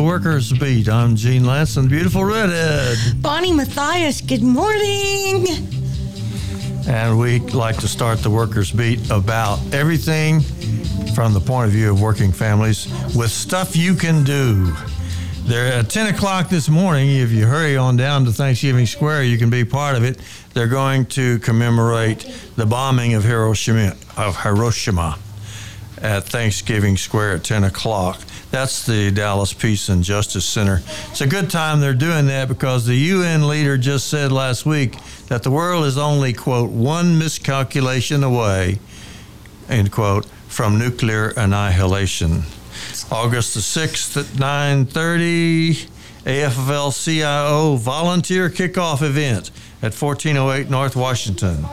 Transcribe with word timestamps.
the 0.00 0.06
Workers 0.06 0.50
Beat. 0.54 0.88
I'm 0.88 1.14
Gene 1.14 1.44
Lanson, 1.44 1.86
beautiful 1.86 2.24
redhead. 2.24 2.96
Bonnie 3.20 3.52
Matthias, 3.52 4.22
good 4.22 4.42
morning. 4.42 5.46
And 6.88 7.18
we 7.18 7.40
like 7.40 7.76
to 7.80 7.88
start 7.88 8.20
the 8.20 8.30
Workers 8.30 8.72
Beat 8.72 9.10
about 9.10 9.58
everything 9.74 10.40
from 11.14 11.34
the 11.34 11.40
point 11.40 11.66
of 11.66 11.72
view 11.72 11.90
of 11.90 12.00
working 12.00 12.32
families 12.32 12.86
with 13.14 13.30
stuff 13.30 13.76
you 13.76 13.94
can 13.94 14.24
do. 14.24 14.74
They're 15.42 15.70
at 15.70 15.90
10 15.90 16.14
o'clock 16.14 16.48
this 16.48 16.70
morning. 16.70 17.10
If 17.10 17.30
you 17.30 17.44
hurry 17.44 17.76
on 17.76 17.98
down 17.98 18.24
to 18.24 18.32
Thanksgiving 18.32 18.86
Square, 18.86 19.24
you 19.24 19.36
can 19.36 19.50
be 19.50 19.66
part 19.66 19.96
of 19.96 20.02
it. 20.02 20.18
They're 20.54 20.66
going 20.66 21.04
to 21.06 21.40
commemorate 21.40 22.20
the 22.56 22.64
bombing 22.64 23.12
of 23.12 23.24
Hiroshima, 23.24 23.96
of 24.16 24.34
Hiroshima 24.38 25.18
at 26.00 26.24
Thanksgiving 26.24 26.96
Square 26.96 27.34
at 27.34 27.44
10 27.44 27.64
o'clock. 27.64 28.18
That's 28.50 28.84
the 28.84 29.12
Dallas 29.12 29.52
Peace 29.52 29.88
and 29.88 30.02
Justice 30.02 30.44
Center. 30.44 30.82
It's 31.10 31.20
a 31.20 31.26
good 31.26 31.50
time 31.50 31.80
they're 31.80 31.94
doing 31.94 32.26
that 32.26 32.48
because 32.48 32.84
the 32.84 32.96
UN 32.96 33.46
leader 33.46 33.78
just 33.78 34.08
said 34.08 34.32
last 34.32 34.66
week 34.66 34.96
that 35.28 35.44
the 35.44 35.50
world 35.52 35.84
is 35.84 35.96
only, 35.96 36.32
quote, 36.32 36.70
one 36.70 37.16
miscalculation 37.16 38.24
away, 38.24 38.80
end 39.68 39.92
quote, 39.92 40.26
from 40.48 40.78
nuclear 40.78 41.28
annihilation. 41.36 42.42
August 43.12 43.54
the 43.54 43.60
6th 43.60 44.16
at 44.16 44.26
9.30, 44.36 45.86
AFL-CIO 46.24 47.76
volunteer 47.76 48.50
kickoff 48.50 49.00
event 49.00 49.52
at 49.80 49.94
1408 49.94 50.68
North 50.68 50.96
Washington. 50.96 51.64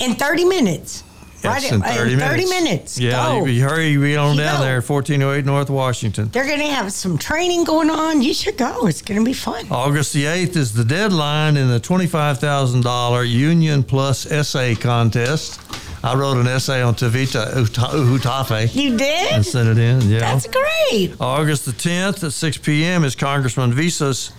In 0.00 0.14
30 0.14 0.44
minutes. 0.44 1.04
Yes, 1.44 1.70
in 1.72 1.82
uh, 1.82 1.86
30 1.86 2.16
minutes. 2.16 2.30
30 2.30 2.46
minutes. 2.46 2.98
Yeah, 2.98 3.10
Go. 3.26 3.44
you, 3.44 3.52
you 3.52 3.62
hurry, 3.62 3.96
be 3.96 4.16
on 4.16 4.34
You 4.36 4.42
down 4.42 4.58
go. 4.58 4.64
there 4.64 4.80
1408 4.80 5.44
North 5.44 5.70
Washington. 5.70 6.28
They're 6.28 6.46
going 6.46 6.60
to 6.60 6.66
have 6.66 6.92
some 6.92 7.18
training 7.18 7.64
going 7.64 7.90
on. 7.90 8.22
You 8.22 8.34
should 8.34 8.56
go. 8.56 8.86
It's 8.86 9.02
going 9.02 9.20
to 9.20 9.24
be 9.24 9.32
fun. 9.34 9.66
August 9.70 10.12
the 10.12 10.24
8th 10.24 10.56
is 10.56 10.72
the 10.72 10.84
deadline 10.84 11.56
in 11.56 11.68
the 11.68 11.80
$25,000 11.80 13.28
Union 13.30 13.82
Plus 13.82 14.26
essay 14.30 14.74
contest. 14.74 15.60
I 16.02 16.14
wrote 16.14 16.36
an 16.36 16.46
essay 16.46 16.82
on 16.82 16.94
Tavita 16.94 17.56
Uta- 17.56 17.80
Uhutafe 17.80 18.74
You 18.74 18.96
did? 18.96 19.32
and 19.32 19.44
sent 19.46 19.68
it 19.68 19.78
in. 19.78 20.02
Yeah. 20.02 20.18
That's 20.20 20.46
great. 20.46 21.14
August 21.18 21.64
the 21.64 21.72
10th 21.72 22.22
at 22.24 22.32
6 22.32 22.58
p.m. 22.58 23.04
is 23.04 23.14
Congressman 23.14 23.72
Visa's 23.72 24.32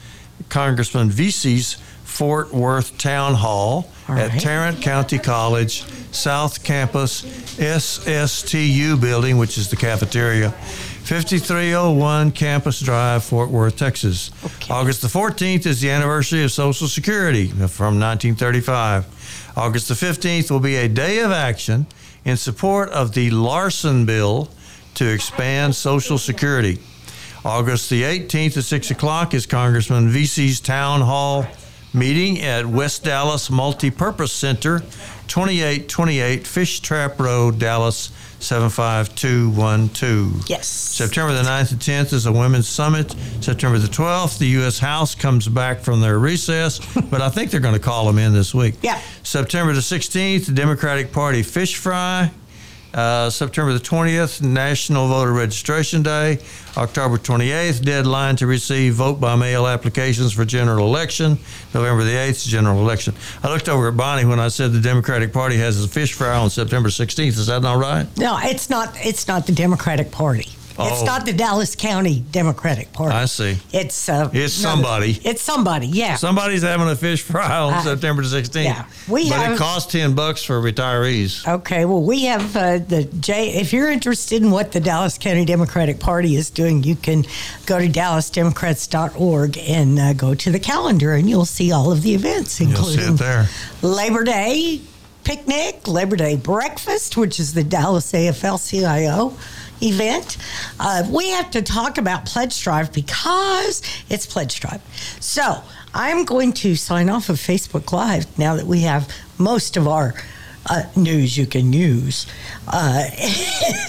Congressman 0.50 1.10
Veasey's 1.10 1.78
Fort 2.16 2.54
Worth 2.54 2.98
Town 2.98 3.34
Hall 3.34 3.92
All 4.08 4.18
at 4.18 4.30
right. 4.30 4.42
Tarrant 4.42 4.82
County 4.82 5.20
College 5.20 5.84
South 6.14 6.64
Campus 6.64 7.24
SSTU 7.58 9.02
building, 9.02 9.38
which 9.38 9.58
is 9.58 9.70
the 9.70 9.76
cafeteria. 9.76 10.52
5301 10.52 12.32
Campus 12.32 12.80
Drive, 12.80 13.22
Fort 13.22 13.50
Worth, 13.50 13.76
Texas. 13.76 14.32
Okay. 14.46 14.74
August 14.74 15.02
the 15.02 15.10
14th 15.10 15.66
is 15.66 15.82
the 15.82 15.90
anniversary 15.90 16.42
of 16.46 16.54
Social 16.54 16.88
Security 16.88 17.48
from 17.48 18.00
1935. 18.00 19.52
August 19.58 19.90
the 19.90 19.94
15th 19.94 20.50
will 20.50 20.62
be 20.62 20.78
a 20.78 20.88
day 20.88 21.20
of 21.20 21.32
action 21.32 21.86
in 22.24 22.38
support 22.38 22.88
of 22.92 23.14
the 23.14 23.30
Larson 23.30 24.06
Bill 24.06 24.50
to 24.94 25.06
expand 25.06 25.76
Social 25.76 26.18
Security. 26.18 26.80
August 27.44 27.90
the 27.90 28.04
18th 28.04 28.56
at 28.56 28.64
6 28.64 28.92
o'clock 28.92 29.34
is 29.34 29.46
Congressman 29.46 30.10
Veasey's 30.10 30.62
Town 30.62 31.02
Hall 31.02 31.46
meeting 31.96 32.42
at 32.42 32.66
West 32.66 33.04
Dallas 33.04 33.50
Multipurpose 33.50 34.30
Center, 34.30 34.80
2828 35.28 36.46
Fish 36.46 36.80
Trap 36.82 37.20
Road, 37.20 37.60
Dallas 37.60 38.12
75212. 38.40 40.50
Yes. 40.50 40.68
September 40.68 41.34
the 41.34 41.42
9th 41.42 41.72
and 41.72 41.80
10th 41.80 42.14
is 42.14 42.26
a 42.26 42.32
women's 42.32 42.68
summit. 42.68 43.16
September 43.42 43.80
the 43.80 43.88
12th, 43.88 44.38
the 44.38 44.48
U.S. 44.48 44.80
House 44.80 45.16
comes 45.16 45.48
back 45.48 45.80
from 45.80 46.02
their 46.02 46.20
recess, 46.20 46.80
but 47.10 47.22
I 47.22 47.30
think 47.30 47.52
they're 47.52 47.60
going 47.60 47.74
to 47.74 47.80
call 47.80 48.06
them 48.06 48.20
in 48.20 48.34
this 48.34 48.54
week. 48.54 48.76
Yeah. 48.82 49.02
September 49.24 49.74
the 49.74 49.80
16th, 49.80 50.46
the 50.46 50.52
Democratic 50.52 51.12
Party 51.12 51.44
fish 51.44 51.78
fry. 51.78 52.32
Uh, 52.96 53.30
September 53.30 53.74
the 53.74 53.80
20th, 53.80 54.42
National 54.42 55.10
Voter 55.10 55.34
Registration 55.34 56.02
Day. 56.02 56.40
October 56.78 57.18
28th, 57.18 57.84
deadline 57.84 58.38
to 58.38 58.48
receive 58.48 58.96
vote 58.96 59.20
by 59.20 59.36
mail 59.36 59.68
applications 59.68 60.32
for 60.32 60.46
general 60.46 60.88
election. 60.88 61.38
November 61.74 62.06
the 62.06 62.12
8th, 62.12 62.48
general 62.48 62.80
election. 62.80 63.14
I 63.44 63.50
looked 63.50 63.68
over 63.68 63.90
at 63.90 63.98
Bonnie 63.98 64.24
when 64.24 64.40
I 64.40 64.48
said 64.48 64.72
the 64.72 64.80
Democratic 64.80 65.34
Party 65.34 65.58
has 65.58 65.84
a 65.84 65.88
fish 65.90 66.14
fry 66.14 66.38
on 66.38 66.50
September 66.50 66.88
16th. 66.88 67.28
Is 67.28 67.48
that 67.48 67.62
not 67.62 67.78
right? 67.78 68.08
No, 68.18 68.38
it's 68.42 68.70
not. 68.70 68.96
It's 68.98 69.28
not 69.28 69.46
the 69.46 69.54
Democratic 69.54 70.12
Party. 70.12 70.48
It's 70.78 71.02
Oh. 71.02 71.06
not 71.06 71.26
the 71.26 71.32
Dallas 71.32 71.74
County 71.76 72.24
Democratic 72.32 72.92
Party. 72.92 73.16
I 73.16 73.26
see. 73.26 73.58
It's 73.72 74.10
uh, 74.10 74.30
It's 74.34 74.54
somebody. 74.54 75.20
It's 75.24 75.42
somebody. 75.42 75.88
Yeah. 75.88 76.16
Somebody's 76.16 76.64
having 76.64 76.88
a 76.90 76.96
fish 76.98 77.22
fry 77.22 77.58
on 77.60 77.74
Uh, 77.76 77.82
September 77.84 78.24
16th. 78.24 78.64
yeah. 78.66 78.86
We 79.08 79.30
but 79.30 79.40
have- 79.40 79.54
it 79.54 79.58
costs 79.58 79.92
10 79.92 80.14
bucks 80.16 80.44
for 80.44 80.62
retirees. 80.62 81.48
Okay, 81.48 81.86
well, 81.86 82.02
we 82.02 82.26
have 82.26 82.56
uh, 82.58 82.80
the 82.80 83.06
J. 83.06 83.54
If 83.54 83.72
you're 83.72 83.90
interested 83.90 84.42
in 84.44 84.52
what 84.52 84.74
the 84.74 84.80
Dallas 84.82 85.18
County 85.18 85.46
Democratic 85.46 86.00
Party 86.00 86.36
is 86.36 86.50
doing, 86.50 86.84
you 86.84 86.96
can 86.98 87.26
go 87.66 87.80
to 87.80 87.88
dallasdemocrats.org 87.88 89.58
and 89.58 90.00
uh, 90.00 90.14
go 90.14 90.36
to 90.36 90.52
the 90.52 90.60
calendar, 90.60 91.14
and 91.14 91.30
you'll 91.30 91.46
see 91.46 91.72
all 91.72 91.92
of 91.92 92.02
the 92.02 92.14
events, 92.14 92.60
including 92.60 93.16
there. 93.16 93.48
Labor 93.82 94.24
Day 94.24 94.82
picnic, 95.24 95.88
Labor 95.88 96.16
Day 96.16 96.36
breakfast, 96.36 97.18
which 97.18 97.40
is 97.40 97.54
the 97.54 97.64
Dallas 97.64 98.12
AFL-CIO 98.12 99.34
event. 99.82 100.38
Uh, 100.80 101.04
we 101.10 101.30
have 101.30 101.52
to 101.52 101.62
talk 101.62 101.98
about 101.98 102.26
Pledge 102.26 102.62
Drive 102.64 102.94
because 102.94 103.82
it's 104.10 104.26
Pledge 104.26 104.60
Drive. 104.60 104.82
So 105.20 105.62
I'm 105.94 106.26
going 106.26 106.54
to 106.54 106.76
sign 106.76 107.10
off 107.10 107.30
of 107.30 107.38
Facebook 107.38 107.92
Live 107.92 108.38
now 108.38 108.56
that 108.56 108.66
we 108.66 108.82
have 108.82 109.10
most 109.38 109.78
of 109.78 109.88
our 109.88 110.14
uh, 110.70 110.84
news 110.96 111.38
you 111.38 111.46
can 111.46 111.74
use. 111.74 112.26
Uh, 112.68 113.04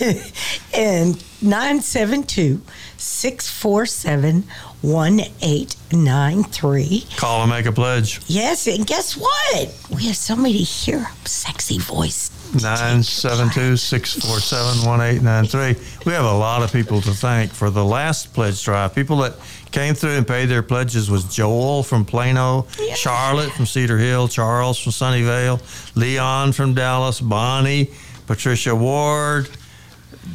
and 0.74 1.22
972 1.42 2.60
647 2.96 4.44
1893. 4.82 7.06
Call 7.16 7.42
and 7.42 7.50
make 7.50 7.66
a 7.66 7.72
pledge. 7.72 8.20
Yes, 8.26 8.66
and 8.66 8.86
guess 8.86 9.16
what? 9.16 9.74
We 9.94 10.06
have 10.06 10.16
somebody 10.16 10.62
here, 10.62 11.06
sexy 11.24 11.78
voice. 11.78 12.30
972 12.62 13.76
647 13.76 14.86
1893. 14.86 16.02
We 16.06 16.12
have 16.12 16.24
a 16.24 16.32
lot 16.36 16.62
of 16.62 16.72
people 16.72 17.00
to 17.02 17.10
thank 17.12 17.52
for 17.52 17.70
the 17.70 17.84
last 17.84 18.32
pledge 18.34 18.62
drive. 18.64 18.94
People 18.94 19.18
that 19.18 19.34
came 19.72 19.94
through 19.94 20.12
and 20.16 20.26
paid 20.26 20.46
their 20.46 20.62
pledges 20.62 21.10
was 21.10 21.24
Joel 21.24 21.82
from 21.82 22.04
Plano, 22.04 22.66
Yeah. 22.80 22.94
Charlotte 22.94 23.52
from 23.52 23.66
Cedar 23.66 23.98
Hill, 23.98 24.28
Charles 24.28 24.78
from 24.78 24.92
Sunnyvale, 24.92 25.60
Leon 25.96 26.52
from 26.52 26.74
Dallas, 26.74 27.20
Bonnie, 27.20 27.90
Patricia 28.26 28.74
Ward, 28.74 29.48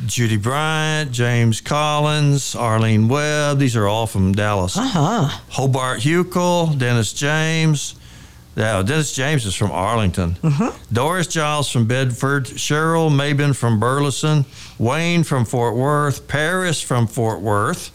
Judy 0.06 0.38
Bryant, 0.38 1.12
James 1.12 1.60
Collins, 1.60 2.56
Arlene 2.56 3.08
Webb. 3.10 3.60
These 3.60 3.76
are 3.76 3.88
all 3.88 4.08
from 4.08 4.32
Dallas. 4.34 4.78
Uh 4.78 4.82
huh. 4.88 5.24
Hobart 5.50 6.00
Huckel, 6.02 6.78
Dennis 6.78 7.12
James. 7.14 7.96
Yeah, 8.56 8.82
Dennis 8.84 9.14
James 9.14 9.46
is 9.46 9.56
from 9.56 9.72
Arlington. 9.72 10.36
Mm-hmm. 10.36 10.94
Doris 10.94 11.28
Giles 11.28 11.70
from 11.70 11.86
Bedford, 11.88 12.46
Cheryl 12.46 13.10
Mabin 13.10 13.56
from 13.56 13.80
Burleson, 13.80 14.46
Wayne 14.78 15.24
from 15.24 15.46
Fort 15.46 15.76
Worth, 15.76 16.28
Paris 16.28 16.82
from 16.82 17.08
Fort 17.08 17.40
Worth, 17.40 17.92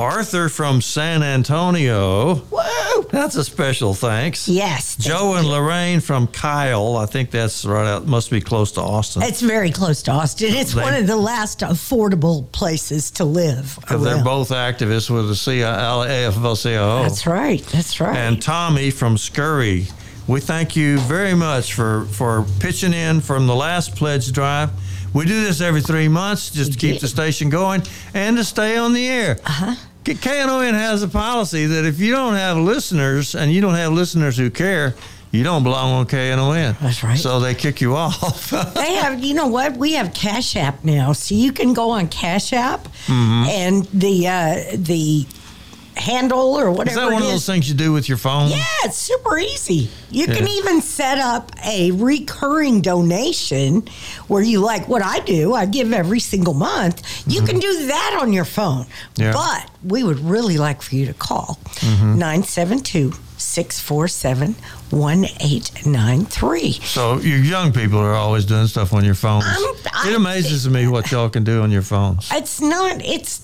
Arthur 0.00 0.48
from 0.48 0.80
San 0.80 1.22
Antonio. 1.22 2.36
Whoa. 2.36 3.02
That's 3.10 3.36
a 3.36 3.44
special 3.44 3.92
thanks. 3.92 4.48
Yes. 4.48 4.96
Joe 4.96 5.34
and 5.34 5.46
Lorraine 5.46 6.00
from 6.00 6.26
Kyle. 6.26 6.96
I 6.96 7.04
think 7.04 7.30
that's 7.30 7.66
right 7.66 7.86
out, 7.86 8.06
must 8.06 8.30
be 8.30 8.40
close 8.40 8.72
to 8.72 8.80
Austin. 8.80 9.22
It's 9.22 9.42
very 9.42 9.70
close 9.70 10.02
to 10.04 10.10
Austin. 10.12 10.54
It's 10.54 10.72
They- 10.72 10.80
one 10.80 10.94
of 10.94 11.06
the 11.06 11.16
last 11.16 11.60
affordable 11.60 12.50
places 12.52 13.10
to 13.12 13.24
live. 13.26 13.78
They're 13.90 14.24
both 14.24 14.48
activists 14.50 15.10
with 15.10 15.28
the 15.28 15.34
AFL-CIO. 15.34 17.02
That's 17.02 17.26
right. 17.26 17.62
That's 17.66 18.00
right. 18.00 18.16
and 18.16 18.40
Tommy 18.40 18.90
from 18.90 19.18
Scurry. 19.18 19.86
We 20.26 20.40
thank 20.40 20.76
you 20.76 20.98
very 21.00 21.34
much 21.34 21.74
for, 21.74 22.06
for 22.06 22.46
pitching 22.58 22.94
in 22.94 23.20
from 23.20 23.46
the 23.46 23.54
last 23.54 23.96
pledge 23.96 24.32
drive. 24.32 24.70
We 25.12 25.24
do 25.26 25.42
this 25.44 25.60
every 25.60 25.82
three 25.82 26.06
months 26.06 26.50
just 26.50 26.72
to 26.74 26.78
keep 26.78 27.00
the 27.00 27.08
station 27.08 27.50
going 27.50 27.82
and 28.14 28.36
to 28.36 28.44
stay 28.44 28.76
on 28.76 28.92
the 28.92 29.08
air. 29.08 29.38
Uh-huh. 29.44 29.74
KNON 30.14 30.74
has 30.74 31.02
a 31.02 31.08
policy 31.08 31.66
that 31.66 31.84
if 31.84 32.00
you 32.00 32.12
don't 32.12 32.34
have 32.34 32.56
listeners 32.56 33.34
and 33.34 33.52
you 33.52 33.60
don't 33.60 33.74
have 33.74 33.92
listeners 33.92 34.36
who 34.36 34.50
care, 34.50 34.94
you 35.32 35.44
don't 35.44 35.62
belong 35.62 35.92
on 35.92 36.06
KNON. 36.06 36.76
That's 36.80 37.02
right. 37.04 37.16
So 37.18 37.38
they 37.40 37.54
kick 37.54 37.80
you 37.80 37.94
off. 37.94 38.50
they 38.74 38.94
have, 38.94 39.22
you 39.22 39.34
know 39.34 39.46
what? 39.46 39.76
We 39.76 39.92
have 39.92 40.12
Cash 40.12 40.56
App 40.56 40.82
now, 40.84 41.12
so 41.12 41.34
you 41.34 41.52
can 41.52 41.72
go 41.72 41.90
on 41.90 42.08
Cash 42.08 42.52
App, 42.52 42.84
Mm-hmm. 43.06 43.44
and 43.48 43.84
the 43.86 44.26
uh, 44.28 44.76
the 44.76 45.26
handle 46.00 46.58
or 46.58 46.70
whatever. 46.70 46.90
Is 46.90 46.96
that 46.96 47.12
one 47.12 47.22
it 47.22 47.26
of 47.26 47.30
those 47.32 47.46
things 47.46 47.68
you 47.68 47.74
do 47.74 47.92
with 47.92 48.08
your 48.08 48.18
phone? 48.18 48.48
Yeah, 48.50 48.64
it's 48.84 48.96
super 48.96 49.38
easy. 49.38 49.90
You 50.10 50.26
can 50.26 50.48
even 50.48 50.80
set 50.80 51.18
up 51.18 51.52
a 51.64 51.90
recurring 51.92 52.80
donation 52.80 53.86
where 54.26 54.42
you 54.42 54.60
like 54.60 54.88
what 54.88 55.02
I 55.02 55.20
do, 55.20 55.54
I 55.54 55.66
give 55.66 55.92
every 55.92 56.18
single 56.20 56.54
month. 56.54 57.02
You 57.28 57.42
can 57.42 57.58
do 57.60 57.86
that 57.86 58.18
on 58.20 58.32
your 58.32 58.44
phone. 58.46 58.84
Mm-hmm. 58.86 59.22
Yeah. 59.22 59.32
But 59.32 59.70
we 59.84 60.02
would 60.02 60.18
really 60.20 60.56
like 60.58 60.82
for 60.82 60.94
you 60.96 61.06
to 61.06 61.14
call 61.14 61.58
Mm-hmm. 61.80 62.18
972 62.18 63.12
647 63.38 64.54
1893. 64.90 66.72
So 66.72 67.18
you 67.18 67.36
young 67.36 67.72
people 67.72 67.98
are 67.98 68.14
always 68.14 68.44
doing 68.44 68.66
stuff 68.66 68.92
on 68.92 69.04
your 69.04 69.14
phones. 69.14 69.44
I'm- 69.46 69.56
it 69.62 69.86
I'm- 69.92 70.14
amazes 70.16 70.68
me 70.68 70.86
what 70.88 71.10
y'all 71.10 71.28
can 71.30 71.44
do 71.44 71.62
on 71.62 71.70
your 71.70 71.82
phones. 71.82 72.28
It's 72.32 72.60
not, 72.60 73.00
it's, 73.04 73.40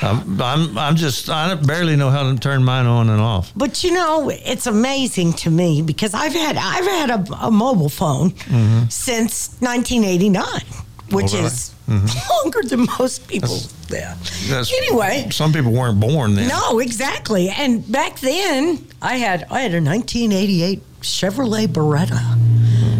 I'm, 0.00 0.40
I'm, 0.40 0.78
I'm 0.78 0.96
just, 0.96 1.28
I 1.28 1.54
barely 1.54 1.96
know 1.96 2.10
how 2.10 2.30
to 2.32 2.38
turn 2.38 2.62
mine 2.64 2.86
on 2.86 3.08
and 3.10 3.20
off. 3.20 3.52
But 3.56 3.82
you 3.82 3.92
know, 3.92 4.28
it's 4.30 4.66
amazing 4.66 5.32
to 5.34 5.50
me 5.50 5.82
because 5.82 6.14
I've 6.14 6.32
had 6.32 6.56
I've 6.56 6.84
had 6.84 7.10
a, 7.10 7.46
a 7.46 7.50
mobile 7.50 7.88
phone 7.88 8.30
since 8.90 9.56
1989, 9.60 10.44
which 11.10 11.26
Mm-hmm. 11.26 11.36
Oh, 11.90 11.94
really? 11.96 12.04
is 12.04 12.28
longer 12.44 12.62
than 12.68 12.86
most 12.98 13.26
people. 13.28 13.56
Yeah. 13.88 14.14
That's- 14.48 14.70
Anyway, 14.76 15.28
Some 15.30 15.52
people 15.54 15.72
weren't 15.72 15.98
born 15.98 16.34
then. 16.34 16.48
no, 16.48 16.78
exactly. 16.80 17.48
And 17.48 17.90
back 17.90 18.20
then, 18.20 18.86
I 19.00 19.16
had 19.16 19.46
I 19.50 19.60
had 19.62 19.72
a 19.74 19.80
1988 19.82 20.82
Chevrolet 21.00 21.66
Beretta. 21.66 22.20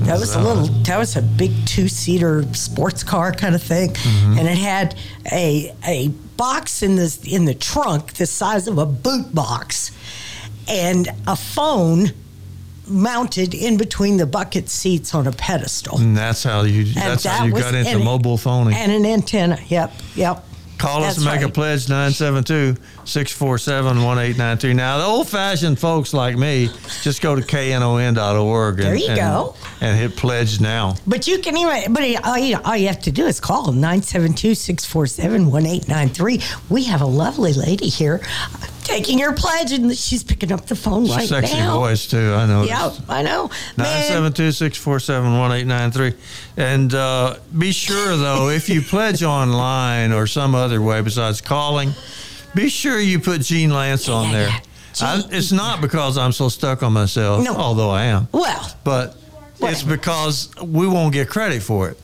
That 0.09 0.21
was 0.21 0.35
a 0.35 0.41
little. 0.41 0.67
That 0.85 0.99
was 0.99 1.17
a 1.17 1.23
big 1.23 1.53
two-seater 1.67 2.45
sports 2.55 3.03
car 3.05 3.33
kind 3.33 3.55
of 3.55 3.63
thing, 3.63 3.91
Mm-hmm. 3.91 4.39
and 4.39 4.49
it 4.49 4.59
had 4.59 4.95
a 5.33 5.73
a 5.87 6.09
box 6.37 6.83
in 6.83 6.97
the 6.97 7.19
in 7.27 7.45
the 7.45 7.55
trunk 7.55 8.15
the 8.15 8.27
size 8.27 8.67
of 8.69 8.79
a 8.79 8.87
boot 8.87 9.35
box, 9.35 9.91
and 10.69 11.09
a 11.27 11.37
phone 11.37 12.13
mounted 12.87 13.53
in 13.55 13.77
between 13.77 14.17
the 14.17 14.25
bucket 14.27 14.69
seats 14.71 15.15
on 15.15 15.27
a 15.27 15.33
pedestal. 15.33 15.99
And 16.01 16.17
that's 16.17 16.43
how 16.43 16.63
you, 16.63 16.81
And 16.87 16.95
that's 16.95 17.25
how 17.25 17.45
you 17.45 17.53
was- 17.53 17.63
got 17.65 17.75
into 17.75 17.99
mobile 17.99 18.39
phoning. 18.39 18.73
And 18.75 18.91
an 18.91 19.05
antenna. 19.05 19.59
Yep, 19.69 19.93
yep. 20.17 20.45
Call 20.79 21.03
us 21.03 21.17
That's 21.17 21.27
and 21.27 21.41
make 21.41 21.49
a 21.49 21.53
pledge 21.53 21.89
972 21.89 22.81
647 23.05 24.03
1893. 24.05 24.75
Now, 24.75 24.99
the 24.99 25.05
old 25.05 25.29
fashioned 25.29 25.79
folks 25.79 26.15
like 26.15 26.37
me 26.37 26.71
just 27.03 27.21
go 27.21 27.35
to 27.35 27.43
knon.org 27.43 28.75
and, 28.79 28.87
There 28.87 28.95
you 28.97 29.09
and, 29.09 29.17
go. 29.17 29.57
and 29.81 29.99
hit 29.99 30.17
pledge 30.17 30.61
now. 30.61 30.95
But 31.07 31.27
you 31.27 31.41
can 31.41 31.57
even, 31.57 31.93
but 31.93 32.05
all 32.25 32.39
you, 32.39 32.59
all 32.65 32.77
you 32.77 32.87
have 32.87 33.03
to 33.03 33.11
do 33.13 33.27
is 33.27 33.41
call 33.41 33.73
972 33.73 34.55
647 34.55 35.51
1893. 35.51 36.41
We 36.69 36.85
have 36.85 37.01
a 37.01 37.07
lovely 37.07 37.53
lady 37.53 37.89
here 37.89 38.21
taking 38.89 39.19
your 39.19 39.35
pledge, 39.35 39.73
and 39.73 39.95
she's 39.97 40.25
picking 40.25 40.51
up 40.51 40.67
the 40.67 40.75
phone 40.75 41.07
right 41.09 41.29
Sexy 41.29 41.55
now. 41.55 41.79
voice, 41.79 42.07
too. 42.07 42.33
I 42.35 42.47
know. 42.47 42.63
Yeah, 42.65 42.91
I 43.09 43.23
know. 43.23 43.49
Man, 43.77 43.87
972 43.87 44.53
647 44.53 45.39
1893. 45.39 46.15
And 46.57 46.95
uh, 46.95 47.37
be 47.57 47.71
sure, 47.73 48.17
though, 48.17 48.49
if 48.49 48.69
you 48.69 48.83
pledge 48.83 49.23
online 49.23 50.13
or 50.13 50.27
some 50.27 50.55
other 50.55 50.81
way 50.83 51.01
besides 51.03 51.41
calling, 51.41 51.91
be 52.55 52.69
sure 52.69 52.99
you 52.99 53.21
put 53.21 53.43
Gene 53.43 53.71
Lantz 53.71 54.13
on 54.13 54.27
yeah, 54.27 54.33
there. 54.33 54.49
yeah. 54.49 54.61
I, 55.01 55.23
it's 55.31 55.53
not 55.53 55.81
because 55.81 56.19
I'm 56.19 56.33
so 56.33 56.49
stuck 56.49 56.83
on 56.83 56.93
myself, 56.93 57.45
No. 57.45 57.55
although 57.55 57.91
I 57.91 58.05
am. 58.05 58.27
well, 58.33 58.75
but 58.83 59.17
it's 59.61 59.83
because 59.83 60.49
we 60.61 60.89
won't 60.89 61.13
get 61.13 61.29
credit 61.29 61.63
for 61.63 61.89
it. 61.91 61.99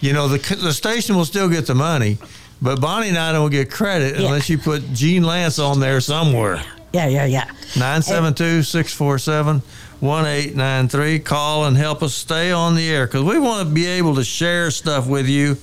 You 0.00 0.14
know, 0.14 0.28
the 0.28 0.38
the 0.56 0.72
station 0.72 1.16
will 1.16 1.26
still 1.26 1.48
get 1.50 1.66
the 1.66 1.74
money, 1.74 2.16
but 2.62 2.80
Bonnie 2.80 3.08
and 3.08 3.18
I 3.18 3.32
don't 3.32 3.50
get 3.50 3.70
credit 3.70 4.18
Yeah. 4.18 4.26
unless 4.26 4.48
you 4.48 4.58
put 4.58 4.92
Gene 4.92 5.22
Lantz 5.22 5.58
on 5.64 5.80
there 5.80 6.00
somewhere. 6.00 6.62
yeah, 6.92 7.06
yeah, 7.06 7.24
yeah. 7.24 7.44
972 7.76 8.62
647 8.62 9.62
1893. 10.00 11.18
Call 11.20 11.66
and 11.66 11.76
help 11.76 12.02
us 12.02 12.14
stay 12.14 12.50
on 12.52 12.74
the 12.74 12.90
air 12.90 13.06
because 13.06 13.22
we 13.22 13.38
want 13.38 13.68
to 13.68 13.74
be 13.74 13.86
able 13.86 14.14
to 14.16 14.24
share 14.24 14.70
stuff 14.70 15.06
with 15.06 15.26
you, 15.28 15.56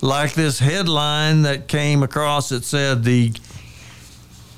like 0.00 0.34
this 0.34 0.58
headline 0.58 1.42
that 1.42 1.68
came 1.68 2.02
across 2.02 2.48
that 2.50 2.64
said 2.64 3.04
the 3.04 3.32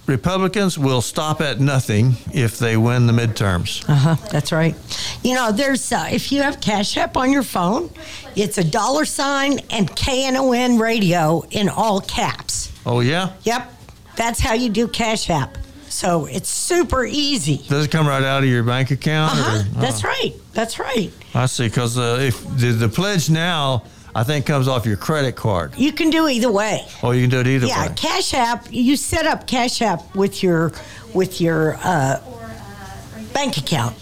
Republicans 0.06 0.76
will 0.78 1.00
stop 1.00 1.40
at 1.40 1.60
nothing 1.60 2.14
if 2.32 2.58
they 2.58 2.76
win 2.76 3.06
the 3.06 3.12
midterms. 3.12 3.88
Uh 3.88 3.94
huh. 3.94 4.14
That's 4.30 4.50
right. 4.52 4.74
You 5.22 5.34
know, 5.34 5.52
there's 5.52 5.92
uh, 5.92 6.08
if 6.10 6.32
you 6.32 6.42
have 6.42 6.60
Cash 6.60 6.96
App 6.96 7.16
on 7.16 7.30
your 7.32 7.44
phone, 7.44 7.90
it's 8.34 8.58
a 8.58 8.64
dollar 8.64 9.04
sign 9.04 9.60
and 9.70 9.88
KNON 9.94 10.78
radio 10.80 11.44
in 11.50 11.68
all 11.68 12.00
caps. 12.00 12.72
Oh, 12.84 13.00
yeah? 13.00 13.32
Yep, 13.44 13.72
that's 14.16 14.40
how 14.40 14.54
you 14.54 14.68
do 14.70 14.88
Cash 14.88 15.30
App. 15.30 15.56
So 15.88 16.24
it's 16.26 16.48
super 16.48 17.04
easy. 17.04 17.58
Does 17.68 17.84
it 17.84 17.90
come 17.90 18.08
right 18.08 18.24
out 18.24 18.42
of 18.42 18.48
your 18.48 18.62
bank 18.64 18.90
account? 18.90 19.32
Uh 19.32 19.36
huh. 19.36 19.58
or- 19.58 19.80
That's 19.80 20.04
oh, 20.04 20.08
right. 20.08 20.32
That's 20.52 20.78
right. 20.78 21.12
I 21.34 21.46
see. 21.46 21.68
Because 21.68 21.96
uh, 21.98 22.18
if 22.20 22.42
the, 22.58 22.72
the 22.72 22.88
pledge 22.88 23.30
now, 23.30 23.84
I 24.14 24.24
think 24.24 24.44
comes 24.46 24.68
off 24.68 24.84
your 24.84 24.96
credit 24.96 25.36
card. 25.36 25.74
You 25.76 25.92
can 25.92 26.10
do 26.10 26.28
either 26.28 26.50
way. 26.50 26.86
Oh, 27.02 27.12
you 27.12 27.22
can 27.22 27.30
do 27.30 27.40
it 27.40 27.46
either 27.46 27.66
Yeah, 27.66 27.82
way. 27.82 27.86
Yeah, 27.88 27.94
Cash 27.94 28.34
App. 28.34 28.66
You 28.70 28.96
set 28.96 29.26
up 29.26 29.46
Cash 29.46 29.80
App 29.82 30.14
with 30.14 30.42
your 30.42 30.72
with 31.14 31.40
your 31.40 31.76
uh, 31.82 32.20
bank 33.32 33.56
account. 33.56 33.96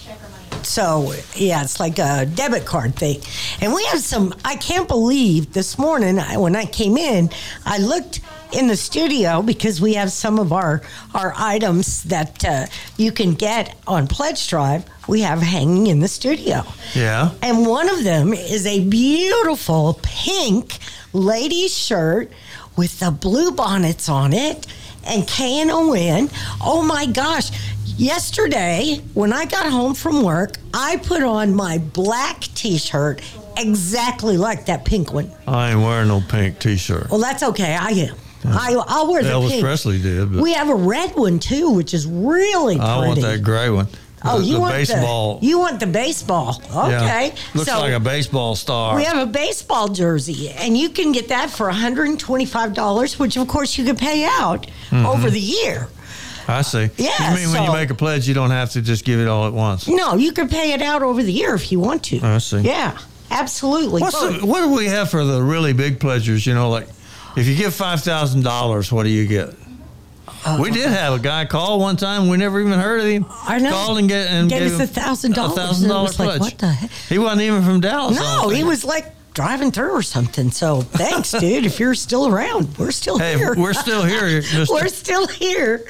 So 0.63 1.15
yeah, 1.35 1.63
it's 1.63 1.81
like 1.81 1.99
a 1.99 2.27
debit 2.27 2.67
card 2.67 2.95
thing. 2.97 3.21
And 3.61 3.73
we 3.73 3.85
have 3.87 4.01
some. 4.01 4.35
I 4.45 4.57
can't 4.57 4.89
believe 4.89 5.53
this 5.53 5.79
morning 5.79 6.19
I- 6.19 6.37
when 6.37 6.57
I 6.57 6.65
came 6.67 6.97
in, 6.97 7.31
I 7.65 7.79
looked 7.79 8.21
in 8.53 8.67
the 8.67 8.77
studio 8.77 9.43
because 9.43 9.81
we 9.81 9.95
have 9.95 10.11
some 10.11 10.39
of 10.41 10.53
our 10.53 10.83
our 11.15 11.33
items 11.37 12.03
that 12.05 12.45
uh, 12.45 12.67
you 12.97 13.13
can 13.13 13.35
get 13.35 13.77
on 13.87 14.09
Pledge 14.09 14.49
Drive. 14.49 14.85
We 15.11 15.23
have 15.23 15.41
hanging 15.41 15.89
in 15.89 15.99
the 15.99 16.07
studio. 16.07 16.63
Yeah. 16.95 17.33
And 17.43 17.67
one 17.67 17.89
of 17.89 18.05
them 18.05 18.33
is 18.33 18.65
a 18.65 18.85
beautiful 18.85 19.99
pink 20.05 20.79
ladies 21.13 21.77
shirt 21.77 22.31
with 22.77 23.01
the 23.01 23.11
blue 23.11 23.51
bonnets 23.51 24.09
on 24.09 24.33
it 24.33 24.69
and 25.05 25.25
KNON. 25.27 26.31
Oh 26.63 26.83
my 26.83 27.07
gosh. 27.07 27.51
Yesterday, 27.97 29.01
when 29.15 29.33
I 29.33 29.47
got 29.47 29.67
home 29.67 29.95
from 29.95 30.23
work, 30.23 30.59
I 30.73 30.99
put 30.99 31.25
on 31.25 31.57
my 31.57 31.79
black 31.79 32.43
t 32.55 32.79
shirt 32.79 33.21
exactly 33.57 34.37
like 34.37 34.67
that 34.67 34.85
pink 34.85 35.13
one. 35.13 35.33
I 35.45 35.73
ain't 35.73 35.81
wearing 35.81 36.07
no 36.07 36.21
pink 36.21 36.61
t 36.61 36.77
shirt. 36.77 37.11
Well, 37.11 37.19
that's 37.19 37.43
okay. 37.43 37.75
I 37.75 37.89
am. 37.89 38.17
I, 38.45 38.81
I'll 38.87 39.11
wear 39.11 39.25
the 39.25 39.31
Elvis 39.31 39.51
pink. 39.51 39.63
Presley 39.65 40.01
did, 40.01 40.31
We 40.31 40.55
have 40.55 40.71
a 40.71 40.75
red 40.75 41.17
one 41.17 41.41
too, 41.41 41.71
which 41.71 41.93
is 41.95 42.07
really 42.07 42.77
pretty. 42.77 42.91
I 42.91 43.07
want 43.09 43.21
that 43.23 43.43
gray 43.43 43.71
one. 43.71 43.89
Oh, 44.23 44.39
The- 44.39 44.45
you 44.45 44.55
the 44.55 44.61
want 44.61 44.75
baseball. 44.75 45.39
the 45.39 45.47
you 45.47 45.59
want 45.59 45.81
the 45.81 45.87
baseball? 45.87 46.61
yeah. 46.73 46.87
Okay, 47.05 47.35
Looks 47.55 47.71
so 47.71 47.79
like 47.81 47.95
a 47.95 48.01
baseball 48.01 48.55
star. 48.55 48.97
we 48.97 49.05
have 49.05 49.17
a 49.19 49.27
baseball 49.27 49.89
jersey, 49.89 50.51
and 50.51 50.77
you 50.77 50.91
can 50.91 51.13
get 51.13 51.29
that 51.29 51.51
for 51.51 51.67
one 51.67 51.75
hundred 51.77 52.09
and 52.09 52.21
twenty-five 52.21 52.75
dollars, 52.75 53.19
which 53.19 53.37
of 53.37 53.49
course 53.49 53.79
you 53.79 53.85
can 53.85 53.97
pay 53.97 54.25
out 54.25 54.67
Mm-hmm. 54.91 55.07
over 55.07 55.31
the 55.31 55.41
year. 55.41 55.89
I 56.49 56.63
see. 56.63 56.91
Yeah, 56.97 57.31
You 57.31 57.37
mean 57.37 57.53
when 57.53 57.63
you 57.63 57.73
make 57.73 57.91
a 57.91 57.95
pledge, 57.95 58.27
you 58.27 58.35
don't 58.35 58.51
have 58.51 58.71
to 58.73 58.83
just 58.83 59.05
give 59.05 59.21
it 59.21 59.29
all 59.29 59.47
at 59.47 59.53
once? 59.53 59.87
No, 59.87 60.17
you 60.17 60.33
can 60.33 60.49
pay 60.49 60.73
it 60.73 60.83
out 60.83 61.01
over 61.03 61.23
the 61.23 61.33
year 61.33 61.55
if 61.55 61.71
you 61.71 61.79
want 61.79 62.03
to. 62.07 62.19
I 62.23 62.39
see. 62.39 62.61
Yeah, 62.63 62.99
absolutely. 63.31 64.03
The, 64.03 64.41
what 64.45 64.61
do 64.61 64.73
we 64.73 64.87
have 64.87 65.11
for 65.11 65.25
the 65.25 65.41
really 65.43 65.73
big 65.73 66.01
pledgers? 66.01 66.45
You 66.47 66.55
know, 66.55 66.69
like 66.71 66.89
if 67.37 67.47
you 67.47 67.55
give 67.57 67.73
five 67.73 68.03
thousand 68.03 68.43
dollars, 68.43 68.91
what 68.93 69.05
do 69.05 69.11
you 69.11 69.27
get? 69.29 69.55
Oh, 70.47 70.61
we 70.61 70.71
did 70.71 70.89
have 70.89 71.13
a 71.13 71.19
guy 71.19 71.45
call 71.45 71.79
one 71.81 71.97
time. 71.97 72.29
We 72.29 72.37
never 72.39 72.61
even 72.61 72.79
heard 72.79 73.01
of 73.01 73.07
him. 73.07 73.27
I 73.29 73.59
know. 73.59 73.71
Called 73.71 73.99
and 73.99 74.09
get 74.09 74.29
and 74.29 74.49
Gave 74.49 74.71
gave 74.71 74.81
us 74.81 74.95
him 75.25 75.35
$1,000. 75.35 75.53
A 75.53 75.55
thousand 75.55 75.89
dollar 75.89 76.09
It 76.09 76.19
like, 76.19 76.29
pledge. 76.29 76.41
what 76.41 76.59
the 76.59 76.69
heck? 76.69 76.91
He 76.91 77.19
wasn't 77.19 77.43
even 77.43 77.63
from 77.63 77.81
Dallas. 77.81 78.17
No, 78.19 78.49
he 78.49 78.65
was 78.65 78.85
like 78.85 79.07
driving 79.35 79.71
through 79.71 79.91
or 79.93 80.03
something. 80.03 80.51
So 80.51 80.81
thanks, 80.81 81.31
dude. 81.41 81.67
If 81.67 81.79
you're 81.79 81.95
still 81.95 82.27
around, 82.27 82.77
we're 82.79 82.91
still 82.91 83.19
here. 83.19 83.27
Hey, 83.33 83.39
here. 83.39 83.55
we're 83.57 83.75
still 83.75 84.03
here. 84.03 84.43
We're 84.71 84.89
still 84.89 85.27
here. 85.27 85.85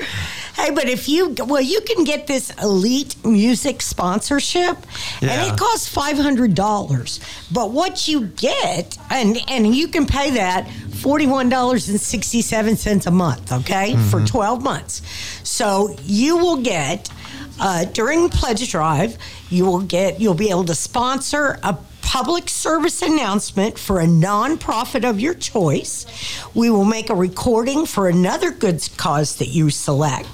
Hey, 0.57 0.71
but 0.73 0.89
if 0.89 1.09
you 1.09 1.35
well, 1.47 1.61
you 1.61 1.81
can 1.83 2.03
get 2.05 2.27
this 2.27 2.51
elite 2.61 3.15
music 3.25 3.81
sponsorship, 3.81 4.77
Yeah. 5.23 5.31
and 5.31 5.53
it 5.55 5.59
costs 5.59 5.89
five 5.89 6.17
hundred 6.19 6.55
dollars. 6.55 7.21
But 7.53 7.71
what 7.71 8.09
you 8.09 8.27
get, 8.27 8.99
and 9.11 9.39
and 9.49 9.75
you 9.75 9.89
can 9.89 10.07
pay 10.07 10.31
that 10.33 10.69
forty 11.01 11.27
one 11.27 11.49
dollars 11.49 11.89
and 11.89 12.01
sixty 12.01 12.43
seven 12.43 12.77
cents 12.77 13.07
a 13.07 13.11
month. 13.11 13.53
Okay, 13.53 13.97
for 14.11 14.25
twelve 14.25 14.63
months. 14.63 15.03
So 15.43 15.97
you 16.05 16.37
will 16.39 16.63
get 16.63 17.11
uh, 17.61 17.85
during 17.87 18.23
the 18.23 18.29
pledge 18.31 18.69
drive, 18.71 19.19
you 19.51 19.65
will 19.67 19.81
get 19.83 20.21
you'll 20.21 20.35
be 20.35 20.51
able 20.51 20.65
to 20.65 20.75
sponsor 20.75 21.59
a 21.63 21.77
public 22.11 22.49
service 22.49 23.03
announcement 23.03 23.79
for 23.79 24.01
a 24.01 24.05
nonprofit 24.05 25.09
of 25.09 25.21
your 25.21 25.33
choice. 25.33 26.05
We 26.57 26.69
will 26.69 26.85
make 26.85 27.09
a 27.09 27.15
recording 27.15 27.87
for 27.87 28.09
another 28.09 28.51
good 28.51 28.83
cause 28.97 29.37
that 29.37 29.47
you 29.47 29.71
select, 29.71 30.29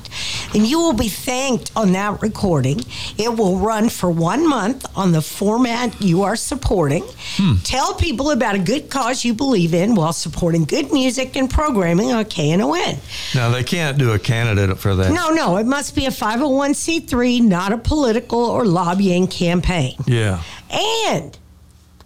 and 0.54 0.66
you 0.66 0.78
will 0.78 0.94
be 0.94 1.10
thanked 1.10 1.70
on 1.76 1.92
that 1.92 2.22
recording. 2.22 2.80
It 3.18 3.36
will 3.36 3.58
run 3.58 3.90
for 3.90 4.10
one 4.10 4.48
month 4.48 4.86
on 4.96 5.12
the 5.12 5.20
format 5.20 6.00
you 6.00 6.22
are 6.22 6.34
supporting. 6.34 7.04
Hmm. 7.36 7.56
Tell 7.62 7.92
people 7.92 8.30
about 8.30 8.54
a 8.54 8.58
good 8.58 8.88
cause 8.88 9.22
you 9.22 9.34
believe 9.34 9.74
in 9.74 9.94
while 9.94 10.14
supporting 10.14 10.64
good 10.64 10.94
music 10.94 11.36
and 11.36 11.50
programming 11.50 12.10
on 12.10 12.24
KNON. 12.24 12.96
Now 13.34 13.50
they 13.50 13.62
can't 13.62 13.98
do 13.98 14.12
a 14.12 14.18
candidate 14.18 14.78
for 14.78 14.94
that. 14.94 15.12
No, 15.12 15.28
no, 15.28 15.58
it 15.58 15.66
must 15.66 15.94
be 15.94 16.06
a 16.06 16.10
501c3, 16.10 17.42
not 17.42 17.74
a 17.74 17.76
political 17.76 18.46
or 18.46 18.64
lobbying 18.64 19.26
campaign. 19.26 19.96
Yeah. 20.06 20.42
And 20.70 21.36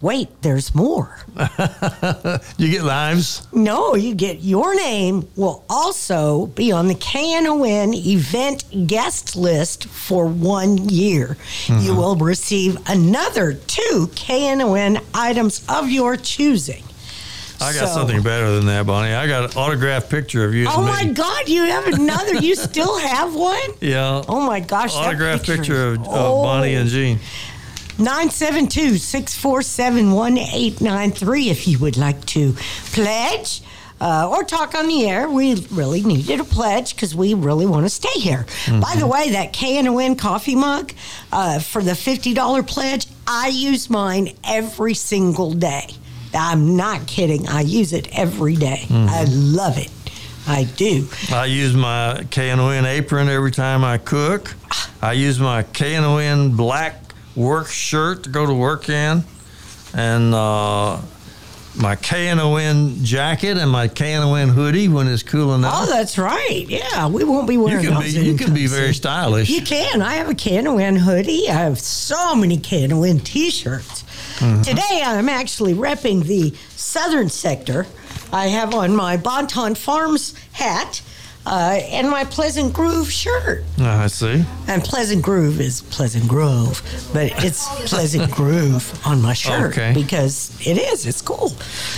wait, 0.01 0.29
there's 0.43 0.75
more. 0.75 1.17
You 2.59 2.71
get 2.71 2.85
lives. 2.85 3.47
No, 3.53 3.95
you 3.95 4.15
get 4.15 4.41
your 4.41 4.75
name 4.75 5.29
will 5.37 5.65
also 5.71 6.47
be 6.47 6.73
on 6.73 6.89
the 6.89 6.95
KNON 6.95 7.95
event 7.95 8.65
guest 8.87 9.35
list 9.37 9.87
for 9.87 10.27
one 10.27 10.89
year. 10.89 11.37
You 11.67 11.75
mm-hmm. 11.75 11.97
will 11.97 12.17
receive 12.17 12.77
another 12.87 13.55
two 13.55 14.11
KNON 14.15 15.03
items 15.15 15.65
of 15.69 15.91
your 15.91 16.17
choosing. 16.17 16.85
I 17.61 17.75
got 17.75 17.89
So- 17.89 17.95
something 17.95 18.23
better 18.23 18.51
than 18.53 18.67
that, 18.67 18.87
Bonnie. 18.87 19.13
I 19.13 19.27
got 19.27 19.45
an 19.45 19.59
autographed 19.59 20.11
picture 20.11 20.45
of 20.45 20.55
you. 20.55 20.67
Oh 20.69 20.81
my 20.83 21.05
me. 21.05 21.13
God, 21.13 21.49
you 21.49 21.63
have 21.65 21.87
another? 21.87 22.37
you 22.37 22.55
still 22.55 22.99
have 22.99 23.35
one? 23.35 23.59
Yeah. 23.81 24.23
Oh 24.29 24.41
my 24.41 24.61
gosh. 24.61 24.95
autographed 24.95 25.47
picture 25.47 25.57
picture 25.57 25.89
of, 25.95 26.01
of 26.01 26.43
Bonnie 26.43 26.75
and. 26.75 26.89
Gene. 26.89 27.19
972 28.01 28.97
647 28.97 30.13
1893 30.13 31.51
if 31.51 31.69
you 31.69 31.79
would 31.79 31.97
like 31.97 32.25
to 32.27 32.55
pledge. 32.93 33.63
Uh, 34.03 34.27
or 34.31 34.43
talk 34.45 34.75
on 34.75 34.89
the 34.89 35.07
air. 35.07 35.29
We 35.29 35.57
really 35.71 36.01
needed 36.03 36.41
a 36.41 36.45
pledge 36.45 36.95
because 36.95 37.15
we 37.15 37.35
really 37.35 37.67
want 37.67 37.85
to 37.85 37.91
stay 37.91 38.19
here. 38.19 38.47
By 38.67 38.95
the 38.97 39.07
way, 39.07 39.33
that 39.33 39.53
KNON 39.53 40.17
coffee 40.17 40.57
mug 40.57 40.95
uh, 41.31 41.59
for 41.61 41.83
the 41.83 41.91
$50 41.91 42.67
pledge, 42.67 43.07
I 43.27 43.49
use 43.49 43.91
mine 43.91 44.33
every 44.43 44.95
single 44.95 45.53
day. 45.53 45.91
I'm 46.33 46.77
not 46.79 47.07
kidding. 47.07 47.47
I 47.47 47.61
use 47.61 47.93
it 47.93 48.09
every 48.19 48.57
day. 48.57 48.87
I 48.89 49.25
love 49.29 49.77
it. 49.77 49.91
I 50.47 50.65
do. 50.65 51.07
I 51.31 51.45
use 51.45 51.75
my 51.75 52.25
KNON 52.31 52.87
apron 52.87 53.29
every 53.29 53.51
time 53.51 53.85
I 53.85 53.99
cook. 53.99 54.55
I 55.03 55.13
use 55.13 55.39
my 55.39 55.63
KNON 55.63 56.57
black 56.57 57.00
work 57.37 57.69
shirt 57.69 58.25
to 58.25 58.31
go 58.31 58.47
to 58.47 58.55
work 58.55 58.89
in, 58.89 59.25
and 59.95 60.35
uh, 60.35 61.01
my 61.77 61.97
KNON 61.97 63.05
jacket 63.05 63.57
and 63.57 63.71
my 63.71 63.87
KNON 63.89 64.49
hoodie 64.49 64.89
when 64.89 65.07
it's 65.07 65.23
cool 65.23 65.55
enough. 65.55 65.75
Oh, 65.77 65.87
that's 65.87 66.19
right. 66.19 66.65
Yeah, 66.69 67.09
we 67.09 67.25
won't 67.25 67.47
be 67.47 67.55
you 67.55 67.63
wearing 67.63 67.85
can 67.85 68.01
be 68.01 68.13
those 68.13 68.17
you 68.17 68.37
can 68.37 68.53
be 68.55 68.67
very 68.67 68.93
stylish. 68.93 69.49
You 69.49 69.63
can. 69.63 70.03
I 70.03 70.15
have 70.15 70.29
a 70.29 70.35
KNON 70.35 70.99
hoodie. 70.99 71.49
I 71.49 71.55
have 71.55 71.79
so 71.79 72.35
many 72.35 72.59
KNON 72.59 73.21
t-shirts. 73.25 74.03
Mm-hmm. 74.39 74.63
Today 74.63 75.03
I'm 75.05 75.29
actually 75.29 75.75
repping 75.75 76.25
the 76.25 76.55
southern 76.71 77.29
sector. 77.29 77.87
I 78.33 78.47
have 78.49 78.75
on 78.75 78.95
my 78.95 79.17
Bonton 79.17 79.75
Farms 79.75 80.35
hat 80.53 81.03
uh, 81.47 81.81
and 81.91 82.09
my 82.11 82.25
Pleasant 82.25 82.73
Grove 82.73 83.11
shirt. 83.11 83.65
I 83.79 84.07
see. 84.09 84.45
And 84.69 84.83
Pleasant 84.85 85.23
Grove 85.23 85.61
is 85.61 85.81
Pleasant 85.83 86.29
Grove, 86.29 86.83
but 87.13 87.33
it's 87.45 87.67
Pleasant 87.89 88.31
Grove 88.31 89.01
on 89.07 89.23
my 89.23 89.33
shirt 89.33 89.73
Okay. 89.73 89.93
because 89.95 90.55
it 90.65 90.77
is. 90.79 91.07
It's 91.07 91.23
cool. 91.23 91.53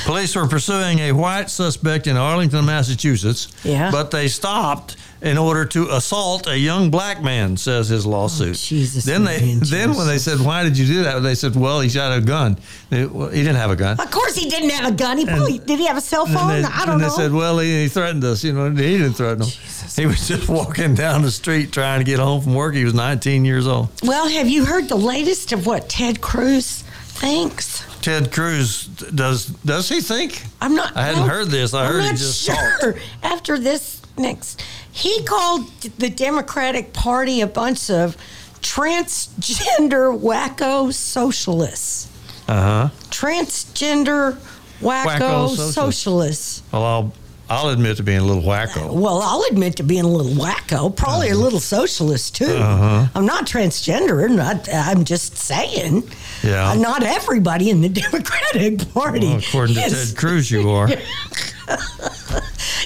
Police 0.05 0.35
were 0.37 0.47
pursuing 0.47 1.01
a 1.01 1.13
white 1.13 1.51
suspect 1.51 2.07
in 2.07 2.17
Arlington, 2.17 2.65
Massachusetts. 2.65 3.49
Yeah. 3.65 3.91
But 3.91 4.11
they 4.11 4.29
stopped 4.29 4.97
in 5.23 5.39
order 5.39 5.65
to 5.65 5.89
assault 5.91 6.49
a 6.49 6.59
young 6.59 6.91
black 6.91 7.23
man, 7.23 7.57
says 7.57 7.89
his 7.89 8.05
lawsuit. 8.05 8.51
Oh, 8.51 8.53
Jesus, 8.55 9.05
Then 9.05 9.23
they 9.25 9.39
man, 9.41 9.61
then 9.63 9.95
when 9.95 10.07
they 10.09 10.19
said, 10.19 10.41
Why 10.41 10.65
did 10.65 10.77
you 10.77 10.85
do 10.85 11.05
that? 11.05 11.21
They 11.21 11.37
said, 11.37 11.55
Well, 11.55 11.81
he 11.81 11.89
shot 11.89 12.17
a 12.17 12.21
gun. 12.21 12.59
They- 12.91 13.07
well, 13.07 13.29
he 13.29 13.39
didn't 13.43 13.57
have 13.57 13.71
a 13.71 13.77
gun. 13.77 14.01
Of 14.01 14.11
course, 14.11 14.35
he 14.35 14.51
didn't 14.51 14.71
have 14.71 14.93
a 14.93 14.97
gun. 14.97 15.19
He 15.19 15.25
probably 15.25 15.59
did. 15.59 15.79
He 15.79 15.87
have 15.87 15.97
a 15.97 16.01
cell 16.01 16.27
phone? 16.27 16.49
they, 16.49 16.65
I 16.65 16.85
don't 16.85 16.95
and 16.95 17.03
know. 17.03 17.09
they 17.09 17.15
said, 17.15 17.33
Well, 17.33 17.59
he, 17.61 17.83
he 17.83 17.89
threatened 17.89 18.25
us. 18.25 18.43
You 18.43 18.53
know, 18.53 18.71
he 18.71 18.99
didn't 18.99 19.15
threaten 19.15 19.41
them. 19.41 19.49
He 19.95 20.07
was 20.07 20.27
just 20.27 20.49
walking 20.49 20.95
down 20.95 21.23
the 21.23 21.31
street 21.31 21.71
trying 21.73 22.01
to 22.01 22.05
get 22.05 22.19
home 22.19 22.43
from 22.43 22.55
work. 22.55 22.75
He 22.75 22.85
was 22.85 22.95
19 22.95 23.45
years 23.45 23.67
old. 23.67 23.91
Well, 24.03 24.29
have 24.29 24.49
you 24.49 24.65
heard 24.65 24.89
the 24.89 24.97
latest 24.97 25.53
of 25.53 25.67
what 25.67 25.89
Ted 25.89 26.21
Cruz 26.21 26.83
thinks? 26.83 27.85
Ted 28.03 28.33
Cruz 28.33 28.87
does 28.87 29.47
does 29.47 29.89
he 29.89 30.01
think? 30.01 30.43
I'm 30.61 30.75
not. 30.75 30.97
I 30.97 31.03
hadn't 31.03 31.21
well, 31.21 31.29
heard 31.31 31.49
this. 31.49 31.73
I 31.73 31.87
I'm 31.87 31.93
heard 31.93 32.03
he 32.05 32.11
just 32.11 32.43
sure. 32.43 32.97
After 33.23 33.59
this 33.59 34.03
next, 34.19 34.63
he 34.93 35.23
called 35.25 35.69
the 35.99 36.09
Democratic 36.11 36.93
Party 36.93 37.41
a 37.41 37.47
bunch 37.47 37.91
of 37.91 38.17
transgender 38.61 40.17
wacko 40.19 40.93
socialists. 40.93 42.09
Uh 42.49 42.89
huh. 42.89 42.89
Transgender 43.11 44.37
wacko, 44.81 45.05
Wacko 45.05 45.49
socialists. 45.49 45.75
socialists. 45.75 46.63
Well, 46.73 46.85
I'll 46.85 47.13
I'll 47.51 47.69
admit 47.69 47.99
to 47.99 48.03
being 48.03 48.21
a 48.21 48.25
little 48.25 48.43
wacko. 48.43 48.95
Well, 48.95 49.21
I'll 49.21 49.43
admit 49.51 49.77
to 49.77 49.83
being 49.83 50.05
a 50.05 50.09
little 50.09 50.33
wacko, 50.33 50.95
probably 50.95 51.31
Uh-huh. 51.31 51.39
a 51.39 51.43
little 51.43 51.61
socialist 51.61 52.35
too. 52.37 52.57
I'm 52.57 53.27
not 53.27 53.47
transgender. 53.47 54.29
Not. 54.31 54.69
I'm 54.73 55.05
just 55.05 55.37
saying. 55.37 56.05
Yeah. 56.43 56.71
uh, 56.71 56.75
not 56.77 57.03
everybody 57.03 57.69
in 57.71 57.81
the 57.83 57.89
Democratic 57.89 58.93
Party. 58.95 59.27
Well, 59.29 59.39
according 59.39 59.75
to 59.77 59.83
is- 59.83 60.09
Ted 60.11 60.17
Cruz, 60.19 60.51
you 60.51 60.71
are. 60.71 60.89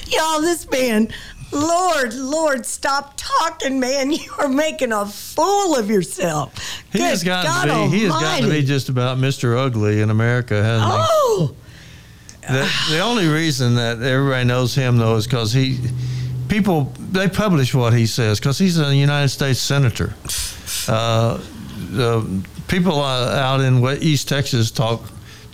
Y'all, 0.07 0.41
this 0.41 0.69
man, 0.69 1.09
Lord, 1.51 2.13
Lord, 2.13 2.65
stop 2.65 3.13
talking, 3.17 3.79
man. 3.79 4.11
You 4.17 4.31
are 4.39 4.49
making 4.49 4.91
a 4.91 5.05
fool 5.05 5.75
of 5.75 5.89
yourself. 5.89 6.53
He 6.91 6.99
has 6.99 7.23
Good 7.23 7.29
gotten 7.29 7.51
God 7.51 7.85
to 7.85 7.91
be. 7.91 7.97
He 7.97 8.03
has 8.05 8.11
gotten 8.13 8.45
to 8.45 8.51
be 8.51 8.63
just 8.63 8.89
about 8.89 9.17
Mr. 9.17 9.57
Ugly 9.57 10.01
in 10.01 10.09
America, 10.09 10.61
hasn't 10.61 10.91
he? 10.91 10.97
Oh, 10.99 11.55
The, 12.41 12.71
the 12.89 12.99
only 12.99 13.27
reason 13.27 13.75
that 13.75 14.01
everybody 14.01 14.45
knows 14.45 14.73
him 14.75 14.97
though 14.97 15.15
is 15.17 15.25
because 15.27 15.53
he 15.53 15.79
people 16.47 16.93
they 16.97 17.27
publish 17.27 17.73
what 17.73 17.93
he 17.93 18.05
says 18.05 18.39
because 18.39 18.57
he's 18.57 18.79
a 18.79 18.95
United 18.95 19.29
States 19.29 19.59
senator. 19.59 20.15
Uh, 20.87 21.39
people 22.67 23.01
uh, 23.01 23.35
out 23.35 23.61
in 23.61 23.85
East 24.01 24.27
Texas 24.29 24.71
talk 24.71 25.01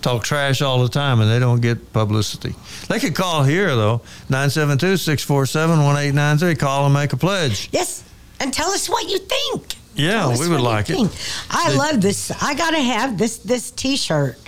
talk 0.04 0.22
trash 0.22 0.62
all 0.62 0.82
the 0.82 0.88
time 0.88 1.20
and 1.20 1.30
they 1.30 1.38
don't 1.38 1.60
get 1.60 1.92
publicity. 1.92 2.54
They 2.88 3.00
could 3.00 3.14
call 3.14 3.42
here 3.42 3.74
though 3.74 4.02
972-647-1893 4.28 6.58
call 6.58 6.84
and 6.86 6.94
make 6.94 7.12
a 7.12 7.16
pledge. 7.16 7.68
yes. 7.72 8.02
And 8.40 8.52
tell 8.52 8.70
us 8.70 8.88
what 8.88 9.08
you 9.08 9.18
think. 9.18 9.76
Yeah, 9.94 10.36
we 10.38 10.48
would 10.48 10.60
like 10.60 10.90
it. 10.90 10.94
think. 10.96 11.12
I 11.50 11.70
They- 11.70 11.76
love 11.76 12.00
this. 12.00 12.32
I 12.42 12.54
gotta 12.54 12.80
have 12.80 13.16
this 13.16 13.36
this 13.38 13.70
T-shirt. 13.70 14.38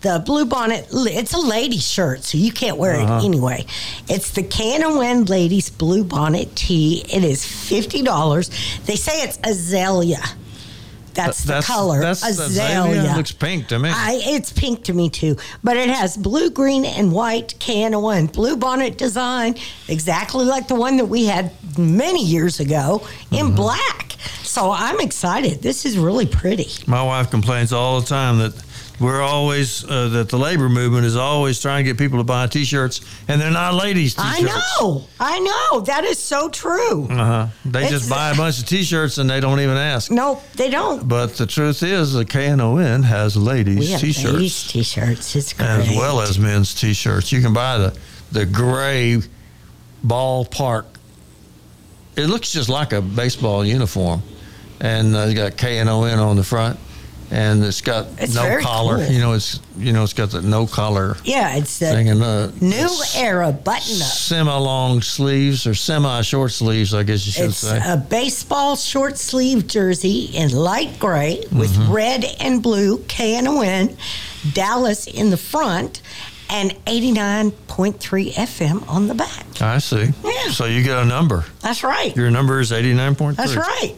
The 0.00 0.22
blue 0.24 0.46
bonnet. 0.46 0.88
It's 0.92 1.34
a 1.34 1.38
lady 1.38 1.78
shirt, 1.78 2.24
so 2.24 2.36
you 2.38 2.52
can't 2.52 2.78
wear 2.78 2.96
Uh-huh. 3.00 3.18
it 3.18 3.24
anyway. 3.24 3.66
It's 4.08 4.30
the 4.30 4.42
KNON 4.42 5.26
Ladies 5.28 5.68
Blue 5.70 6.04
Bonnet 6.04 6.56
Tee. 6.56 7.04
It 7.08 7.22
is 7.22 7.44
fifty 7.44 8.02
dollars. 8.02 8.50
They 8.86 8.96
say 8.96 9.22
it's 9.22 9.38
azalea. 9.44 10.22
That's 11.14 11.42
the 11.42 11.48
That's- 11.48 11.66
color. 11.66 12.00
that's 12.00 12.24
azalea. 12.26 12.80
azalea. 13.00 13.16
Looks 13.16 13.32
pink 13.32 13.68
to 13.68 13.78
me. 13.78 13.90
I, 13.92 14.20
it's 14.24 14.52
pink 14.52 14.84
to 14.84 14.92
me 14.92 15.08
too, 15.10 15.36
but 15.62 15.76
it 15.76 15.88
has 15.88 16.16
blue, 16.16 16.50
green, 16.50 16.84
and 16.84 17.12
white 17.12 17.54
can 17.58 18.00
one 18.00 18.26
blue 18.26 18.56
bonnet 18.56 18.98
design, 18.98 19.54
exactly 19.88 20.44
like 20.44 20.68
the 20.68 20.74
one 20.74 20.96
that 20.96 21.06
we 21.06 21.26
had 21.26 21.52
many 21.78 22.22
years 22.24 22.60
ago 22.60 23.06
in 23.30 23.46
Mm-hmm. 23.46 23.56
black. 23.56 24.12
So 24.42 24.70
I'm 24.70 25.00
excited. 25.00 25.62
This 25.62 25.84
is 25.84 25.98
really 25.98 26.26
pretty. 26.26 26.68
My 26.86 27.02
wife 27.02 27.30
complains 27.30 27.72
all 27.72 28.00
the 28.00 28.06
time 28.06 28.38
that 28.38 28.54
we're 29.00 29.20
always 29.22 29.84
uh, 29.84 30.08
that 30.10 30.28
the 30.28 30.38
labor 30.38 30.68
movement 30.68 31.04
is 31.04 31.16
always 31.16 31.60
trying 31.60 31.84
to 31.84 31.90
get 31.90 31.98
people 31.98 32.18
to 32.18 32.24
buy 32.24 32.46
T-shirts, 32.46 33.00
and 33.26 33.40
they're 33.40 33.50
not 33.50 33.74
ladies' 33.74 34.14
T-shirts. 34.14 34.38
I 34.38 34.80
know. 34.80 35.04
I 35.18 35.38
know. 35.40 35.80
That 35.80 36.04
is 36.04 36.18
so 36.18 36.48
true. 36.48 37.06
Uh 37.10 37.14
huh. 37.14 37.46
They 37.64 37.80
It's- 37.86 37.90
just 37.90 38.08
buy 38.10 38.30
a 38.30 38.34
bunch 38.36 38.60
of 38.60 38.66
T-shirts 38.66 39.18
and 39.18 39.28
they 39.28 39.40
don't 39.40 39.60
even 39.60 39.76
ask. 39.76 40.10
No, 40.10 40.40
they 40.54 40.70
don't. 40.70 41.08
But 41.08 41.34
the 41.36 41.46
truth 41.46 41.82
is, 41.82 42.12
the 42.12 42.24
KNON 42.24 43.02
has 43.04 43.36
ladies' 43.36 44.00
T-shirts 44.00 44.32
ladies 44.32 44.68
t-shirts. 44.68 45.34
It's 45.36 45.52
great. 45.52 45.66
as 45.68 45.88
well 45.90 46.20
as 46.20 46.38
men's 46.38 46.74
T-shirts. 46.74 47.32
You 47.32 47.40
can 47.42 47.52
buy 47.52 47.78
the 47.78 47.98
the 48.32 48.46
gray 48.46 49.18
ballpark. 50.06 50.84
It 52.16 52.26
looks 52.26 52.52
just 52.52 52.68
like 52.68 52.92
a 52.92 53.00
baseball 53.02 53.64
uniform, 53.64 54.22
and 54.80 55.14
uh, 55.16 55.26
it's 55.28 55.34
got 55.34 55.52
KNON 55.56 56.18
on 56.18 56.36
the 56.36 56.44
front. 56.44 56.78
And 57.30 57.64
it's 57.64 57.80
got 57.80 58.06
It's 58.18 58.34
no 58.34 58.60
collar. 58.60 58.98
cool. 58.98 59.06
You 59.12 59.18
know, 59.20 59.32
it's 59.32 59.58
you 59.76 59.92
know, 59.92 60.04
it's 60.04 60.12
got 60.12 60.30
the 60.30 60.42
no 60.42 60.66
collar 60.66 61.16
Yeah, 61.24 61.56
it's 61.56 61.78
the 61.78 61.86
thing 61.86 62.08
and 62.08 62.20
the 62.20 62.52
new 62.60 62.88
era 63.16 63.50
button 63.50 63.96
up. 64.02 64.08
semi 64.08 64.56
long 64.56 65.02
sleeves 65.02 65.66
or 65.66 65.74
semi 65.74 66.20
short 66.22 66.52
sleeves, 66.52 66.94
I 66.94 67.02
guess 67.02 67.26
you 67.26 67.32
should 67.32 67.44
It's 67.46 67.56
say. 67.58 67.80
a 67.84 67.96
baseball 67.96 68.76
short 68.76 69.18
sleeve 69.18 69.66
jersey 69.66 70.26
in 70.34 70.50
light 70.52 70.98
gray 71.00 71.44
with 71.50 71.72
Mm-hmm. 71.74 71.92
red 71.92 72.24
and 72.40 72.62
blue 72.62 72.98
KNON, 73.08 73.96
Dallas 74.52 75.06
in 75.06 75.30
the 75.30 75.36
front, 75.36 76.02
and 76.50 76.70
89.3 76.86 78.32
FM 78.34 78.88
on 78.88 79.08
the 79.08 79.14
back. 79.14 79.46
I 79.60 79.78
see. 79.78 80.10
Yeah. 80.24 80.50
So 80.50 80.66
you 80.66 80.82
get 80.82 80.98
a 80.98 81.04
number. 81.04 81.44
That's 81.60 81.82
right. 81.82 82.14
Your 82.14 82.30
number 82.30 82.60
is 82.60 82.70
eighty 82.70 82.92
nine 82.94 83.14
point 83.14 83.36
three. 83.36 83.46
That's 83.46 83.56
right. 83.56 83.94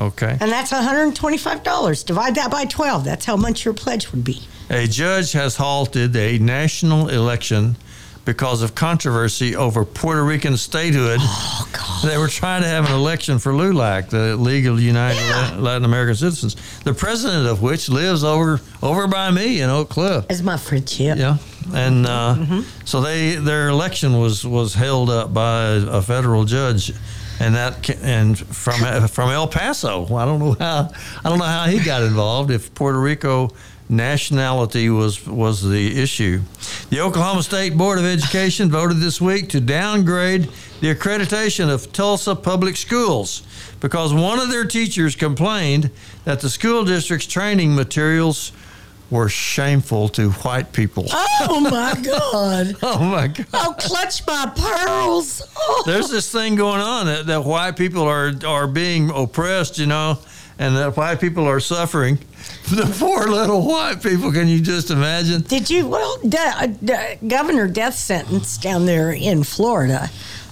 Okay. 0.00 0.36
And 0.40 0.50
that's 0.50 0.72
$125. 0.72 2.04
Divide 2.06 2.34
that 2.36 2.50
by 2.50 2.64
12. 2.64 3.04
That's 3.04 3.24
how 3.24 3.36
much 3.36 3.64
your 3.64 3.74
pledge 3.74 4.10
would 4.12 4.24
be. 4.24 4.40
A 4.70 4.86
judge 4.86 5.32
has 5.32 5.56
halted 5.56 6.14
a 6.16 6.38
national 6.38 7.08
election 7.08 7.76
because 8.24 8.62
of 8.62 8.74
controversy 8.74 9.56
over 9.56 9.84
Puerto 9.84 10.22
Rican 10.22 10.56
statehood. 10.56 11.18
Oh, 11.22 11.68
God. 11.72 12.08
They 12.08 12.16
were 12.18 12.28
trying 12.28 12.62
to 12.62 12.68
have 12.68 12.86
an 12.86 12.92
election 12.92 13.38
for 13.38 13.52
LULAC, 13.52 14.10
the 14.10 14.36
League 14.36 14.66
of 14.66 14.80
United 14.80 15.18
Yeah. 15.20 15.56
Latin 15.58 15.84
American 15.84 16.14
Citizens, 16.14 16.54
the 16.84 16.94
president 16.94 17.46
of 17.46 17.60
which 17.62 17.88
lives 17.88 18.22
over 18.22 18.60
over 18.82 19.06
by 19.08 19.30
me 19.30 19.60
in 19.60 19.70
Oak 19.70 19.88
Cliff. 19.90 20.24
As 20.30 20.42
my 20.42 20.56
friendship. 20.56 21.18
Yeah, 21.18 21.38
and 21.74 22.06
uh, 22.06 22.36
Mm-hmm. 22.38 22.60
so 22.84 23.00
they 23.00 23.34
their 23.36 23.68
election 23.68 24.18
was 24.20 24.46
was 24.46 24.74
held 24.74 25.10
up 25.10 25.32
by 25.34 25.62
a 25.88 26.00
federal 26.02 26.44
judge, 26.44 26.92
and 27.40 27.54
that 27.54 27.90
and 28.02 28.38
from 28.38 29.08
from 29.08 29.30
El 29.30 29.48
Paso. 29.48 30.14
I 30.14 30.24
don't 30.24 30.38
know 30.38 30.56
how 30.60 30.90
I 31.24 31.28
don't 31.28 31.38
know 31.38 31.44
how 31.44 31.64
he 31.64 31.80
got 31.80 32.02
involved. 32.02 32.50
If 32.50 32.72
Puerto 32.74 33.00
Rico 33.00 33.50
nationality 33.88 34.90
was 34.90 35.26
was 35.26 35.68
the 35.68 36.00
issue, 36.00 36.42
the 36.90 37.00
Oklahoma 37.00 37.42
State 37.42 37.76
Board 37.76 37.98
of 37.98 38.04
Education 38.04 38.70
voted 38.70 38.98
this 38.98 39.20
week 39.20 39.48
to 39.48 39.60
downgrade 39.60 40.48
the 40.80 40.94
accreditation 40.94 41.68
of 41.68 41.92
Tulsa 41.92 42.36
Public 42.36 42.76
Schools 42.76 43.42
because 43.80 44.12
one 44.12 44.38
of 44.38 44.50
their 44.50 44.66
teachers 44.66 45.16
complained 45.16 45.90
that 46.24 46.40
the 46.40 46.50
school 46.50 46.84
district's 46.84 47.26
training 47.26 47.74
materials 47.74 48.52
were 49.10 49.28
shameful 49.28 50.08
to 50.10 50.30
white 50.30 50.72
people. 50.72 51.06
Oh, 51.10 51.60
my 51.60 51.94
God. 52.02 52.76
Oh 52.82 52.98
my 53.04 53.26
God. 53.28 53.46
Oh, 53.52 53.74
clutch 53.78 54.24
my 54.26 54.52
pearls. 54.56 55.42
Oh. 55.56 55.82
There's 55.86 56.10
this 56.10 56.30
thing 56.30 56.54
going 56.54 56.80
on 56.80 57.06
that, 57.06 57.26
that 57.26 57.44
white 57.44 57.76
people 57.76 58.02
are 58.04 58.32
are 58.46 58.66
being 58.66 59.10
oppressed, 59.10 59.78
you 59.78 59.86
know, 59.86 60.18
and 60.58 60.76
that 60.76 60.96
white 60.96 61.20
people 61.20 61.46
are 61.46 61.60
suffering. 61.60 62.18
The 62.70 62.86
poor 63.00 63.26
little 63.26 63.66
white 63.66 64.00
people. 64.02 64.30
Can 64.32 64.46
you 64.46 64.60
just 64.60 64.90
imagine? 64.90 65.42
Did 65.42 65.68
you? 65.68 65.88
Well, 65.88 66.18
de- 66.22 66.68
de- 66.84 67.18
governor 67.26 67.66
death 67.66 67.94
sentence 67.96 68.56
down 68.58 68.86
there 68.86 69.10
in 69.12 69.42
Florida. 69.44 70.08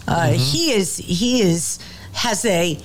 Uh, 0.06 0.32
He 0.32 0.72
is. 0.72 0.96
He 0.96 1.42
is 1.42 1.78
has 2.12 2.44
a 2.44 2.78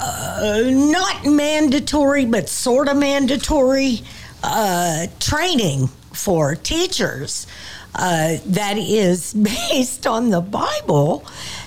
uh, 0.00 0.62
not 0.66 1.24
mandatory, 1.24 2.24
but 2.24 2.48
sort 2.48 2.88
of 2.88 2.96
mandatory 2.96 4.02
uh, 4.44 5.06
training 5.20 5.88
for 6.12 6.54
teachers 6.54 7.46
uh, 7.94 8.36
that 8.46 8.76
is 8.78 9.34
based 9.70 10.06
on 10.06 10.30
the 10.30 10.40
Bible 10.40 11.26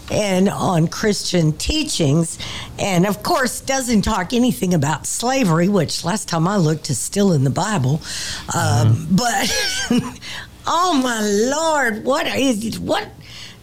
and 0.09 0.47
on 0.47 0.87
Christian 0.87 1.51
teachings, 1.51 2.39
and 2.79 3.05
of 3.05 3.23
course 3.23 3.59
doesn't 3.59 4.03
talk 4.03 4.31
anything 4.31 4.73
about 4.73 5.05
slavery, 5.05 5.67
which 5.67 6.05
last 6.05 6.29
time 6.29 6.47
I 6.47 6.55
looked 6.55 6.89
is 6.89 6.97
still 6.97 7.33
in 7.33 7.43
the 7.43 7.49
Bible. 7.49 8.01
Um, 8.55 9.07
But 9.11 9.51
oh 10.65 10.93
my 11.03 11.21
Lord, 11.21 12.05
what 12.05 12.25
is 12.27 12.79
what? 12.79 13.09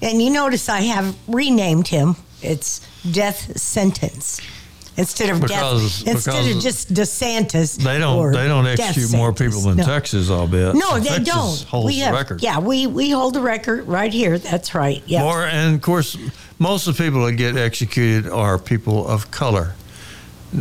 And 0.02 0.20
you 0.20 0.30
notice 0.30 0.68
I 0.68 0.82
have 0.82 1.16
renamed 1.26 1.88
him. 1.88 2.16
It's 2.42 2.86
death 3.10 3.58
sentence 3.58 4.40
instead 4.96 5.30
of 5.30 5.40
Because- 5.40 6.02
death. 6.02 6.14
Instead 6.14 6.56
of 6.56 6.62
just 6.62 6.92
DeSantis. 6.94 7.76
They 7.76 7.98
don't. 7.98 8.32
They 8.32 8.48
don't 8.48 8.66
execute 8.66 9.12
more 9.12 9.32
people 9.32 9.60
than 9.60 9.76
No. 9.78 9.84
Texas. 9.84 10.30
I'll 10.30 10.46
bet. 10.46 10.74
No, 10.74 10.98
they 10.98 11.08
Texas 11.08 11.28
don't. 11.28 11.62
Holds 11.68 11.86
we 11.86 11.98
the 12.00 12.06
have, 12.06 12.14
record. 12.14 12.42
Yeah, 12.42 12.58
we 12.58 12.86
we 12.86 13.10
hold 13.10 13.34
the 13.34 13.40
record 13.40 13.86
right 13.88 14.12
here. 14.12 14.38
That's 14.38 14.74
right. 14.74 15.02
Yeah. 15.06 15.22
More, 15.22 15.44
and 15.44 15.74
of 15.74 15.82
course, 15.82 16.16
most 16.58 16.86
of 16.86 16.96
the 16.96 17.04
people 17.04 17.24
that 17.26 17.32
get 17.32 17.56
executed 17.56 18.30
are 18.30 18.58
people 18.58 19.06
of 19.08 19.30
color. 19.30 19.74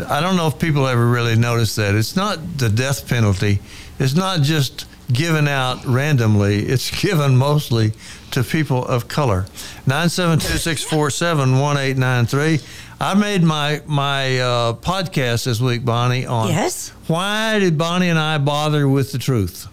I 0.09 0.21
don't 0.21 0.35
know 0.35 0.47
if 0.47 0.57
people 0.57 0.87
ever 0.87 1.05
really 1.07 1.35
notice 1.35 1.75
that. 1.75 1.93
It's 1.93 2.15
not 2.15 2.57
the 2.57 2.69
death 2.69 3.07
penalty. 3.07 3.59
It's 3.99 4.15
not 4.15 4.41
just 4.41 4.85
given 5.11 5.47
out 5.47 5.85
randomly. 5.85 6.65
It's 6.65 6.89
given 7.01 7.37
mostly 7.37 7.93
to 8.31 8.43
people 8.43 8.83
of 8.85 9.07
color. 9.07 9.45
972-647-1893. 9.85 12.63
I 12.99 13.13
made 13.15 13.43
my 13.43 13.81
my 13.85 14.39
uh, 14.39 14.73
podcast 14.73 15.45
this 15.45 15.59
week, 15.59 15.83
Bonnie, 15.83 16.25
on 16.25 16.49
Yes. 16.49 16.89
why 17.07 17.59
did 17.59 17.77
Bonnie 17.77 18.09
and 18.09 18.19
I 18.19 18.37
bother 18.37 18.87
with 18.87 19.11
the 19.11 19.17
truth? 19.17 19.67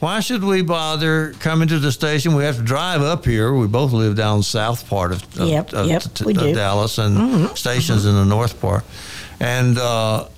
Why 0.00 0.20
should 0.20 0.42
we 0.44 0.62
bother 0.62 1.32
coming 1.40 1.68
to 1.68 1.78
the 1.78 1.90
station? 1.92 2.34
We 2.34 2.44
have 2.44 2.56
to 2.56 2.62
drive 2.62 3.00
up 3.00 3.24
here. 3.24 3.54
We 3.54 3.66
both 3.66 3.92
live 3.92 4.16
down 4.16 4.42
south 4.42 4.88
part 4.88 5.12
of, 5.12 5.22
of, 5.40 5.48
Yep, 5.48 5.72
of- 5.72 5.86
yep, 5.88 6.02
t- 6.02 6.24
of. 6.24 6.36
Mm-hmm. 6.36 6.54
Dallas, 6.54 6.98
and 6.98 7.56
stations 7.56 8.04
in 8.04 8.14
the 8.14 8.24
north 8.24 8.60
part. 8.60 8.84
And 9.40 9.78
uh, 9.78 10.28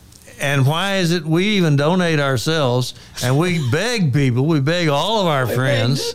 and 0.40 0.66
why 0.66 0.96
is 0.96 1.12
it 1.12 1.24
we 1.24 1.44
even 1.56 1.76
donate 1.76 2.20
ourselves 2.20 2.94
and 3.22 3.38
we 3.38 3.68
beg 3.72 4.12
people, 4.12 4.46
we 4.46 4.60
beg 4.60 4.88
all 4.88 5.20
of 5.22 5.26
our 5.26 5.46
friends 5.46 6.14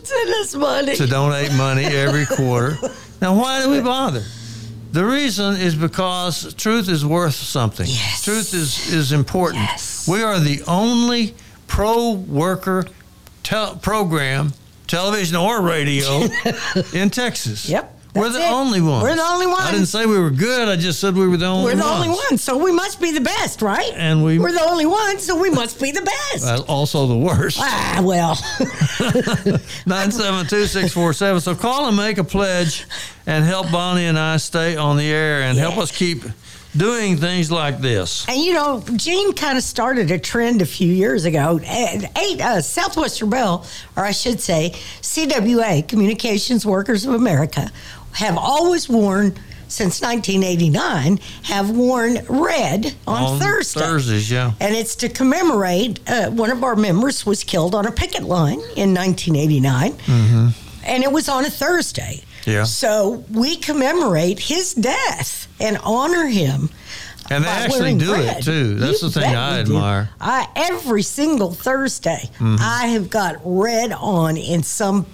money. 0.54 0.94
to 0.96 1.06
donate 1.06 1.52
money 1.54 1.84
every 1.84 2.26
quarter. 2.26 2.76
Now, 3.22 3.36
why 3.38 3.62
do 3.62 3.70
we 3.70 3.80
bother? 3.80 4.24
The 4.92 5.04
reason 5.06 5.56
is 5.56 5.74
because 5.74 6.52
truth 6.54 6.88
is 6.88 7.04
worth 7.04 7.34
something. 7.34 7.86
Yes. 7.86 8.24
Truth 8.24 8.52
is, 8.52 8.92
is 8.92 9.12
important. 9.12 9.62
Yes. 9.62 10.06
We 10.06 10.22
are 10.22 10.38
the 10.38 10.62
only 10.68 11.34
pro 11.66 12.12
worker 12.12 12.84
tel- 13.42 13.76
program, 13.76 14.52
television 14.86 15.36
or 15.36 15.62
radio, 15.62 16.24
in 16.92 17.08
Texas. 17.08 17.68
Yep, 17.70 17.98
We're 18.14 18.28
the 18.28 18.40
it. 18.44 18.50
only 18.52 18.80
ones. 18.82 19.02
We're 19.04 19.16
the 19.16 19.22
only 19.22 19.46
ones. 19.46 19.60
I 19.62 19.70
didn't 19.72 19.86
say 19.86 20.04
we 20.04 20.18
were 20.18 20.28
good. 20.30 20.68
I 20.68 20.76
just 20.76 21.00
said 21.00 21.14
we 21.16 21.26
were 21.26 21.38
the 21.38 21.46
only 21.46 21.64
ones. 21.64 21.74
We're 21.76 21.80
the 21.82 21.88
ones. 21.88 22.06
only 22.06 22.08
ones, 22.30 22.44
so 22.44 22.58
we 22.62 22.70
must 22.70 23.00
be 23.00 23.10
the 23.10 23.22
best, 23.22 23.62
right? 23.62 23.90
And 23.94 24.22
we- 24.22 24.38
we're 24.38 24.52
the 24.52 24.68
only 24.68 24.84
ones, 24.84 25.24
so 25.24 25.34
we 25.40 25.48
must 25.48 25.80
be 25.80 25.92
the 25.92 26.02
best. 26.02 26.46
Uh, 26.46 26.62
also 26.68 27.06
the 27.06 27.16
worst. 27.16 27.58
ah, 27.58 28.00
well, 28.04 28.34
972-647. 29.86 31.40
So 31.42 31.54
call 31.54 31.86
and 31.88 31.96
make 31.96 32.18
a 32.18 32.24
pledge 32.24 32.86
and 33.26 33.44
help 33.44 33.70
Bonnie 33.70 34.04
and 34.06 34.18
I 34.18 34.36
stay 34.36 34.76
on 34.76 34.96
the 34.96 35.10
air 35.10 35.42
and 35.42 35.56
help 35.58 35.78
us 35.78 35.90
keep 35.90 36.22
doing 36.76 37.18
things 37.18 37.50
like 37.50 37.80
this. 37.80 38.26
and 38.28 38.38
you 38.40 38.54
know, 38.54 38.82
Gene 38.96 39.34
kind 39.34 39.58
of 39.58 39.64
started 39.64 40.10
a 40.10 40.18
trend 40.18 40.62
a 40.62 40.66
few 40.66 40.90
years 40.90 41.24
ago. 41.26 41.60
Eight 41.62 42.40
uh, 42.40 42.62
Southwestern 42.62 43.28
Bell, 43.30 43.66
or 43.96 44.04
I 44.04 44.12
should 44.12 44.40
say, 44.40 44.70
CWA, 45.02 45.86
Communications 45.86 46.64
Workers 46.64 47.04
of 47.04 47.12
America, 47.12 47.70
have 48.12 48.36
always 48.38 48.88
worn. 48.88 49.34
Since 49.68 50.02
1989, 50.02 51.18
have 51.44 51.70
worn 51.70 52.18
red 52.28 52.94
on, 53.06 53.40
Thursday. 53.40 53.80
Thursdays, 53.80 54.30
yeah. 54.30 54.52
And 54.60 54.76
it's 54.76 54.94
to 54.96 55.08
commemorate 55.08 55.98
uh, 56.10 56.28
one 56.28 56.50
of 56.50 56.62
our 56.62 56.76
members 56.76 57.24
was 57.24 57.42
killed 57.42 57.74
on 57.74 57.86
a 57.86 57.90
picket 57.90 58.24
line 58.24 58.60
in 58.76 58.92
1989. 58.92 59.92
And 60.84 61.02
it 61.02 61.10
was 61.10 61.26
on 61.30 61.46
a 61.46 61.50
Thursday. 61.50 62.20
Mm-hmm. 62.42 62.50
Yeah. 62.50 62.64
So 62.64 63.24
we 63.30 63.56
commemorate 63.56 64.40
his 64.40 64.74
death 64.74 65.48
and 65.58 65.78
honor 65.84 66.26
him. 66.26 66.68
And 67.30 67.44
they 67.44 67.48
actually 67.48 67.96
do 67.96 68.14
it, 68.14 68.42
too. 68.42 68.74
That's 68.74 69.02
You 69.02 69.08
the 69.08 69.20
thing 69.20 69.34
I 69.34 69.60
admire. 69.60 70.10
I, 70.20 70.48
every 70.56 71.02
single 71.02 71.52
Thursday, 71.52 72.30
Mm-hmm. 72.34 72.56
I 72.60 72.86
have 72.88 73.08
got 73.10 73.36
red 73.44 73.92
on 73.92 74.36
in 74.36 74.62
some. 74.62 75.06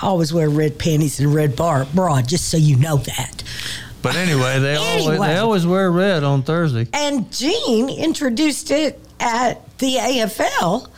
I 0.00 0.06
always 0.06 0.32
wear 0.32 0.48
red 0.50 0.78
panties 0.78 1.18
and 1.20 1.34
red 1.34 1.56
bar, 1.56 1.86
bra, 1.94 2.20
just 2.22 2.48
so 2.50 2.56
you 2.56 2.76
know 2.76 2.98
that. 2.98 3.42
But 4.02 4.16
anyway, 4.16 4.58
they 4.58 4.76
always 4.76 5.18
they 5.20 5.36
always 5.38 5.66
wear 5.66 5.90
red 5.90 6.24
on 6.24 6.42
Thursday. 6.42 6.86
And 6.92 7.32
Gene 7.32 7.88
introduced 7.88 8.70
it 8.70 9.00
at 9.18 9.78
the 9.78 9.96
AFL, 9.96 10.88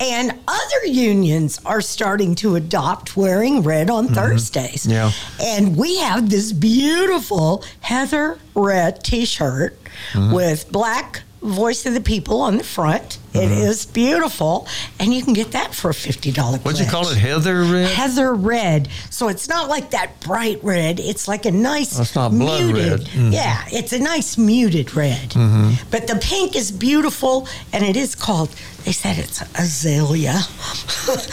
and 0.00 0.32
other 0.48 0.86
unions 0.86 1.60
are 1.64 1.80
starting 1.80 2.34
to 2.36 2.56
adopt 2.56 3.16
wearing 3.16 3.62
red 3.62 3.90
on 3.90 4.08
Thursdays. 4.08 4.86
Mm-hmm. 4.86 4.90
Yeah. 4.90 5.12
And 5.56 5.76
we 5.76 5.98
have 5.98 6.30
this 6.30 6.52
beautiful 6.52 7.64
heather 7.80 8.38
red 8.54 9.04
t 9.04 9.24
shirt 9.24 9.76
Mm-hmm. 10.12 10.32
with 10.32 10.70
black 10.72 11.22
Voice 11.42 11.84
of 11.84 11.94
the 11.94 12.00
People 12.00 12.40
on 12.42 12.56
the 12.58 12.64
front. 12.64 13.18
It 13.34 13.50
is 13.50 13.86
beautiful, 13.86 14.66
and 14.98 15.12
you 15.14 15.22
can 15.22 15.34
get 15.34 15.52
that 15.52 15.74
for 15.74 15.90
a 15.90 15.94
fifty 15.94 16.30
dollar. 16.32 16.58
What'd 16.58 16.80
you 16.80 16.86
call 16.90 17.08
it? 17.08 17.18
Heather 17.18 17.62
red? 17.64 17.90
Heather 17.90 18.32
red. 18.34 18.88
So 19.10 19.28
it's 19.28 19.48
not 19.48 19.68
like 19.68 19.90
that 19.90 20.18
bright 20.20 20.58
red. 20.62 21.00
It's 21.00 21.28
like 21.28 21.44
a 21.46 21.50
nice 21.50 21.96
That's 21.96 22.14
not 22.14 22.30
blood 22.30 22.64
muted. 22.64 22.90
red. 22.92 23.00
Mhm. 23.08 23.32
Yeah, 23.32 23.62
it's 23.70 23.92
a 23.92 23.98
nice 23.98 24.36
muted 24.38 24.94
red. 24.94 25.30
Mm-hmm. 25.30 25.88
But 25.90 26.06
the 26.06 26.16
pink 26.16 26.56
is 26.56 26.70
beautiful, 26.72 27.46
and 27.72 27.84
it 27.84 27.96
is 27.96 28.14
called. 28.14 28.50
They 28.84 28.92
said 28.92 29.18
it's 29.18 29.42
azalea. 29.58 30.32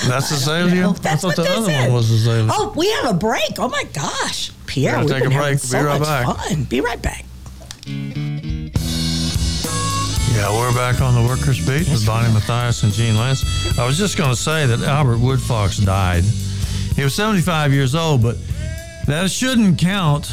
That's 0.07 0.31
azalea? 0.31 0.75
know. 0.75 0.89
I 0.89 0.93
That's 0.93 1.21
thought 1.21 1.27
what 1.27 1.35
the 1.37 1.43
they 1.43 1.49
other 1.49 1.65
said. 1.65 1.85
one 1.87 1.93
was 1.93 2.11
azalea. 2.11 2.47
Oh, 2.51 2.73
we 2.75 2.89
have 2.91 3.05
a 3.11 3.13
break. 3.17 3.57
Oh 3.57 3.69
my 3.69 3.83
gosh, 3.93 4.51
Pierre, 4.65 4.99
we've 4.99 5.07
take 5.09 5.19
a 5.21 5.29
been 5.29 5.31
having 5.31 5.49
break. 5.53 5.59
so 5.59 5.79
Be 5.79 5.85
right 5.85 5.99
much 5.99 6.07
back. 6.07 6.35
fun. 6.37 6.63
Be 6.65 6.81
right 6.81 7.01
back. 7.01 7.25
Yeah, 10.35 10.51
we're 10.55 10.73
back 10.75 11.01
on 11.01 11.15
the 11.15 11.21
Workers' 11.27 11.57
Beat 11.65 11.89
with 11.89 12.05
Bonnie 12.05 12.31
Matthias 12.31 12.83
and 12.83 12.93
Gene 12.93 13.15
Lantz. 13.15 13.79
I 13.79 13.87
was 13.87 13.97
just 13.97 14.17
going 14.17 14.29
to 14.29 14.35
say 14.35 14.67
that 14.67 14.81
Albert 14.81 15.17
Woodfox 15.17 15.83
died. 15.83 16.23
He 16.95 17.03
was 17.03 17.15
75 17.15 17.73
years 17.73 17.95
old, 17.95 18.21
but 18.21 18.37
that 19.07 19.31
shouldn't 19.31 19.79
count 19.79 20.31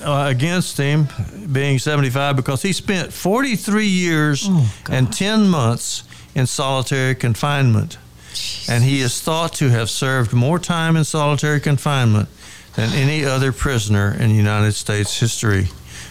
uh, 0.00 0.26
against 0.30 0.78
him 0.78 1.06
being 1.52 1.78
75 1.78 2.36
because 2.36 2.62
he 2.62 2.72
spent 2.72 3.12
43 3.12 3.86
years 3.86 4.48
and 4.90 5.12
10 5.12 5.48
months 5.48 6.04
in 6.34 6.46
solitary 6.46 7.14
confinement. 7.14 7.98
And 8.68 8.84
he 8.84 9.00
is 9.00 9.20
thought 9.20 9.52
to 9.54 9.68
have 9.68 9.90
served 9.90 10.32
more 10.32 10.58
time 10.58 10.96
in 10.96 11.04
solitary 11.04 11.60
confinement 11.60 12.28
than 12.74 12.90
any 12.92 13.24
other 13.24 13.52
prisoner 13.52 14.16
in 14.18 14.30
United 14.30 14.72
States 14.72 15.18
history, 15.20 15.68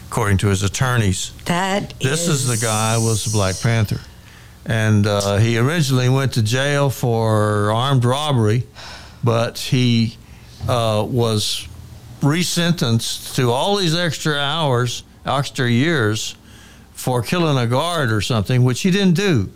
according 0.08 0.38
to 0.40 0.48
his 0.48 0.62
attorneys. 0.62 1.32
That 1.46 1.94
This 2.00 2.28
is 2.28 2.48
the 2.48 2.64
guy 2.64 2.96
who 2.96 3.06
was 3.06 3.26
the 3.26 3.32
Black 3.32 3.60
Panther, 3.60 4.02
and 4.66 5.08
uh, 5.08 5.38
he 5.38 5.58
originally 5.58 6.10
went 6.10 6.34
to 6.34 6.44
jail 6.44 6.90
for 6.92 7.72
armed 7.72 8.06
robbery, 8.06 8.68
but 9.24 9.58
he 9.58 10.18
uh, 10.68 11.04
was 11.10 11.68
resentenced 12.22 13.34
to 13.36 13.50
all 13.50 13.78
these 13.78 13.96
extra 13.96 14.38
hours, 14.38 15.04
extra 15.26 15.68
years, 15.68 16.36
for 16.94 17.24
killing 17.24 17.58
a 17.58 17.66
guard 17.66 18.12
or 18.12 18.22
something, 18.22 18.64
which 18.64 18.82
he 18.82 18.92
didn't 18.92 19.16
do. 19.16 19.50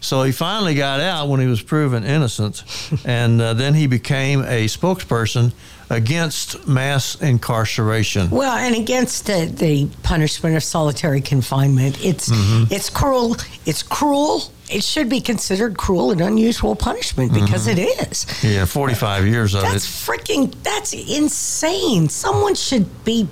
So 0.00 0.22
he 0.22 0.30
finally 0.32 0.74
got 0.74 1.00
out 1.00 1.28
when 1.28 1.40
he 1.40 1.46
was 1.46 1.60
proven 1.60 2.04
innocent, 2.04 2.62
and 3.04 3.40
uh, 3.42 3.54
then 3.54 3.74
he 3.74 3.86
became 3.88 4.42
a 4.42 4.66
spokesperson 4.66 5.52
against 5.90 6.68
mass 6.68 7.16
incarceration. 7.20 8.30
Well, 8.30 8.56
and 8.56 8.74
against 8.76 9.26
the, 9.26 9.46
the 9.52 9.88
punishment 10.02 10.54
of 10.56 10.62
solitary 10.62 11.20
confinement, 11.20 12.04
it's 12.04 12.28
Mm-hmm. 12.28 12.72
it's 12.72 12.90
cruel. 12.90 13.36
It's 13.66 13.82
cruel. 13.82 14.42
It 14.70 14.84
should 14.84 15.08
be 15.08 15.20
considered 15.20 15.78
cruel 15.78 16.10
and 16.12 16.20
unusual 16.20 16.76
punishment 16.76 17.32
because 17.32 17.66
Mm-hmm. 17.66 17.78
it 17.78 18.12
is. 18.12 18.44
Yeah, 18.44 18.66
45 18.66 19.26
years 19.26 19.54
of 19.54 19.62
That's 19.62 19.84
it. 19.86 20.10
freaking. 20.12 20.54
That's 20.62 20.92
insane. 20.92 22.08
Someone 22.08 22.54
should 22.54 22.86
be. 23.04 23.26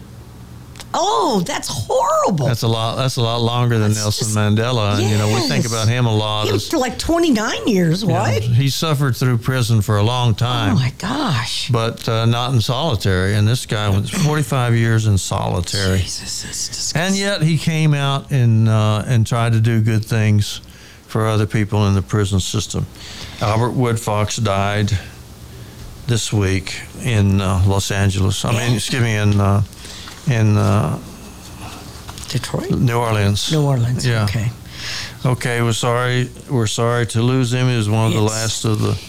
Oh, 0.98 1.42
that's 1.46 1.68
horrible. 1.70 2.46
That's 2.46 2.62
a 2.62 2.68
lot. 2.68 2.96
That's 2.96 3.16
a 3.16 3.22
lot 3.22 3.40
longer 3.42 3.78
than 3.78 3.88
That's 3.90 4.00
Nelson 4.00 4.26
just- 4.28 4.36
Mandela. 4.36 4.98
And 4.98 5.10
you 5.10 5.18
know, 5.18 5.28
we 5.28 5.46
think 5.48 5.66
about 5.66 5.88
him 5.88 6.06
a 6.06 6.14
lot. 6.16 6.44
he 6.44 6.48
As, 6.50 6.72
was 6.72 6.72
like 6.74 6.98
29 6.98 7.68
years. 7.68 8.02
you 8.02 8.08
know, 8.08 8.14
What? 8.14 8.42
he 8.42 8.68
suffered 8.70 9.14
through 9.16 9.38
prison 9.38 9.82
for 9.82 9.98
a 9.98 10.02
long 10.02 10.34
time. 10.34 10.72
Oh 10.72 10.74
my 10.76 10.92
gosh. 10.98 11.68
but 11.70 12.08
uh, 12.08 12.24
not 12.26 12.52
in 12.54 12.60
solitary. 12.60 13.34
And 13.34 13.46
this 13.46 13.66
guy 13.66 13.88
was 13.90 14.08
45 14.10 14.74
years 14.74 15.06
in 15.06 15.18
solitary. 15.18 15.98
Jesus, 15.98 16.42
disgusting. 16.42 17.00
And 17.02 17.14
yet 17.16 17.42
he 17.42 17.58
came 17.58 17.92
out 17.94 18.30
and 18.32 18.68
uh, 18.68 19.04
and 19.06 19.26
tried 19.26 19.52
to 19.52 19.60
do 19.60 19.80
good 19.82 20.04
things 20.04 20.60
for 21.06 21.26
other 21.26 21.46
people 21.46 21.86
in 21.86 21.94
the 21.94 22.02
prison 22.02 22.40
system. 22.40 22.86
Albert 23.40 23.72
Woodfox 23.72 24.42
died 24.42 24.90
this 26.06 26.32
week 26.32 26.80
in 27.02 27.40
uh, 27.40 27.62
Los 27.66 27.90
Angeles. 27.90 28.44
I 28.44 28.52
mean, 28.52 28.74
excuse 28.76 29.02
me, 29.02 29.16
in 29.16 29.40
uh, 29.40 29.62
in 30.28 30.56
uh, 30.56 30.98
Detroit, 32.28 32.70
New 32.70 32.98
Orleans. 32.98 33.52
New 33.52 33.62
Orleans. 33.62 34.06
Yeah. 34.06 34.24
Okay. 34.24 34.50
Okay, 35.24 35.62
we're 35.62 35.72
sorry. 35.72 36.30
We're 36.50 36.66
sorry 36.66 37.06
to 37.08 37.22
lose 37.22 37.52
him. 37.52 37.68
He 37.68 37.76
was 37.76 37.88
one 37.88 38.06
of 38.06 38.12
the 38.12 38.22
last 38.22 38.64
of 38.64 38.80
the 38.80 39.00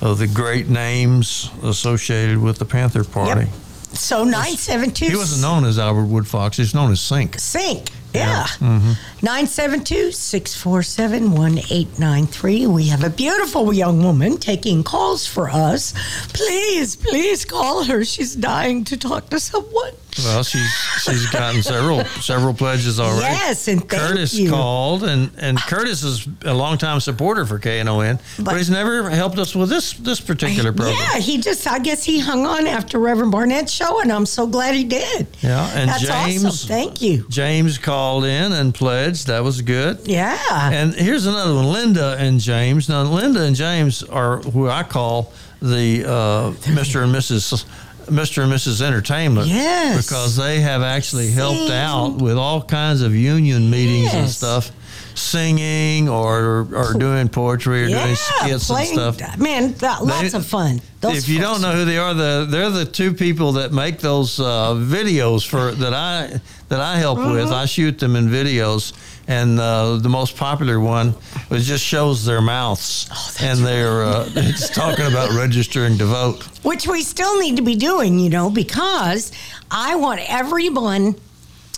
of 0.00 0.18
the 0.18 0.26
great 0.26 0.68
names 0.68 1.50
associated 1.62 2.38
with 2.38 2.58
the 2.58 2.64
Panther 2.64 3.04
Party. 3.04 3.42
Yep. 3.42 3.50
So 3.92 4.24
972. 4.24 5.06
He 5.10 5.16
wasn't 5.16 5.42
known 5.42 5.64
as 5.64 5.78
Albert 5.78 6.06
Woodfox. 6.06 6.56
He's 6.56 6.74
known 6.74 6.92
as 6.92 7.00
Sink. 7.00 7.38
Sync. 7.38 7.90
Yeah. 8.14 8.44
Mm-hmm. 8.58 8.92
972 9.22 10.12
647 10.12 11.30
1893. 11.32 12.66
We 12.66 12.86
have 12.88 13.04
a 13.04 13.10
beautiful 13.10 13.72
young 13.72 14.02
woman 14.02 14.38
taking 14.38 14.82
calls 14.82 15.26
for 15.26 15.48
us. 15.50 15.92
Please, 16.32 16.96
please 16.96 17.44
call 17.44 17.84
her. 17.84 18.04
She's 18.04 18.34
dying 18.34 18.84
to 18.84 18.96
talk 18.96 19.28
to 19.30 19.38
someone. 19.40 19.92
Well, 20.24 20.42
she's 20.42 20.68
she's 21.02 21.26
gotten 21.30 21.62
several 21.62 22.04
several 22.20 22.52
pledges 22.52 22.98
already. 22.98 23.32
Yes, 23.32 23.68
and 23.68 23.78
thank 23.88 24.02
Curtis 24.02 24.34
you. 24.34 24.50
called, 24.50 25.04
and 25.04 25.30
and 25.38 25.56
Curtis 25.56 26.02
is 26.02 26.26
a 26.44 26.52
longtime 26.52 26.98
supporter 26.98 27.46
for 27.46 27.60
KNON, 27.60 28.18
but, 28.38 28.44
But- 28.44 28.56
he's 28.56 28.68
never 28.70 29.08
helped 29.08 29.38
us 29.38 29.54
with 29.54 29.68
this 29.68 29.92
this 29.92 30.20
particular 30.20 30.72
program. 30.72 30.96
Yeah, 30.98 31.20
he 31.20 31.38
just, 31.38 31.64
I 31.68 31.78
guess 31.78 32.02
he 32.02 32.18
hung 32.18 32.44
on 32.44 32.66
after 32.66 32.98
Reverend 32.98 33.30
Barnett's 33.30 33.70
show, 33.70 34.00
and 34.00 34.10
I'm 34.12 34.26
so 34.26 34.48
glad 34.48 34.74
he 34.74 34.82
did. 34.82 35.28
Yeah, 35.42 35.64
and 35.74 35.88
That's 35.88 36.02
James- 36.02 36.44
awesome. 36.44 36.68
Thank 36.68 37.00
you. 37.00 37.24
James 37.28 37.78
called 37.78 37.99
in 38.08 38.52
and 38.52 38.74
pledged. 38.74 39.26
That 39.26 39.42
was 39.44 39.62
good. 39.62 40.06
Yeah. 40.06 40.38
And 40.72 40.94
here's 40.94 41.26
another 41.26 41.54
one, 41.54 41.72
Linda 41.72 42.16
and 42.18 42.40
James. 42.40 42.88
Now, 42.88 43.02
Linda 43.02 43.42
and 43.42 43.54
James 43.56 44.02
are 44.02 44.38
who 44.38 44.68
I 44.68 44.82
call 44.82 45.32
the 45.60 46.04
uh, 46.06 46.50
Mr. 46.72 47.02
and 47.04 47.14
Mrs. 47.14 47.64
Mr. 48.06 48.42
and 48.42 48.52
Mrs. 48.52 48.82
Entertainment. 48.82 49.46
Yes. 49.46 50.04
Because 50.06 50.36
they 50.36 50.60
have 50.60 50.82
actually 50.82 51.30
helped 51.30 51.70
out 51.70 52.16
with 52.20 52.36
all 52.36 52.62
kinds 52.62 53.02
of 53.02 53.14
union 53.14 53.70
meetings 53.70 54.12
and 54.14 54.28
stuff, 54.28 54.72
singing 55.14 56.08
or 56.08 56.66
or 56.74 56.94
doing 56.98 57.28
poetry 57.28 57.84
or 57.84 57.88
doing 57.88 58.14
skits 58.14 58.66
playing, 58.66 58.98
and 58.98 59.14
stuff. 59.14 59.38
man, 59.38 59.72
that, 59.74 60.04
lots 60.04 60.32
They- 60.32 60.38
of 60.38 60.46
fun. 60.46 60.80
Those 61.00 61.16
if 61.16 61.28
you 61.30 61.40
don't 61.40 61.62
know 61.62 61.72
who 61.72 61.84
they 61.86 61.96
are, 61.96 62.12
the 62.12 62.46
they're 62.48 62.68
the 62.68 62.84
two 62.84 63.14
people 63.14 63.52
that 63.52 63.72
make 63.72 64.00
those 64.00 64.38
uh, 64.38 64.74
videos 64.74 65.46
for 65.46 65.72
that 65.72 65.94
I 65.94 66.40
that 66.68 66.80
I 66.80 66.96
help 66.96 67.18
Mm-hmm. 67.18 67.32
with. 67.32 67.50
I 67.50 67.64
shoot 67.64 67.98
them 67.98 68.16
in 68.16 68.28
videos, 68.28 68.92
and 69.26 69.58
uh, 69.58 69.96
the 69.96 70.10
most 70.10 70.36
popular 70.36 70.78
one 70.78 71.14
it 71.50 71.60
just 71.60 71.82
shows 71.84 72.24
their 72.26 72.42
mouths, 72.42 73.08
Oh, 73.12 73.34
and 73.40 73.60
they're 73.60 74.04
uh, 74.04 74.28
it's 74.34 74.68
talking 74.68 75.06
about 75.06 75.30
registering 75.34 75.96
to 75.98 76.04
vote. 76.04 76.42
which 76.64 76.86
we 76.86 77.02
still 77.02 77.38
need 77.38 77.56
to 77.56 77.62
be 77.62 77.76
doing, 77.76 78.18
you 78.18 78.28
know, 78.28 78.50
because 78.50 79.32
I 79.70 79.96
want 79.96 80.20
everyone 80.28 81.14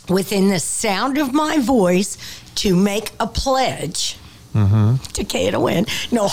within 0.08 0.48
the 0.48 0.58
sound 0.58 1.16
of 1.16 1.32
my 1.32 1.58
voice 1.58 2.18
to 2.56 2.74
make 2.76 3.12
a 3.20 3.26
pledge 3.26 4.16
mm-hmm. 4.54 4.96
to 5.12 5.24
KNON. 5.24 5.86
No, 6.12 6.28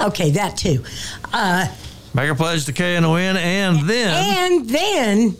okay, 0.08 0.30
that 0.32 0.56
too. 0.56 0.84
Uh, 1.32 1.66
Make 2.14 2.30
a 2.30 2.34
pledge 2.34 2.66
to 2.66 2.72
KNON, 2.72 3.36
and 3.36 3.36
a 3.36 3.80
WN 3.80 3.80
and 3.80 3.88
then 3.88 4.48
and 4.50 4.68
then 4.68 5.36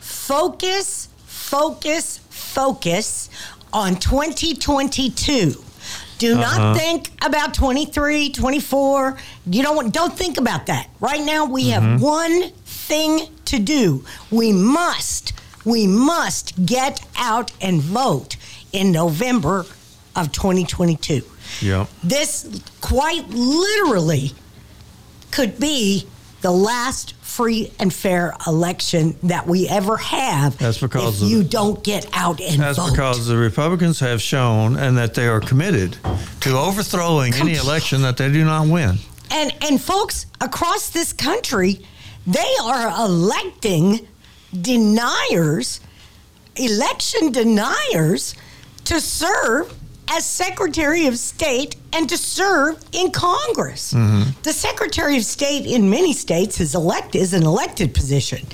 focus, 0.00 1.08
focus, 1.24 2.18
focus 2.28 3.30
on 3.72 3.96
2022. 3.96 5.54
Do 6.18 6.34
Uh-huh. 6.38 6.58
not 6.58 6.76
think 6.76 7.10
about 7.22 7.54
23, 7.54 8.30
24. 8.30 9.16
You 9.50 9.62
don't 9.62 9.92
don't 9.92 10.12
think 10.16 10.36
about 10.38 10.66
that. 10.66 10.88
Right 11.00 11.24
now 11.24 11.46
we 11.46 11.64
Mm-hmm. 11.70 11.92
have 11.92 12.02
one 12.02 12.50
thing 12.66 13.28
to 13.46 13.58
do. 13.58 14.04
We 14.30 14.52
must 14.52 15.32
we 15.64 15.86
must 15.86 16.66
get 16.66 17.00
out 17.16 17.52
and 17.60 17.80
vote 17.80 18.36
in 18.72 18.92
November 18.92 19.66
of 20.16 20.32
2022. 20.32 21.22
yeah, 21.60 21.86
This 22.02 22.60
quite 22.80 23.28
literally 23.30 24.32
could 25.30 25.58
be 25.58 26.06
the 26.40 26.50
last 26.50 27.14
free 27.22 27.70
and 27.78 27.92
fair 27.92 28.34
election 28.46 29.14
that 29.22 29.46
we 29.46 29.68
ever 29.68 29.96
have. 29.98 30.56
That's 30.58 30.78
because 30.78 31.16
if 31.18 31.22
of- 31.22 31.28
you 31.28 31.44
don't 31.44 31.82
get 31.84 32.06
out 32.12 32.40
and 32.40 32.60
that's 32.60 32.78
vote. 32.78 32.90
because 32.90 33.26
the 33.26 33.36
Republicans 33.36 34.00
have 34.00 34.20
shown 34.20 34.76
and 34.76 34.96
that 34.98 35.14
they 35.14 35.26
are 35.28 35.40
committed 35.40 35.96
to 36.40 36.56
overthrowing 36.58 37.34
any 37.34 37.54
election 37.54 38.02
that 38.02 38.16
they 38.16 38.32
do 38.32 38.44
not 38.44 38.66
win. 38.66 38.98
and 39.30 39.52
and 39.62 39.80
folks 39.80 40.26
across 40.40 40.88
this 40.90 41.12
country, 41.12 41.80
they 42.26 42.52
are 42.64 42.88
electing 43.04 44.06
deniers, 44.60 45.80
election 46.56 47.30
deniers, 47.32 48.34
to 48.84 49.00
serve 49.00 49.72
as 50.12 50.26
Secretary 50.26 51.06
of 51.06 51.16
State 51.18 51.76
and 51.92 52.08
to 52.08 52.16
serve 52.16 52.82
in 52.92 53.10
Congress. 53.12 53.90
The 53.90 54.52
Secretary 54.52 55.16
of 55.16 55.24
State 55.24 55.66
in 55.66 55.88
many 55.88 56.12
states 56.12 56.60
is 56.60 56.74
elect 56.74 57.14
is 57.14 57.32
an 57.34 57.44
elected 57.44 57.94
position. 57.94 58.46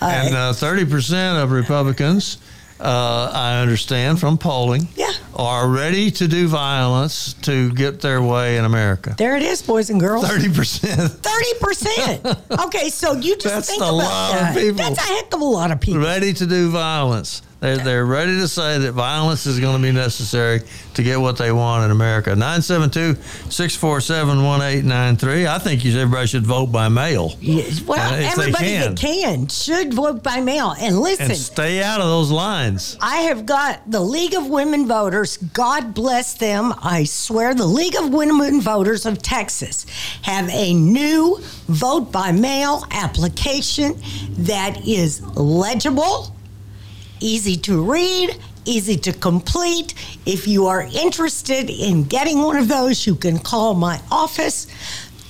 Uh, 0.00 0.06
and 0.06 0.34
uh, 0.34 0.52
thirty 0.52 0.84
percent 0.84 1.38
of 1.38 1.50
Republicans 1.52 2.38
uh, 2.80 3.30
I 3.34 3.60
understand 3.60 4.20
from 4.20 4.38
polling, 4.38 4.86
Yeah. 4.94 5.10
are 5.34 5.68
ready 5.68 6.12
to 6.12 6.28
do 6.28 6.46
violence 6.46 7.32
to 7.42 7.72
get 7.72 8.00
their 8.00 8.22
way 8.22 8.56
in 8.56 8.64
America. 8.64 9.16
There 9.18 9.36
it 9.36 9.42
is, 9.42 9.60
boys 9.62 9.90
and 9.90 9.98
girls. 9.98 10.24
Thirty 10.28 10.48
percent 10.52 11.10
Thirty 11.10 11.54
percent. 11.60 12.24
Okay, 12.66 12.88
so 12.88 13.14
you 13.14 13.34
just 13.34 13.52
That's 13.54 13.68
think 13.68 13.82
a 13.82 13.84
about 13.86 13.94
lot 13.94 14.34
of 14.34 14.40
that. 14.40 14.56
people. 14.56 14.76
That's 14.76 14.98
a 14.98 15.02
heck 15.02 15.34
of 15.34 15.40
a 15.40 15.44
lot 15.44 15.72
of 15.72 15.80
people. 15.80 16.00
ready 16.02 16.32
to 16.34 16.46
do 16.46 16.70
violence. 16.70 17.42
They're, 17.60 17.76
they're 17.78 18.06
ready 18.06 18.38
to 18.38 18.46
say 18.46 18.78
that 18.78 18.92
violence 18.92 19.44
is 19.44 19.58
going 19.58 19.76
to 19.76 19.82
be 19.82 19.90
necessary 19.90 20.60
to 20.94 21.02
get 21.02 21.20
what 21.20 21.36
they 21.38 21.50
want 21.50 21.84
in 21.86 21.90
America. 21.90 22.30
972 22.36 23.20
647 23.50 24.44
1893. 24.44 25.46
I 25.48 25.58
think 25.58 25.84
you- 25.84 25.98
everybody 25.98 26.28
should 26.28 26.46
vote 26.46 26.66
by 26.66 26.88
mail 26.88 27.34
Yes. 27.40 27.80
Well, 27.82 27.98
Uh, 27.98 28.16
everybody 28.16 28.64
can. 28.64 28.94
that 28.94 28.96
can 29.00 29.48
should 29.48 29.92
vote 29.92 30.22
by 30.22 30.40
mail. 30.40 30.72
And 30.78 31.00
listen, 31.00 31.32
and 31.32 31.36
stay 31.36 31.82
out 31.82 32.00
of 32.00 32.06
those 32.06 32.30
lines. 32.30 32.96
I 33.00 33.22
have 33.22 33.44
got 33.44 33.80
the 33.90 34.00
League 34.00 34.34
of 34.34 34.46
Women 34.46 34.86
Voters. 34.86 35.36
God 35.52 35.94
bless 35.94 36.34
them. 36.34 36.72
I 36.80 37.02
swear, 37.04 37.54
the 37.54 37.66
League 37.66 37.96
of 37.96 38.10
Women 38.10 38.60
Voters 38.60 39.04
of 39.04 39.20
Texas 39.20 39.84
have 40.22 40.48
a 40.50 40.74
new 40.74 41.40
vote 41.66 42.12
by 42.12 42.30
mail 42.30 42.84
application 42.92 44.00
that 44.38 44.86
is 44.86 45.20
legible, 45.36 46.32
easy 47.20 47.56
to 47.56 47.82
read, 47.82 48.36
easy 48.64 48.96
to 48.96 49.12
complete. 49.12 49.94
If 50.26 50.46
you 50.46 50.66
are 50.66 50.82
interested 50.82 51.70
in 51.70 52.04
getting 52.04 52.42
one 52.42 52.56
of 52.56 52.68
those, 52.68 53.06
you 53.06 53.14
can 53.14 53.38
call 53.38 53.74
my 53.74 54.00
office 54.10 54.66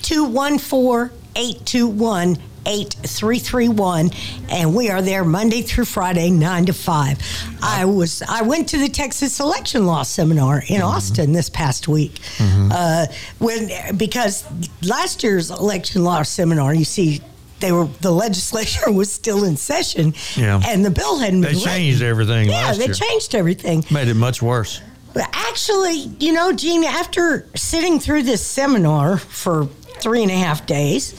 214 0.03 1.17
821 1.35 2.37
8331 2.65 4.11
and 4.49 4.75
we 4.75 4.89
are 4.89 5.01
there 5.01 5.23
Monday 5.23 5.61
through 5.61 5.85
Friday 5.85 6.29
9 6.29 6.65
to 6.65 6.73
5. 6.73 7.57
I 7.63 7.85
was 7.85 8.21
I 8.23 8.41
went 8.41 8.67
to 8.69 8.77
the 8.77 8.89
Texas 8.89 9.39
election 9.39 9.85
law 9.87 10.03
seminar 10.03 10.63
in 10.67 10.81
Austin 10.81 11.31
this 11.31 11.49
past 11.49 11.87
week. 11.87 12.19
Uh, 12.39 13.07
when 13.39 13.69
because 13.97 14.43
last 14.83 15.23
year's 15.23 15.49
election 15.51 16.03
law 16.03 16.21
seminar 16.23 16.73
you 16.73 16.85
see 16.85 17.21
they 17.59 17.71
were 17.71 17.85
the 18.01 18.11
legislature 18.11 18.91
was 19.01 19.11
still 19.11 19.43
in 19.43 19.57
session 19.57 20.13
Yeah. 20.35 20.61
and 20.67 20.83
the 20.85 20.91
bill 20.91 21.17
hadn't 21.19 21.41
They 21.41 21.53
been 21.53 21.59
changed 21.59 22.01
written. 22.01 22.09
everything 22.11 22.49
Yeah, 22.49 22.73
they 22.73 22.85
year. 22.85 22.93
changed 22.93 23.35
everything. 23.35 23.85
Made 23.91 24.07
it 24.07 24.15
much 24.15 24.41
worse. 24.41 24.81
But 25.13 25.27
actually, 25.33 26.11
you 26.19 26.33
know, 26.33 26.51
Gene, 26.53 26.83
after 26.83 27.47
sitting 27.55 27.99
through 27.99 28.23
this 28.23 28.45
seminar 28.45 29.17
for 29.17 29.65
three 30.01 30.21
and 30.21 30.31
a 30.31 30.35
half 30.35 30.65
days, 30.67 31.15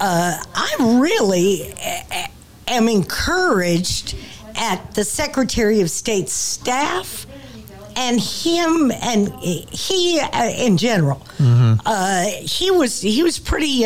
uh, 0.00 0.36
I 0.54 0.98
really 1.00 1.72
uh, 1.74 2.26
am 2.66 2.88
encouraged 2.88 4.16
at 4.56 4.94
the 4.94 5.04
Secretary 5.04 5.80
of 5.80 5.90
State's 5.90 6.32
staff 6.32 7.26
and 7.96 8.20
him 8.20 8.90
and 8.90 9.32
he 9.40 10.18
uh, 10.20 10.44
in 10.50 10.76
general. 10.76 11.22
Uh, 11.38 12.24
he 12.24 12.70
was 12.70 13.00
he 13.00 13.22
was 13.22 13.38
pretty. 13.38 13.84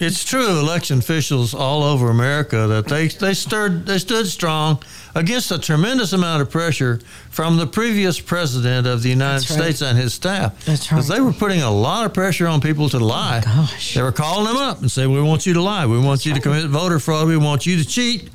It's 0.00 0.24
true, 0.24 0.58
election 0.58 0.98
officials 0.98 1.54
all 1.54 1.82
over 1.82 2.10
America 2.10 2.66
that 2.66 2.86
they 2.88 3.08
they 3.08 3.34
stirred 3.34 3.86
they 3.86 3.98
stood 3.98 4.26
strong 4.26 4.82
against 5.14 5.50
a 5.50 5.58
tremendous 5.58 6.12
amount 6.12 6.42
of 6.42 6.50
pressure 6.50 7.00
from 7.30 7.56
the 7.56 7.66
previous 7.66 8.20
president 8.20 8.86
of 8.86 9.02
the 9.02 9.08
United 9.10 9.42
That's 9.42 9.50
right. 9.50 9.60
States 9.62 9.82
and 9.82 9.96
his 9.98 10.12
staff. 10.14 10.64
That's 10.64 10.86
Because 10.86 11.08
right. 11.08 11.16
they 11.16 11.22
were 11.22 11.32
putting 11.32 11.62
a 11.62 11.70
lot 11.70 12.04
of 12.06 12.12
pressure 12.12 12.46
on 12.46 12.60
people 12.60 12.88
to 12.90 12.98
lie. 12.98 13.42
Oh, 13.46 13.68
gosh. 13.72 13.94
They 13.94 14.02
were 14.02 14.12
calling 14.12 14.46
them 14.46 14.56
up 14.56 14.80
and 14.80 14.90
saying, 14.90 15.10
"We 15.12 15.22
want 15.22 15.46
you 15.46 15.54
to 15.54 15.62
lie. 15.62 15.86
We 15.86 15.98
want 15.98 16.26
you 16.26 16.34
to 16.34 16.40
commit 16.40 16.66
voter 16.66 16.98
fraud. 16.98 17.28
We 17.28 17.36
want 17.36 17.64
you 17.66 17.76
to 17.82 17.84
cheat." 17.88 18.28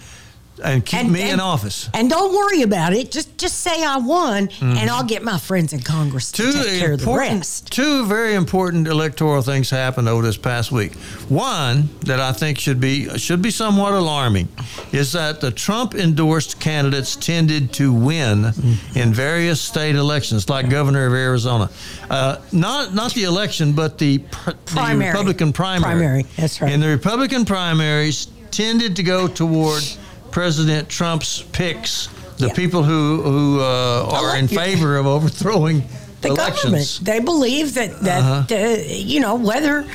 And 0.63 0.85
keep 0.85 0.99
And- 1.01 1.11
me 1.11 1.29
in 1.29 1.39
office. 1.39 1.89
and 1.93 2.09
don't 2.09 2.33
worry 2.33 2.61
about 2.61 2.93
it. 2.93 3.11
Just 3.11 3.37
just 3.37 3.59
say 3.61 3.83
I 3.83 3.97
won, 3.97 4.49
and 4.61 4.89
I'll 4.89 5.03
get 5.03 5.23
my 5.23 5.37
friends 5.39 5.73
in 5.73 5.79
Congress 5.81 6.31
to 6.33 6.43
Mm-hmm. 6.43 6.51
Two 6.51 6.63
take 6.69 6.79
care 6.79 6.93
of 6.93 6.99
the 7.01 7.11
rest. 7.11 7.71
two 7.71 8.05
very 8.05 8.35
important 8.35 8.87
electoral 8.87 9.41
things 9.41 9.69
happened 9.69 10.07
over 10.07 10.21
this 10.23 10.37
past 10.37 10.71
week. 10.71 10.93
One 11.29 11.89
that 12.01 12.19
I 12.19 12.31
think 12.31 12.59
should 12.59 12.79
be 12.79 13.09
should 13.17 13.41
be 13.41 13.49
somewhat 13.51 13.93
alarming 13.93 14.47
is 14.91 15.11
that 15.13 15.41
the 15.41 15.51
Trump 15.51 15.95
endorsed 15.95 16.59
candidates 16.59 17.15
tended 17.15 17.73
to 17.73 17.91
win 17.93 18.53
in 18.95 19.13
various 19.13 19.59
state 19.61 19.95
elections, 19.95 20.47
like 20.49 20.69
governor 20.69 21.05
of 21.07 21.13
Arizona. 21.13 21.69
Uh, 22.09 22.37
not 22.51 22.93
not 22.93 23.13
the 23.13 23.23
election, 23.23 23.73
but 23.73 23.97
the, 23.97 24.19
pr- 24.19 24.51
the 24.65 24.95
Republican 24.97 25.53
primary. 25.53 25.93
Primary, 25.95 26.25
that's 26.37 26.61
right. 26.61 26.71
And 26.71 26.81
the 26.83 26.87
Republican 26.89 27.45
primaries 27.45 28.27
tended 28.51 28.95
to 28.97 29.03
go 29.03 29.27
toward 29.27 29.81
President 30.31 30.89
Trump's 30.89 31.43
picks. 31.51 32.07
The 32.37 32.47
Yeah. 32.47 32.53
people 32.53 32.83
who 32.83 33.21
who 33.21 33.59
uh, 33.61 34.09
are 34.11 34.35
in 34.37 34.47
favor 34.47 34.97
of 34.97 35.05
overthrowing 35.05 35.83
the 36.21 36.29
elections. 36.29 36.63
government. 36.63 36.99
They 37.03 37.19
believe 37.19 37.73
that 37.75 38.01
that 38.01 38.21
Uh-huh. 38.23 38.55
uh, 38.55 38.77
you 38.87 39.19
know 39.19 39.35
whether 39.35 39.85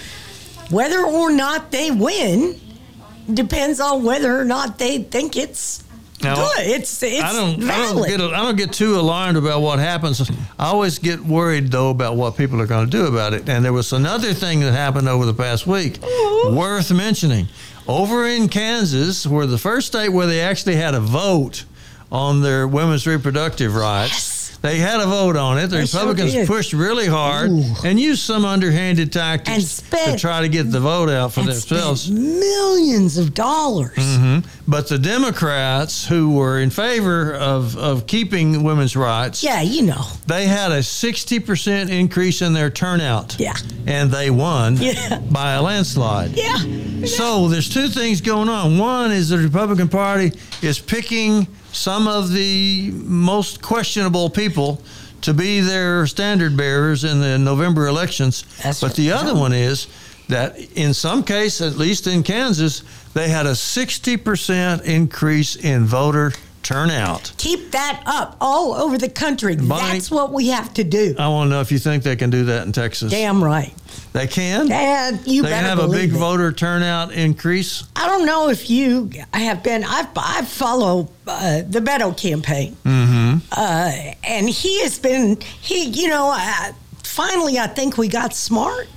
whether 0.71 1.01
or 1.05 1.33
not 1.33 1.71
they 1.71 1.91
win 1.91 2.61
depends 3.33 3.81
on 3.81 4.05
whether 4.05 4.39
or 4.39 4.45
not 4.45 4.79
they 4.79 4.99
think 4.99 5.37
it's 5.37 5.83
Now, 6.23 6.35
good. 6.37 6.67
It's 6.67 7.03
it's 7.03 7.23
I 7.23 7.33
don't, 7.33 7.63
I 7.71 7.79
don't 7.93 8.07
get 8.07 8.21
I 8.21 8.43
don't 8.43 8.57
get 8.57 8.73
too 8.73 8.99
alarmed 9.01 9.37
about 9.37 9.61
what 9.63 9.79
happens. 9.81 10.21
I 10.59 10.67
always 10.67 10.99
get 10.99 11.21
worried 11.25 11.71
though 11.73 11.91
about 11.91 12.17
what 12.17 12.37
people 12.37 12.61
are 12.63 12.67
going 12.67 12.89
to 12.89 12.91
do 12.91 13.07
about 13.07 13.35
it. 13.35 13.49
And 13.49 13.65
there 13.65 13.73
was 13.73 13.93
another 13.93 14.33
thing 14.35 14.61
that 14.61 14.73
happened 14.73 15.09
over 15.09 15.27
the 15.27 15.35
past 15.35 15.67
week 15.67 15.99
worth 16.51 16.91
mentioning. 16.93 17.49
Over 17.89 18.27
in 18.27 18.49
Kansas, 18.49 19.27
where 19.27 19.47
the 19.47 19.59
first 19.59 19.87
state 19.87 20.09
where 20.09 20.27
they 20.27 20.41
actually 20.41 20.75
had 20.77 20.95
a 20.95 21.01
vote 21.01 21.65
on 22.11 22.43
their 22.43 22.67
women's 22.67 23.07
reproductive 23.07 23.77
rights. 23.77 24.13
Yes. 24.13 24.36
They 24.67 24.79
had 24.79 25.01
a 25.01 25.07
vote 25.07 25.37
on 25.37 25.59
it. 25.59 25.69
The 25.69 25.77
They 25.77 25.83
Republicans 25.83 26.33
did. 26.33 26.47
pushed 26.49 26.73
really 26.73 27.07
hard 27.07 27.51
and 27.85 28.01
used 28.01 28.23
some 28.23 28.45
underhanded 28.45 29.13
tactics 29.13 29.83
And 29.93 30.15
to 30.15 30.19
try 30.19 30.41
to 30.43 30.49
get 30.49 30.71
the 30.73 30.81
vote 30.81 31.09
out 31.09 31.33
for 31.35 31.41
and 31.41 31.49
themselves. 31.51 32.03
spent 32.03 32.19
millions 32.21 33.17
of 33.17 33.33
dollars. 33.33 33.97
Mm-hmm. 33.97 34.49
But 34.69 34.89
the 34.89 34.99
Democrats, 34.99 36.07
who 36.07 36.33
were 36.35 36.59
in 36.61 36.71
favor 36.71 37.33
of, 37.35 37.77
of 37.77 38.07
keeping 38.07 38.65
women's 38.65 38.97
rights, 38.97 39.43
Yeah, 39.45 39.61
you 39.63 39.83
know. 39.83 40.03
they 40.27 40.47
had 40.47 40.73
a 40.73 40.81
60% 40.81 41.89
increase 41.91 42.43
in 42.43 42.53
their 42.53 42.71
turnout. 42.71 43.37
Yeah. 43.39 43.55
And 43.87 44.11
they 44.11 44.31
won 44.31 44.77
Yeah. 44.79 45.21
by 45.31 45.53
a 45.53 45.63
landslide. 45.63 46.33
Yeah. 46.33 47.05
So 47.07 47.49
there's 47.49 47.69
two 47.69 47.89
things 47.89 48.21
going 48.21 48.49
on. 48.49 48.79
One 48.79 49.13
is 49.13 49.29
the 49.29 49.39
Republican 49.39 49.89
Party 49.89 50.33
is 50.63 50.79
picking 50.81 51.47
some 51.77 52.09
of 52.09 52.33
the 52.33 52.91
most 53.05 53.63
questionable 53.63 54.31
people 54.31 54.81
to 55.21 55.35
be 55.35 55.61
their 55.61 56.07
standard 56.07 56.57
bearers 56.57 57.05
in 57.05 57.21
the 57.21 57.39
November 57.39 57.87
elections. 57.87 58.45
That's 58.63 58.81
but 58.81 58.95
the 58.95 59.13
other 59.13 59.35
one 59.35 59.53
is 59.53 59.87
that 60.29 60.59
in 60.77 60.95
some 60.95 61.23
case, 61.23 61.61
at 61.61 61.77
least 61.77 62.07
in 62.07 62.23
Kansas, 62.23 62.83
they 63.15 63.29
had 63.29 63.47
a 63.47 63.53
60% 63.53 64.85
increase 64.85 65.57
in 65.57 65.85
voter 65.85 66.33
turnout. 66.67 67.33
Keep 67.39 67.71
that 67.71 68.03
up 68.07 68.37
all 68.41 68.75
over 68.75 68.99
the 68.99 69.09
country. 69.09 69.55
Bonnie- 69.57 69.93
That's 69.93 70.11
what 70.11 70.33
we 70.33 70.49
have 70.49 70.75
to 70.75 70.85
do. 70.85 71.15
I 71.19 71.29
want 71.29 71.47
to 71.49 71.51
know 71.55 71.61
if 71.61 71.71
you 71.71 71.79
think 71.79 72.03
they 72.03 72.17
can 72.17 72.29
do 72.31 72.45
that 72.47 72.67
in 72.67 72.73
Texas. 72.73 73.13
Damn 73.13 73.43
right. 73.43 73.73
They 74.13 74.27
can? 74.27 74.67
Dad, 74.69 75.21
you 75.27 75.43
better. 75.43 75.55
they 75.55 75.61
better 75.63 75.69
have 75.69 75.79
a 75.79 75.89
big 75.89 76.11
it. 76.13 76.17
voter 76.17 76.51
turnout 76.53 77.13
increase. 77.13 77.85
I 77.95 78.07
don't 78.09 78.27
know 78.27 78.49
if 78.49 78.69
you 78.69 79.11
have 79.33 79.63
been. 79.63 79.85
I 79.85 80.09
I 80.17 80.43
follow 80.45 81.09
uh, 81.27 81.63
the 81.69 81.81
Beto 81.81 82.17
campaign, 82.17 82.77
Mm-hmm. 82.85 83.37
uh, 83.53 83.93
and 84.25 84.49
he 84.49 84.81
has 84.83 84.99
been. 84.99 85.39
He, 85.61 85.85
you 85.85 86.09
know, 86.09 86.35
finally, 87.05 87.59
I 87.59 87.67
think 87.69 87.97
we 87.97 88.09
got 88.09 88.35
smart. 88.35 88.89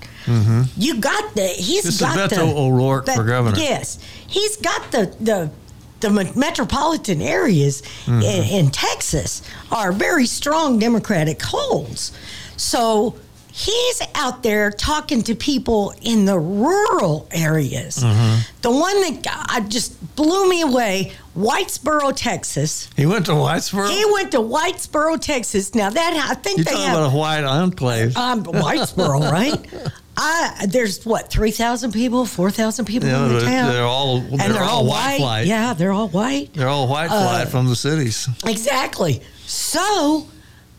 You 0.78 1.00
got 1.00 1.34
the. 1.36 1.48
He's 1.48 1.80
Mm-hmm. 1.82 1.86
This 1.88 1.96
is 1.96 2.00
got 2.02 2.30
Beto 2.30 2.36
the 2.36 2.56
O'Rourke 2.56 3.06
the- 3.06 3.14
for 3.14 3.24
governor. 3.24 3.58
Yes, 3.58 4.00
he's 4.28 4.58
got 4.58 4.92
the 4.92 5.16
the. 5.20 5.52
The 6.02 6.32
metropolitan 6.36 7.22
areas 7.22 7.82
Mm-hmm. 8.06 8.22
in, 8.22 8.66
in 8.66 8.72
Texas 8.72 9.42
are 9.72 9.92
very 9.92 10.26
strong 10.26 10.80
Democratic 10.80 11.42
holds. 11.42 12.12
So 12.58 13.16
he's 13.52 14.02
out 14.16 14.42
there 14.44 14.72
talking 14.72 15.22
to 15.24 15.36
people 15.36 15.94
in 16.02 16.26
the 16.26 16.40
rural 16.40 17.28
areas. 17.32 17.98
Mm-hmm. 17.98 18.42
The 18.62 18.72
one 18.72 19.02
that 19.02 19.46
I 19.50 19.60
just 19.62 20.16
blew 20.16 20.50
me 20.50 20.62
away, 20.62 21.12
Whitesboro, 21.38 22.14
Texas. 22.16 22.90
He 22.96 23.06
went 23.06 23.26
to 23.28 23.34
Whitesboro. 23.34 23.90
He 23.90 24.06
went 24.14 24.32
to 24.32 24.40
Whitesboro, 24.40 25.20
Texas. 25.20 25.76
Now 25.76 25.90
that 25.90 26.28
I 26.30 26.34
think 26.36 26.58
You're 26.60 26.66
they 26.66 26.72
talking 26.72 26.88
have 26.88 26.98
about 26.98 27.14
a 27.14 27.18
white 27.18 27.44
enclave. 27.44 28.16
um, 28.18 28.44
Whitesboro, 28.44 29.32
right? 29.32 29.66
I 30.22 30.66
there's 30.68 31.06
what 31.06 31.30
three 31.32 31.52
thousand 31.52 31.92
people, 31.94 32.26
four 32.26 32.52
thousand 32.52 32.86
people 32.86 33.08
Yeah, 33.10 33.24
in 33.26 33.34
the 33.34 33.40
they're- 33.40 33.50
town, 33.50 33.72
they're 33.74 33.84
all- 33.84 34.18
and 34.18 34.40
they're 34.40 34.50
they're 34.54 34.64
all 34.64 34.80
all 34.80 34.86
white 34.88 35.18
flight. 35.18 35.48
Yeah, 35.48 35.74
they're 35.74 35.92
all 35.94 36.10
white. 36.10 36.54
They're 36.54 36.68
all 36.68 36.88
white 36.88 37.10
Uh, 37.10 37.24
flight 37.24 37.48
from 37.50 37.68
the 37.68 37.76
cities. 37.76 38.28
Exactly. 38.46 39.22
So, 39.48 40.28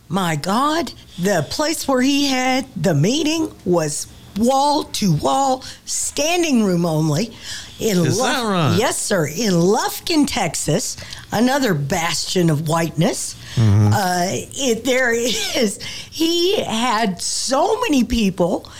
my 0.09 0.37
God, 0.37 0.93
the 1.19 1.47
place 1.49 1.89
where 1.89 2.03
he 2.03 2.27
had 2.27 2.67
the 2.77 2.95
meeting 2.95 3.51
was 3.65 4.07
wall 4.37 4.85
to 4.85 5.13
wall, 5.15 5.65
standing 5.87 6.65
room 6.65 6.85
only. 6.85 7.35
In 7.81 8.05
Is 8.05 8.19
that 8.19 8.43
right? 8.45 8.77
Yes, 8.79 8.99
sir. 9.01 9.27
In 9.27 9.55
Lufkin, 9.55 10.27
Texas, 10.27 10.99
another 11.33 11.73
bastion 11.73 12.51
of 12.51 12.69
whiteness. 12.69 13.35
Mm-hmm. 13.57 13.93
Uh, 13.95 14.27
it, 14.55 14.85
there 14.85 15.13
is. 15.57 15.81
He 16.11 16.61
had 16.63 17.23
so 17.23 17.81
many 17.81 18.05
people 18.05 18.71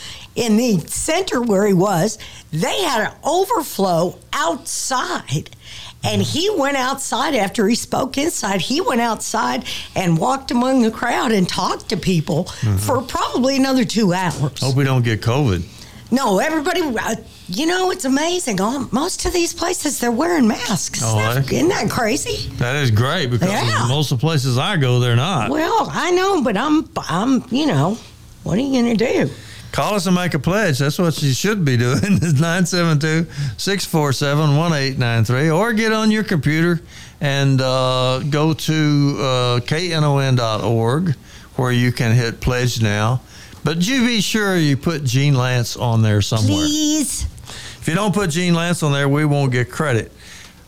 in 0.41 0.57
the 0.57 0.79
center 0.87 1.41
where 1.41 1.65
he 1.67 1.73
was. 1.73 2.17
They 2.51 2.81
had 2.81 3.07
an 3.07 3.13
overflow 3.23 4.17
outside. 4.33 5.49
And 6.03 6.19
he 6.21 6.49
went 6.49 6.77
outside 6.77 7.35
after 7.35 7.67
he 7.67 7.75
spoke 7.75 8.17
inside. 8.17 8.59
He 8.59 8.81
went 8.81 9.01
outside 9.01 9.65
and 9.95 10.17
walked 10.17 10.49
among 10.49 10.81
the 10.81 10.89
crowd 10.89 11.31
and 11.31 11.47
talked 11.47 11.89
to 11.89 11.97
people 11.97 12.45
Mm-hmm. 12.61 12.77
for 12.77 13.01
probably 13.01 13.55
another 13.55 13.85
two 13.85 14.11
hours. 14.13 14.59
Hope 14.59 14.75
we 14.75 14.83
don't 14.83 15.03
get 15.03 15.21
COVID. 15.21 15.63
No, 16.11 16.39
everybody, 16.39 16.81
uh, 16.81 17.15
you 17.47 17.65
know, 17.67 17.91
it's 17.91 18.03
amazing. 18.05 18.57
Most 18.91 19.25
of 19.25 19.31
these 19.33 19.53
places, 19.53 19.99
they're 19.99 20.11
wearing 20.11 20.47
masks. 20.47 21.01
Oh, 21.03 21.19
Isn't 21.19 21.45
that- 21.45 21.53
isn't 21.53 21.67
that 21.69 21.89
crazy? 21.89 22.49
That 22.57 22.75
is 22.77 22.89
great 22.91 23.27
because 23.29 23.49
Yeah. 23.49 23.85
most 23.87 24.11
of 24.11 24.17
the 24.19 24.21
places 24.21 24.57
I 24.57 24.77
go, 24.77 24.99
they're 24.99 25.15
not. 25.15 25.49
Well, 25.51 25.87
I 25.93 26.11
know, 26.11 26.41
but 26.41 26.57
I'm, 26.57 26.89
I'm, 27.07 27.45
you 27.51 27.67
know, 27.67 27.97
what 28.43 28.57
are 28.57 28.61
you 28.61 28.81
going 28.81 28.97
to 28.97 29.05
do? 29.25 29.29
Call 29.71 29.95
us 29.95 30.05
and 30.05 30.15
make 30.15 30.33
a 30.33 30.39
pledge. 30.39 30.79
That's 30.79 30.99
what 30.99 31.21
you 31.23 31.31
should 31.31 31.63
be 31.63 31.77
doing. 31.77 31.99
It's 32.03 32.39
972 32.39 33.31
647 33.57 34.57
1893. 34.57 35.49
Or 35.49 35.73
get 35.73 35.93
on 35.93 36.11
your 36.11 36.23
computer 36.23 36.81
and 37.21 37.61
uh, 37.61 38.19
go 38.29 38.53
to 38.53 39.15
uh, 39.19 39.59
knon.org 39.61 41.15
where 41.55 41.71
you 41.71 41.91
can 41.91 42.13
hit 42.15 42.41
pledge 42.41 42.81
now. 42.81 43.21
But 43.63 43.87
you 43.87 44.05
be 44.05 44.21
sure 44.21 44.57
you 44.57 44.75
put 44.75 45.03
Gene 45.03 45.35
Lantz 45.35 45.79
on 45.79 46.01
there 46.01 46.21
somewhere. 46.21 46.47
Please. 46.47 47.23
If 47.79 47.87
you 47.87 47.95
don't 47.95 48.13
put 48.13 48.29
Gene 48.31 48.53
Lantz 48.53 48.83
on 48.83 48.91
there, 48.91 49.07
we 49.07 49.23
won't 49.25 49.51
get 49.51 49.71
credit. 49.71 50.11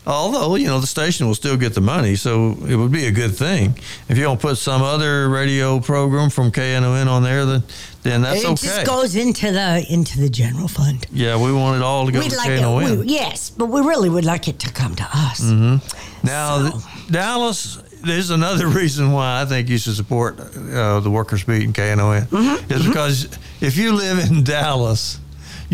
Although, 0.06 0.56
you 0.56 0.66
know, 0.66 0.80
the 0.80 0.86
station 0.86 1.26
will 1.26 1.34
still 1.34 1.56
get 1.56 1.74
the 1.74 1.80
money, 1.80 2.14
so 2.14 2.56
it 2.68 2.76
would 2.76 2.92
be 2.92 3.06
a 3.06 3.10
good 3.10 3.34
thing. 3.34 3.74
If 4.08 4.18
you 4.18 4.24
don't 4.24 4.38
put 4.40 4.58
some 4.58 4.82
other 4.82 5.30
radio 5.30 5.80
program 5.80 6.28
from 6.28 6.50
KNON 6.50 7.06
on 7.06 7.22
there, 7.22 7.46
then, 7.46 7.62
then 8.02 8.20
that's 8.22 8.42
it 8.42 8.46
okay. 8.46 8.66
just 8.66 8.86
goes 8.86 9.16
into 9.16 9.50
the 9.50 9.86
into 9.88 10.18
the 10.20 10.28
general 10.28 10.68
fund. 10.68 11.06
Yeah, 11.10 11.42
we 11.42 11.52
want 11.54 11.76
it 11.78 11.82
all 11.82 12.04
to 12.04 12.12
go 12.12 12.18
We'd 12.20 12.32
to 12.32 12.36
like 12.36 12.50
KNON. 12.50 12.92
it, 12.92 12.98
we, 13.00 13.06
yes, 13.06 13.48
but 13.48 13.66
we 13.66 13.80
really 13.80 14.10
would 14.10 14.26
like 14.26 14.46
it 14.46 14.58
to 14.60 14.72
come 14.72 14.94
to 14.94 15.04
us. 15.10 15.40
Mm-hmm. 15.40 16.26
now, 16.26 16.58
So- 16.58 16.70
th- 16.78 17.10
Dallas, 17.10 17.78
there's 18.02 18.28
another 18.28 18.66
reason 18.80 19.10
why 19.12 19.40
I 19.40 19.46
think 19.46 19.70
you 19.70 19.78
should 19.78 19.94
support 19.96 20.38
uh, 20.38 21.00
the 21.00 21.10
Workers' 21.10 21.44
Beat 21.44 21.64
and 21.64 21.74
KNON. 21.74 22.26
Mm-hmm. 22.26 22.72
Is 22.72 22.86
because 22.86 23.38
if 23.62 23.78
you 23.78 23.92
live 23.94 24.30
in 24.30 24.44
Dallas, 24.44 25.18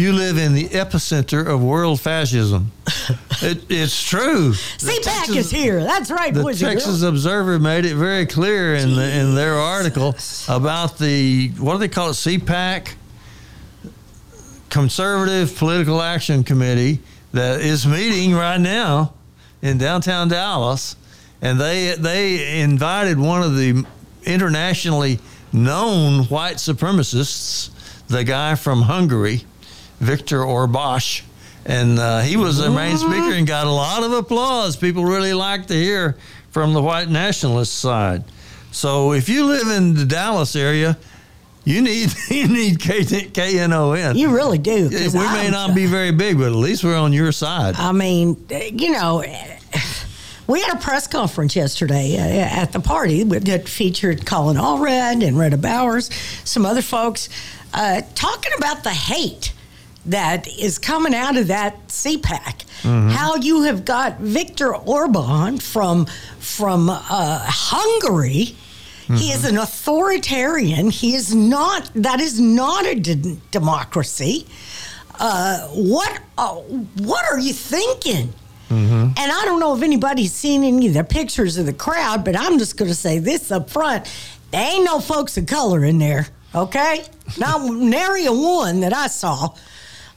you 0.01 0.13
live 0.13 0.39
in 0.39 0.55
the 0.55 0.65
epicenter 0.71 1.47
of 1.47 1.63
world 1.63 2.01
fascism. 2.01 2.73
it, 3.43 3.65
it's 3.69 4.03
true. 4.03 4.53
CPAC 4.53 5.03
Texas- 5.03 5.37
is 5.37 5.51
here. 5.51 5.83
That's 5.83 6.11
right, 6.11 6.33
The 6.33 6.55
Texas. 6.55 7.03
Observer 7.03 7.59
made 7.59 7.85
it 7.85 7.95
very 7.95 8.27
clear 8.27 8.75
in 8.75 8.97
the, 8.97 9.11
in 9.15 9.35
their 9.35 9.55
article 9.55 10.17
about 10.49 10.99
the 10.99 11.49
what 11.59 11.75
do 11.75 11.79
they 11.79 11.89
call 11.89 12.11
it 12.11 12.15
CPAC 12.15 12.95
Conservative 14.71 15.55
Political 15.57 16.01
Action 16.01 16.45
Committee 16.45 17.01
that 17.33 17.61
is 17.61 17.87
meeting 17.87 18.35
right 18.35 18.59
now 18.61 19.13
in 19.63 19.79
downtown 19.79 20.29
Dallas, 20.29 20.97
and 21.43 21.61
they 21.61 21.95
they 21.97 22.61
invited 22.61 23.19
one 23.19 23.43
of 23.43 23.57
the 23.57 23.85
internationally 24.25 25.19
known 25.53 26.25
white 26.25 26.57
supremacists, 26.57 27.71
the 28.09 28.25
guy 28.25 28.55
from 28.55 28.83
Hungary, 28.83 29.45
Viktor 30.01 30.43
Orban. 30.45 31.01
And 31.67 31.99
uh, 31.99 32.21
he 32.21 32.37
was 32.37 32.57
the 32.59 32.71
main 32.71 32.97
speaker 32.97 33.33
and 33.33 33.47
got 33.47 33.67
a 33.67 33.71
lot 33.71 34.03
of 34.03 34.13
applause. 34.13 34.77
People 34.77 35.05
really 35.05 35.35
like 35.35 35.67
to 35.67 35.75
hear 35.75 36.17
from 36.51 36.73
the 36.73 36.83
white 36.83 37.09
nationalist 37.09 37.75
side. 37.79 38.25
So 38.73 39.13
if 39.13 39.29
you 39.29 39.45
live 39.45 39.69
in 39.69 39.95
the 39.95 40.05
Dallas 40.07 40.57
area, 40.57 40.97
you 41.65 41.83
need 41.83 42.11
you 42.31 42.49
need 42.49 42.81
K- 42.81 43.03
KNON. 43.05 44.17
You 44.17 44.35
really 44.35 44.59
do. 44.59 44.89
We 44.89 45.09
may 45.13 45.19
I'm- 45.21 45.51
not 45.53 45.75
be 45.75 45.87
very 45.87 46.13
big, 46.13 46.39
but 46.39 46.47
at 46.47 46.53
least 46.55 46.83
we're 46.83 46.97
on 46.99 47.13
your 47.13 47.31
side. 47.33 47.75
I 47.77 47.93
mean, 47.93 48.37
you 48.51 48.93
know, 48.93 49.23
we 50.47 50.61
had 50.63 50.77
a 50.77 50.81
press 50.81 51.07
conference 51.07 51.55
yesterday 51.55 52.17
uh, 52.17 52.63
at 52.63 52.73
the 52.73 52.81
party 52.81 53.23
that 53.23 53.69
featured 53.69 54.25
Colin 54.25 54.57
Allred 54.57 55.23
and 55.27 55.39
Retta 55.39 55.59
Bowers, 55.59 56.11
some 56.45 56.65
other 56.65 56.83
folks, 56.83 57.29
uh, 57.75 58.01
talking 58.15 58.53
about 58.57 58.83
the 58.83 58.91
hate 58.91 59.53
that 60.07 60.49
is 60.49 60.79
coming 60.79 61.15
out 61.15 61.37
of 61.37 61.49
that 61.49 61.89
CPAC. 61.89 62.65
How 63.13 63.37
you 63.37 63.63
have 63.63 63.85
got 63.85 64.19
Viktor 64.21 64.75
Orban 64.75 65.59
from 65.59 66.07
from 66.39 66.89
uh, 66.89 66.99
Hungary. 67.47 68.57
He 69.13 69.33
is 69.33 69.45
an 69.45 69.59
authoritarian. 69.59 70.91
He 70.91 71.15
is 71.17 71.35
not. 71.35 71.91
That 71.95 72.21
is 72.21 72.39
not 72.39 72.87
a 72.87 72.95
d- 72.95 73.39
democracy. 73.51 74.47
Uh, 75.19 75.67
what? 75.69 76.21
Uh, 76.39 76.55
what 76.99 77.25
are 77.31 77.39
you 77.39 77.53
thinking? 77.53 78.33
And 78.71 79.19
I 79.19 79.43
don't 79.47 79.59
know 79.59 79.75
if 79.77 79.83
anybody's 79.83 80.33
seen 80.33 80.63
any 80.63 80.87
of 80.87 80.95
the 80.95 81.03
pictures 81.03 81.57
of 81.57 81.67
the 81.67 81.73
crowd, 81.73 82.25
but 82.25 82.37
I'm 82.39 82.57
just 82.57 82.77
going 82.77 82.89
to 82.89 82.95
say 82.95 83.19
this 83.19 83.51
up 83.51 83.69
front: 83.69 84.07
there 84.53 84.63
ain't 84.75 84.85
no 84.85 85.01
folks 85.01 85.37
of 85.37 85.47
color 85.47 85.85
in 85.85 85.99
there. 85.99 86.29
Okay, 86.55 87.03
not 87.37 87.65
nary 87.69 88.27
a 88.27 88.33
one 88.33 88.79
that 88.81 88.93
I 88.93 89.09
saw. 89.09 89.55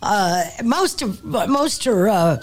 Uh, 0.03 0.43
most 0.63 1.01
of 1.01 1.23
most 1.23 1.87
are. 1.87 2.09
Uh, 2.09 2.41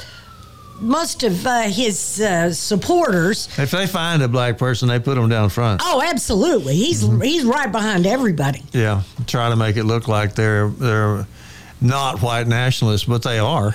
most 0.82 1.22
of 1.24 1.46
uh, 1.46 1.64
his 1.64 2.22
uh, 2.22 2.50
supporters 2.54 3.50
If 3.58 3.70
they 3.70 3.86
find 3.86 4.22
a 4.22 4.28
black 4.28 4.56
person, 4.56 4.88
they 4.88 4.98
put 4.98 5.16
them 5.16 5.28
down 5.28 5.50
front. 5.50 5.82
Oh, 5.84 6.00
absolutely. 6.00 6.74
He's 6.74 7.02
he's 7.20 7.44
right 7.44 7.70
behind 7.70 8.06
everybody. 8.06 8.62
Yeah, 8.72 9.02
try 9.26 9.50
to 9.50 9.56
make 9.56 9.76
it 9.76 9.84
look 9.84 10.08
like 10.08 10.34
they're 10.34 10.68
they're 10.70 11.26
not 11.82 12.22
white 12.22 12.46
nationalists, 12.46 13.04
but 13.04 13.22
they 13.22 13.38
are. 13.38 13.74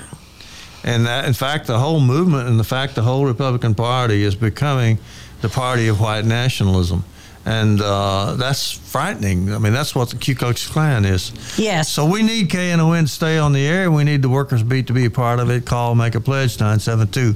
And 0.83 1.05
that, 1.07 1.25
in 1.25 1.33
fact, 1.33 1.67
the 1.67 1.79
whole 1.79 1.99
movement 1.99 2.47
and 2.47 2.59
the 2.59 2.63
fact 2.63 2.95
the 2.95 3.01
whole 3.01 3.25
Republican 3.25 3.75
Party 3.75 4.23
is 4.23 4.35
becoming 4.35 4.99
the 5.41 5.49
party 5.49 5.87
of 5.87 5.99
white 5.99 6.25
nationalism, 6.25 7.03
and 7.45 7.79
uh, 7.79 8.33
that's 8.33 8.71
frightening. 8.71 9.53
I 9.53 9.59
mean, 9.59 9.71
that's 9.71 9.93
what 9.93 10.09
the 10.09 10.17
Ku 10.17 10.33
Klux 10.33 10.67
Klan 10.67 11.05
is. 11.05 11.31
Yes. 11.57 11.91
So 11.91 12.05
we 12.05 12.23
need 12.23 12.49
KNON 12.49 13.03
to 13.03 13.07
stay 13.07 13.37
on 13.37 13.53
the 13.53 13.65
air. 13.65 13.91
We 13.91 14.03
need 14.03 14.23
the 14.23 14.29
Workers 14.29 14.63
Beat 14.63 14.87
to 14.87 14.93
be 14.93 15.05
a 15.05 15.11
part 15.11 15.39
of 15.39 15.49
it. 15.51 15.65
Call, 15.65 15.93
make 15.93 16.15
a 16.15 16.19
pledge, 16.19 16.59
972 16.59 17.33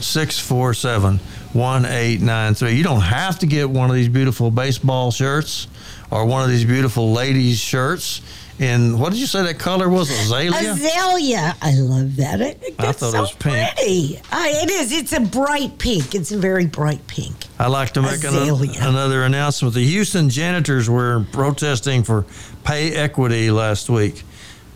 647 0.00 1.18
1893. 1.52 2.72
You 2.72 2.84
don't 2.84 3.00
have 3.00 3.38
to 3.40 3.46
get 3.46 3.68
one 3.68 3.90
of 3.90 3.96
these 3.96 4.08
beautiful 4.08 4.50
baseball 4.50 5.10
shirts 5.10 5.66
or 6.10 6.24
one 6.24 6.42
of 6.42 6.48
these 6.48 6.64
beautiful 6.64 7.12
ladies' 7.12 7.58
shirts. 7.58 8.22
In 8.60 8.98
what 8.98 9.10
did 9.10 9.18
you 9.18 9.26
say 9.26 9.42
that 9.42 9.58
color 9.58 9.88
was? 9.88 10.10
Azalea? 10.10 10.72
Azalea. 10.72 11.56
I 11.62 11.74
love 11.76 12.16
that. 12.16 12.42
It, 12.42 12.74
I 12.78 12.90
it's 12.90 12.98
thought 12.98 13.08
it 13.08 13.12
so 13.12 13.20
was 13.22 13.32
pink. 13.32 13.74
pretty. 13.74 14.18
Uh, 14.30 14.44
it 14.48 14.70
is. 14.70 14.92
It's 14.92 15.14
a 15.14 15.20
bright 15.20 15.78
pink. 15.78 16.14
It's 16.14 16.30
a 16.30 16.36
very 16.36 16.66
bright 16.66 17.06
pink. 17.06 17.34
I'd 17.58 17.68
like 17.68 17.92
to 17.92 18.02
make 18.02 18.22
an, 18.22 18.34
another 18.34 19.22
announcement. 19.22 19.74
The 19.74 19.86
Houston 19.86 20.28
janitors 20.28 20.90
were 20.90 21.24
protesting 21.32 22.02
for 22.02 22.26
pay 22.62 22.94
equity 22.94 23.50
last 23.50 23.88
week. 23.88 24.24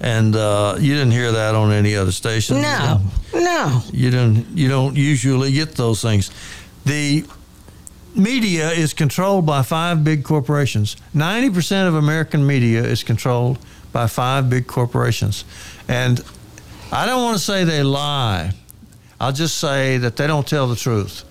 And 0.00 0.34
uh, 0.34 0.76
you 0.78 0.94
didn't 0.94 1.12
hear 1.12 1.32
that 1.32 1.54
on 1.54 1.70
any 1.70 1.94
other 1.94 2.12
station. 2.12 2.62
No, 2.62 3.02
no. 3.34 3.82
You 3.92 4.10
don't 4.10 4.46
you 4.56 4.68
don't 4.68 4.96
usually 4.96 5.52
get 5.52 5.72
those 5.72 6.00
things. 6.00 6.30
The 6.86 7.26
media 8.14 8.70
is 8.70 8.94
controlled 8.94 9.44
by 9.44 9.62
five 9.62 10.04
big 10.04 10.24
corporations. 10.24 10.96
90% 11.14 11.88
of 11.88 11.94
American 11.94 12.46
media 12.46 12.82
is 12.82 13.02
controlled 13.02 13.58
by 13.94 14.08
five 14.08 14.50
big 14.50 14.66
corporations. 14.66 15.44
And 15.88 16.20
I 16.92 17.06
don't 17.06 17.22
want 17.22 17.38
to 17.38 17.42
say 17.42 17.64
they 17.64 17.82
lie. 17.82 18.52
I'll 19.18 19.32
just 19.32 19.56
say 19.56 19.96
that 19.98 20.16
they 20.16 20.26
don't 20.26 20.46
tell 20.46 20.66
the 20.66 20.76
truth. 20.76 21.24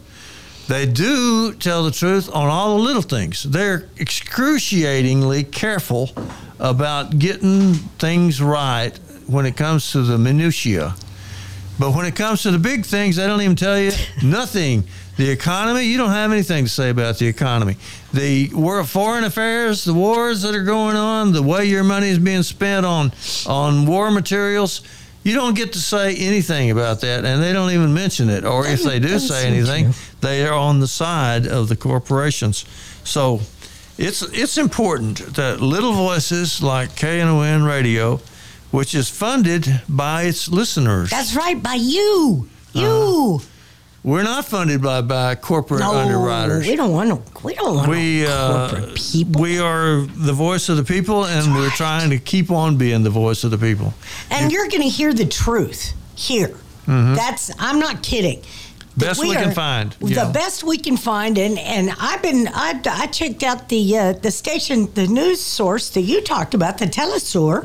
They 0.69 0.85
do 0.85 1.53
tell 1.53 1.83
the 1.83 1.91
truth 1.91 2.29
on 2.33 2.47
all 2.47 2.77
the 2.77 2.83
little 2.83 3.01
things. 3.01 3.43
They're 3.43 3.89
excruciatingly 3.99 5.43
careful 5.43 6.09
about 6.57 7.19
getting 7.19 7.73
things 7.99 8.41
right 8.41 8.97
when 9.27 9.45
it 9.45 9.57
comes 9.57 9.91
to 9.91 10.01
the 10.01 10.17
minutiae. 10.17 10.95
But 11.77 11.93
when 11.93 12.05
it 12.05 12.15
comes 12.15 12.43
to 12.43 12.51
the 12.51 12.59
big 12.59 12.85
things, 12.85 13.17
they 13.17 13.27
don't 13.27 13.41
even 13.41 13.57
tell 13.57 13.77
you 13.77 13.91
nothing. 14.23 14.85
The 15.15 15.29
economy, 15.29 15.83
you 15.83 15.97
don't 15.97 16.09
have 16.11 16.31
anything 16.31 16.65
to 16.65 16.69
say 16.69 16.89
about 16.89 17.19
the 17.19 17.27
economy. 17.27 17.77
The 18.13 18.49
war, 18.53 18.83
foreign 18.83 19.23
affairs, 19.23 19.83
the 19.83 19.93
wars 19.93 20.41
that 20.41 20.55
are 20.55 20.63
going 20.63 20.95
on, 20.95 21.33
the 21.33 21.43
way 21.43 21.65
your 21.65 21.83
money 21.83 22.09
is 22.09 22.19
being 22.19 22.43
spent 22.43 22.85
on 22.85 23.11
on 23.45 23.85
war 23.85 24.09
materials, 24.09 24.81
you 25.23 25.35
don't 25.35 25.55
get 25.55 25.73
to 25.73 25.79
say 25.79 26.15
anything 26.15 26.71
about 26.71 27.01
that, 27.01 27.25
and 27.25 27.43
they 27.43 27.53
don't 27.53 27.71
even 27.71 27.93
mention 27.93 28.29
it. 28.29 28.43
Or 28.43 28.65
if 28.65 28.83
they 28.83 28.99
do 28.99 29.19
say 29.19 29.47
anything, 29.47 29.93
they 30.21 30.45
are 30.47 30.53
on 30.53 30.79
the 30.79 30.87
side 30.87 31.47
of 31.47 31.69
the 31.69 31.75
corporations. 31.75 32.65
So 33.03 33.41
it's 33.97 34.23
it's 34.33 34.57
important 34.57 35.35
that 35.35 35.61
little 35.61 35.93
voices 35.93 36.63
like 36.63 36.89
KNON 36.95 37.65
Radio 37.65 38.19
which 38.73 38.95
is 38.95 39.07
funded 39.07 39.81
by 39.87 40.23
its 40.23 40.49
listeners. 40.49 41.11
That's 41.11 41.35
right, 41.35 41.61
by 41.61 41.75
you. 41.75 42.49
You. 42.73 43.37
Uh-huh. 43.39 43.47
We're 44.03 44.23
not 44.23 44.43
funded 44.45 44.81
by, 44.81 45.01
by 45.01 45.35
corporate 45.35 45.79
no, 45.79 45.93
underwriters. 45.93 46.67
we 46.67 46.75
don't 46.75 46.91
want 46.91 47.09
to. 47.09 47.43
We 47.45 47.53
don't 47.53 47.75
want 47.75 47.89
We, 47.89 48.23
no 48.23 48.29
uh, 48.29 48.69
corporate 48.69 48.95
people. 48.95 49.41
we 49.41 49.59
are 49.59 50.01
the 50.01 50.33
voice 50.33 50.67
of 50.67 50.75
the 50.75 50.83
people, 50.83 51.25
and 51.25 51.55
we're 51.55 51.69
trying 51.69 52.09
to 52.09 52.19
keep 52.19 52.51
on 52.51 52.77
being 52.77 53.03
the 53.03 53.09
voice 53.09 53.45
of 53.45 53.51
the 53.51 53.57
people. 53.57 53.93
and 54.29 54.51
you're 54.51 54.67
going 54.67 54.81
to 54.81 54.89
hear 54.89 55.13
the 55.13 55.25
truth 55.25 55.93
here. 56.15 56.57
That's. 56.85 57.49
I'm 57.59 57.79
not 57.79 58.03
kidding. 58.03 58.39
Mm-hmm. 58.41 58.99
Best 58.99 59.21
we 59.21 59.33
can 59.33 59.49
are 59.49 59.53
find, 59.53 59.91
The 59.93 60.07
yeah. 60.09 60.31
best 60.31 60.63
we 60.63 60.77
can 60.77 60.97
find, 60.97 61.37
and 61.39 61.57
and 61.57 61.89
I've 61.99 62.21
been 62.21 62.47
I, 62.53 62.79
I 62.85 63.07
checked 63.07 63.41
out 63.41 63.69
the 63.69 63.97
uh, 63.97 64.13
the 64.13 64.29
station, 64.29 64.93
the 64.93 65.07
news 65.07 65.41
source 65.41 65.89
that 65.91 66.01
you 66.01 66.21
talked 66.21 66.53
about, 66.53 66.77
the 66.77 66.85
Telesur. 66.85 67.63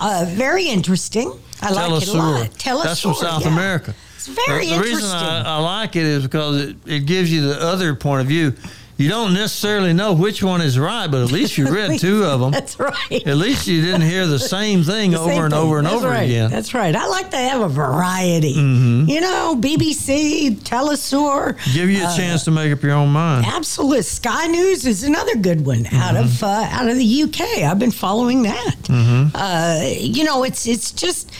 Uh, 0.00 0.24
very 0.28 0.66
interesting. 0.66 1.32
I 1.62 1.70
like 1.72 2.02
it 2.02 2.08
a 2.08 2.12
lot. 2.12 2.50
Mm-hmm. 2.50 2.54
Telesur. 2.56 2.84
That's 2.84 3.00
from 3.00 3.14
South 3.14 3.42
yeah. 3.46 3.52
America. 3.52 3.94
It's 4.28 4.46
very 4.46 4.64
the, 4.64 4.70
the 4.70 4.74
interesting. 4.74 4.96
reason 4.96 5.16
I, 5.16 5.42
I 5.42 5.58
like 5.58 5.96
it 5.96 6.04
is 6.04 6.22
because 6.24 6.56
it, 6.62 6.76
it 6.86 7.06
gives 7.06 7.32
you 7.32 7.42
the 7.48 7.60
other 7.60 7.94
point 7.94 8.22
of 8.22 8.26
view. 8.26 8.52
You 8.98 9.10
don't 9.10 9.34
necessarily 9.34 9.92
know 9.92 10.14
which 10.14 10.42
one 10.42 10.62
is 10.62 10.78
right, 10.78 11.06
but 11.06 11.20
at 11.20 11.30
least 11.30 11.58
you 11.58 11.68
read 11.70 12.00
two 12.00 12.24
of 12.24 12.40
them. 12.40 12.50
That's 12.50 12.78
right. 12.80 13.26
At 13.26 13.36
least 13.36 13.66
you 13.66 13.82
didn't 13.82 14.00
hear 14.00 14.26
the 14.26 14.38
same 14.38 14.84
thing 14.84 15.10
The 15.12 15.18
over 15.18 15.28
same 15.32 15.44
and 15.44 15.52
thing. 15.52 15.62
over 15.62 15.76
and 15.78 15.86
That's 15.86 15.96
over 15.96 16.08
right. 16.08 16.22
again. 16.22 16.50
That's 16.50 16.72
right. 16.72 16.96
I 16.96 17.06
like 17.06 17.30
to 17.32 17.36
have 17.36 17.60
a 17.60 17.68
variety. 17.68 18.54
Mm-hmm. 18.54 19.10
You 19.10 19.20
know, 19.20 19.54
BBC, 19.60 20.52
Telesur. 20.62 21.58
Give 21.74 21.90
you 21.90 22.02
a 22.04 22.06
uh, 22.06 22.16
chance 22.16 22.44
to 22.44 22.50
make 22.50 22.72
up 22.72 22.82
your 22.82 22.92
own 22.92 23.10
mind. 23.10 23.44
Absolute. 23.44 24.04
Sky 24.06 24.46
News 24.46 24.86
is 24.86 25.02
another 25.02 25.36
good 25.36 25.66
one 25.66 25.84
out 25.88 26.14
Mm-hmm. 26.14 26.24
of 26.24 26.42
uh, 26.42 26.46
out 26.70 26.88
of 26.88 26.96
the 26.96 27.22
UK. 27.24 27.40
I've 27.70 27.78
been 27.78 27.90
following 27.90 28.44
that. 28.44 28.76
Mm-hmm. 28.84 29.36
Uh, 29.36 29.80
you 29.98 30.24
know, 30.24 30.42
it's 30.42 30.66
it's 30.66 30.90
just 30.92 31.30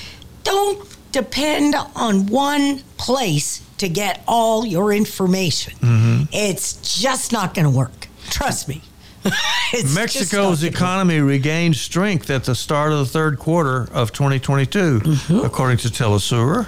don't 0.44 0.86
depend 1.20 1.74
on 1.94 2.26
one 2.26 2.80
place 2.98 3.62
to 3.78 3.88
get 3.88 4.22
all 4.28 4.66
your 4.66 4.92
information. 4.92 5.72
Mm-hmm. 5.78 6.22
It's 6.32 7.00
just 7.00 7.32
not 7.32 7.54
going 7.54 7.64
to 7.64 7.70
work. 7.76 8.08
Trust 8.28 8.68
me. 8.68 8.82
Mexico's 9.94 10.62
economy 10.62 11.18
regained 11.20 11.74
strength 11.76 12.30
at 12.30 12.44
the 12.44 12.54
start 12.54 12.92
of 12.92 12.98
the 12.98 13.06
third 13.06 13.38
quarter 13.38 13.88
of 13.92 14.12
2022, 14.12 15.00
Mm-hmm. 15.00 15.44
according 15.44 15.78
to 15.78 15.88
Telesur, 15.88 16.66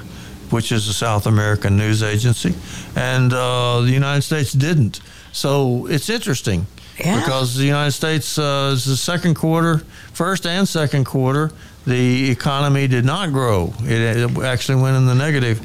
which 0.50 0.72
is 0.72 0.88
a 0.88 0.92
South 0.94 1.26
American 1.26 1.76
news 1.76 2.02
agency, 2.02 2.54
and 2.96 3.32
uh, 3.32 3.80
the 3.82 3.90
United 3.92 4.22
States 4.22 4.52
didn't. 4.52 5.00
So 5.32 5.86
it's 5.86 6.08
interesting 6.08 6.66
Yeah. 6.98 7.20
because 7.20 7.54
the 7.54 7.64
United 7.66 7.92
States 7.92 8.38
uh, 8.38 8.70
is 8.72 8.84
the 8.86 8.96
second 8.96 9.34
quarter, 9.34 9.78
first 10.12 10.46
and 10.46 10.66
second 10.68 11.04
quarter. 11.04 11.52
The 11.88 12.30
economy 12.30 12.86
did 12.86 13.04
not 13.04 13.32
grow; 13.32 13.72
it, 13.80 14.16
it 14.18 14.38
actually 14.44 14.82
went 14.82 14.96
in 14.96 15.06
the 15.06 15.14
negative. 15.14 15.58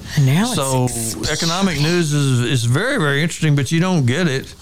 So 0.55 0.85
ex- 0.85 1.29
economic 1.31 1.81
news 1.81 2.13
is, 2.13 2.39
is 2.39 2.63
very 2.63 2.97
very 2.97 3.21
interesting, 3.21 3.55
but 3.55 3.71
you 3.71 3.79
don't 3.81 4.05
get 4.05 4.27
it 4.27 4.55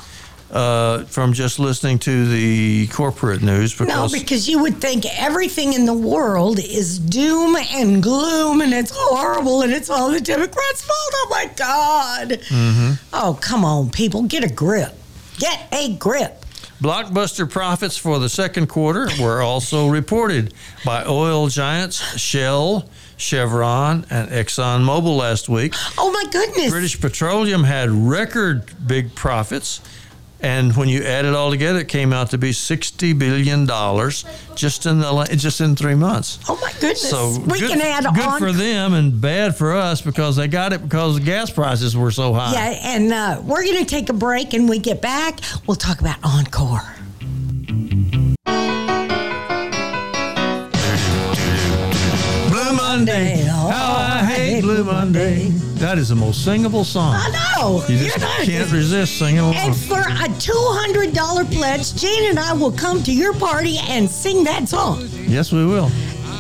uh, 0.52 1.04
from 1.06 1.34
just 1.34 1.60
listening 1.60 2.00
to 2.00 2.26
the 2.28 2.88
corporate 2.88 3.42
news 3.42 3.80
No, 3.80 3.86
because 3.86 4.12
because 4.20 4.50
you 4.50 4.60
would 4.60 4.82
think 4.82 5.06
everything 5.20 5.74
in 5.74 5.86
the 5.86 5.94
world 5.94 6.60
is 6.60 7.00
doom 7.00 7.56
and 7.56 8.04
gloom 8.04 8.62
and 8.62 8.74
it's 8.74 8.92
horrible 8.94 9.62
and 9.62 9.72
it's 9.72 9.90
all 9.90 10.12
the 10.12 10.20
Democrats' 10.22 10.82
fault. 10.82 11.14
Oh 11.14 11.28
my 11.30 11.46
God. 11.56 12.30
Mm-hmm. 12.30 12.94
Oh, 13.14 13.38
come 13.40 13.64
on, 13.64 13.90
people. 13.92 14.24
Get 14.24 14.44
a 14.44 14.54
grip. 14.54 14.94
Get 15.38 15.68
a 15.72 15.96
grip. 15.96 16.41
Blockbuster 16.82 17.48
profits 17.50 17.96
for 17.96 18.18
the 18.18 18.28
second 18.28 18.68
quarter 18.68 19.08
were 19.22 19.42
also 19.42 19.88
reported 19.88 20.54
by 20.84 21.06
oil 21.06 21.48
giants 21.48 21.98
Shell, 22.20 22.90
Chevron, 23.18 24.06
and 24.10 24.30
ExxonMobil 24.30 25.16
last 25.16 25.48
week. 25.48 25.76
Oh 25.98 26.12
my 26.12 26.24
goodness. 26.32 26.72
British 26.72 27.00
Petroleum 27.00 27.64
had 27.64 27.92
record 27.92 28.72
big 28.88 29.14
profits. 29.14 29.80
And 30.42 30.76
when 30.76 30.90
you 30.90 31.04
add 31.04 31.26
it 31.26 31.36
all 31.36 31.52
together, 31.52 31.80
it 31.80 31.88
came 31.88 32.12
out 32.12 32.32
to 32.32 32.38
be 32.38 32.52
sixty 32.52 33.14
billion 33.14 33.66
dollars 33.66 34.26
just 34.56 34.86
in 34.86 35.00
the 35.00 35.26
just 35.38 35.62
in 35.62 35.76
three 35.76 35.96
months. 35.96 36.40
Oh 36.50 36.58
my 36.62 36.72
goodness. 36.74 37.10
So 37.10 37.40
we 37.46 37.60
good, 37.60 37.72
can 37.72 37.82
add 37.82 38.04
good 38.16 38.26
on. 38.26 38.40
for 38.40 38.52
them 38.52 38.94
and 38.94 39.22
bad 39.22 39.56
for 39.56 39.74
us 39.74 40.02
because 40.02 40.36
they 40.36 40.48
got 40.48 40.74
it 40.74 40.82
because 40.82 41.20
the 41.20 41.26
gas 41.26 41.52
prices 41.52 41.96
were 41.96 42.12
so 42.12 42.34
high. 42.34 42.54
Yeah, 42.54 42.96
and 42.96 43.14
uh, 43.14 43.42
we're 43.44 43.64
going 43.64 43.78
to 43.78 43.86
take 43.86 44.10
a 44.10 44.14
break 44.14 44.54
and 44.54 44.68
we 44.68 44.80
get 44.80 45.02
back. 45.02 45.40
We'll 45.68 45.78
talk 45.78 46.02
about 46.02 46.20
Oncor. 46.22 47.01
Blue 54.84 54.92
Monday. 54.94 55.50
That 55.80 55.98
is 55.98 56.10
the 56.10 56.16
most 56.16 56.44
singable 56.44 56.84
song. 56.84 57.14
I 57.16 57.56
know. 57.60 57.84
You 57.88 57.98
just 57.98 58.18
can't 58.46 58.72
resist 58.72 59.18
singing 59.20 59.40
along. 59.40 59.56
And 59.56 59.76
for 59.76 60.00
a 60.00 60.28
$200 60.40 61.52
pledge, 61.52 61.94
Jane 61.96 62.30
and 62.30 62.40
I 62.40 62.54
will 62.54 62.72
come 62.72 63.04
to 63.04 63.14
your 63.14 63.34
party 63.34 63.78
and 63.90 64.10
sing 64.10 64.44
that 64.46 64.68
song. 64.68 65.08
Yes, 65.28 65.52
we 65.52 65.66
will. 65.66 65.92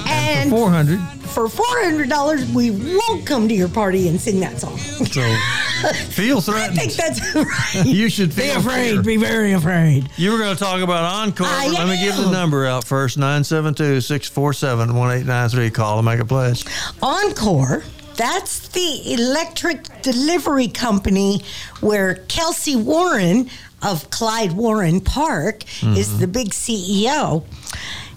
And 0.07 0.49
Four 0.49 0.71
hundred. 0.71 0.99
for 1.21 1.47
$400, 1.47 2.53
we 2.53 2.71
won't 2.71 3.25
come 3.25 3.47
to 3.47 3.53
your 3.53 3.69
party 3.69 4.07
and 4.07 4.19
sing 4.19 4.39
that 4.41 4.59
song. 4.59 4.77
So 4.77 5.21
feel 6.09 6.37
I 6.39 6.41
threatened. 6.41 6.77
think 6.79 6.93
that's 6.93 7.35
right. 7.75 7.85
You 7.85 8.09
should 8.09 8.35
Be 8.35 8.49
afraid. 8.49 8.93
fear. 8.93 9.03
Be 9.03 9.17
very 9.17 9.53
afraid. 9.53 10.09
You 10.17 10.31
were 10.31 10.39
going 10.39 10.55
to 10.55 10.59
talk 10.59 10.81
about 10.81 11.29
Oncor. 11.29 11.45
I 11.45 11.67
Let 11.69 11.87
me 11.87 12.03
give 12.03 12.17
the 12.17 12.31
number 12.31 12.65
out 12.65 12.83
first 12.85 13.17
972 13.17 14.01
647 14.01 14.93
1893. 14.95 15.69
Call 15.69 15.99
and 15.99 16.05
make 16.05 16.19
a 16.19 16.25
pledge. 16.25 16.65
Oncor, 17.01 17.83
that's 18.15 18.67
the 18.69 19.13
electric 19.13 20.01
delivery 20.01 20.67
company 20.67 21.43
where 21.79 22.15
Kelcy 22.27 22.81
Warren 22.81 23.49
of 23.81 24.09
Clyde 24.09 24.53
Warren 24.53 25.01
Park 25.01 25.63
is 25.63 26.09
mm-hmm. 26.09 26.19
the 26.19 26.27
big 26.27 26.49
CEO. 26.49 27.45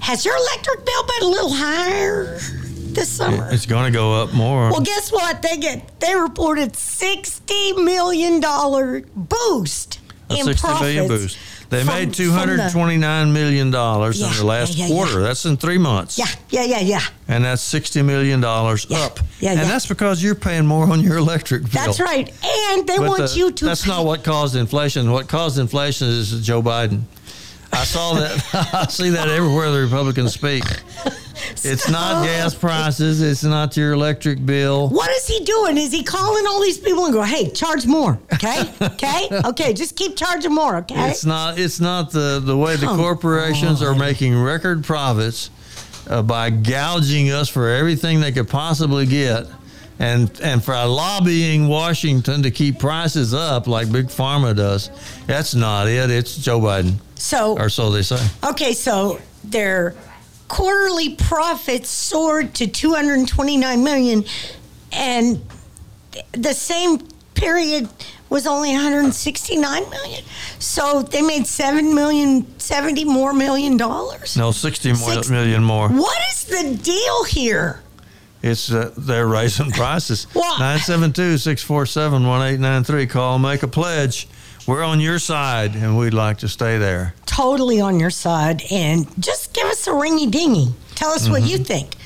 Has 0.01 0.25
your 0.25 0.37
electric 0.37 0.85
bill 0.85 1.07
been 1.07 1.23
a 1.23 1.31
little 1.31 1.53
higher 1.53 2.39
this 2.93 3.09
summer? 3.09 3.49
It's 3.51 3.67
going 3.67 3.91
to 3.91 3.97
go 3.97 4.23
up 4.23 4.35
more. 4.35 4.71
Well, 4.71 4.83
guess 4.83 5.11
what? 5.11 5.41
They 5.41 5.57
get 5.57 6.01
they 6.01 6.15
reported 6.15 6.77
sixty 6.77 7.73
million 7.73 8.41
dollar 8.41 9.03
boost 9.17 10.01
a 10.31 10.35
in 10.35 10.45
60 10.45 10.61
profits. 10.67 11.37
They 11.75 11.85
from- 11.85 11.95
made 11.95 12.09
$229 12.11 13.33
million 13.33 13.73
Yeah, 13.73 14.05
in 14.07 14.37
the 14.37 14.45
last 14.45 14.75
yeah, 14.75 14.87
yeah, 14.87 14.93
quarter. 14.95 15.21
That's 15.23 15.45
in 15.45 15.57
three 15.57 15.79
months. 15.79 16.19
Yeah, 16.19 16.27
yeah, 16.51 16.65
yeah, 16.65 16.81
yeah. 16.81 17.01
And 17.29 17.45
that's 17.45 17.63
$60 17.73 18.05
million 18.05 18.41
Yeah, 18.43 18.49
up. 19.05 19.19
yeah, 19.41 19.51
and 19.53 19.61
that's 19.61 19.87
because 19.87 20.23
you're 20.23 20.35
paying 20.35 20.67
more 20.67 20.91
on 20.91 21.01
your 21.01 21.17
electric 21.17 21.63
bill. 21.63 21.71
That's 21.87 22.01
right. 22.01 22.29
And 22.29 22.87
they 22.87 22.99
But 22.99 23.09
want 23.09 23.31
the- 23.31 23.37
you 23.39 23.51
to. 23.53 23.65
That's 23.65 23.87
not 23.87 24.05
what 24.05 24.25
caused 24.25 24.57
inflation. 24.57 25.11
What 25.11 25.29
caused 25.29 25.59
inflation 25.59 26.09
is 26.09 26.47
Joe 26.47 26.63
Biden. 26.63 27.03
I 27.75 27.85
saw 27.85 28.15
that. 28.15 28.45
I 28.75 28.87
see 28.87 29.11
that 29.11 29.29
everywhere 29.29 29.71
the 29.71 29.81
Republicans 29.81 30.33
speak. 30.35 30.65
It's 31.63 31.89
not 31.89 32.25
gas 32.25 32.55
prices. 32.55 33.21
It's 33.21 33.43
not 33.45 33.77
your 33.77 33.93
electric 33.93 34.45
bill. 34.45 34.89
What 34.89 35.11
is 35.11 35.27
he 35.27 35.45
doing? 35.45 35.77
Is 35.77 35.93
he 35.93 36.03
calling 36.03 36.47
all 36.47 36.61
these 36.63 36.79
people 36.79 37.05
and 37.05 37.13
go, 37.13 37.23
"Hey, 37.23 37.51
charge 37.51 37.87
more"? 37.87 38.19
Okay, 38.33 38.73
okay, 38.81 39.29
okay. 39.45 39.73
Just 39.73 39.97
keep 39.97 40.17
charging 40.17 40.55
more. 40.55 40.77
Okay. 40.79 41.11
It's 41.11 41.25
not. 41.25 41.59
It's 41.59 41.81
not 41.81 42.11
the 42.11 42.41
the 42.45 42.57
way 42.57 42.77
the 42.77 42.87
Come 42.87 42.99
corporations 42.99 43.83
are 43.83 43.95
making 43.95 44.41
record 44.41 44.85
profits 44.85 45.51
uh, 46.09 46.23
by 46.23 46.51
gouging 46.51 47.31
us 47.31 47.49
for 47.49 47.69
everything 47.69 48.21
they 48.21 48.33
could 48.33 48.49
possibly 48.49 49.07
get, 49.07 49.47
and 49.99 50.31
and 50.41 50.63
for 50.65 50.73
lobbying 50.75 51.69
Washington 51.69 52.43
to 52.43 52.51
keep 52.51 52.79
prices 52.79 53.33
up 53.35 53.67
like 53.67 53.91
Big 53.93 54.07
Pharma 54.07 54.55
does. 54.57 54.91
That's 55.27 55.55
not 55.55 55.89
it. 55.89 56.11
It's 56.11 56.37
Joe 56.37 56.61
Biden, 56.61 56.95
so 57.15 57.57
or 57.59 57.69
so 57.69 57.91
they 57.91 58.03
say. 58.03 58.19
okay, 58.49 58.73
so 58.73 59.21
their 59.45 59.95
quarterly 60.49 61.15
profits 61.17 61.89
soared 61.89 62.55
to 62.55 62.67
229 62.67 63.85
million, 63.85 64.25
and 64.93 65.45
the 66.33 66.53
same 66.55 66.99
period 67.35 67.89
was 68.31 68.47
only 68.47 68.71
169 68.73 69.91
million. 69.91 70.25
So 70.59 71.03
they 71.03 71.23
made 71.23 71.47
seven 71.47 71.95
million, 71.95 72.59
70 72.59 73.05
more 73.05 73.33
million 73.33 73.77
dollars. 73.77 74.37
No, 74.37 74.51
sixty 74.51 74.91
more 74.93 75.13
Six- 75.13 75.31
million 75.31 75.63
more. 75.63 75.89
What 75.89 76.19
is 76.33 76.45
the 76.47 76.75
deal 76.83 77.25
here? 77.25 77.81
It's 78.47 78.71
uh, 78.71 78.93
they're 78.97 79.27
raising 79.27 79.71
prices. 79.73 80.27
Why? 80.35 80.57
972-647-1893. 80.61 83.11
Call, 83.11 83.39
make 83.39 83.63
a 83.63 83.69
pledge. 83.69 84.29
We're 84.67 84.83
on 84.83 85.01
your 85.01 85.19
side, 85.19 85.75
and 85.75 85.99
we'd 85.99 86.15
like 86.15 86.39
to 86.39 86.49
stay 86.49 86.79
there. 86.79 87.15
totally 87.27 87.81
on 87.81 88.01
your 88.01 88.11
side 88.11 88.63
and 88.71 89.07
just 89.21 89.53
give 89.53 89.67
us 89.67 89.87
a 89.87 89.91
ringy 89.91 90.31
dingy. 90.31 90.69
Tell 90.95 91.11
us 91.11 91.29
what 91.29 91.43
you 91.43 91.59
think. 91.59 91.97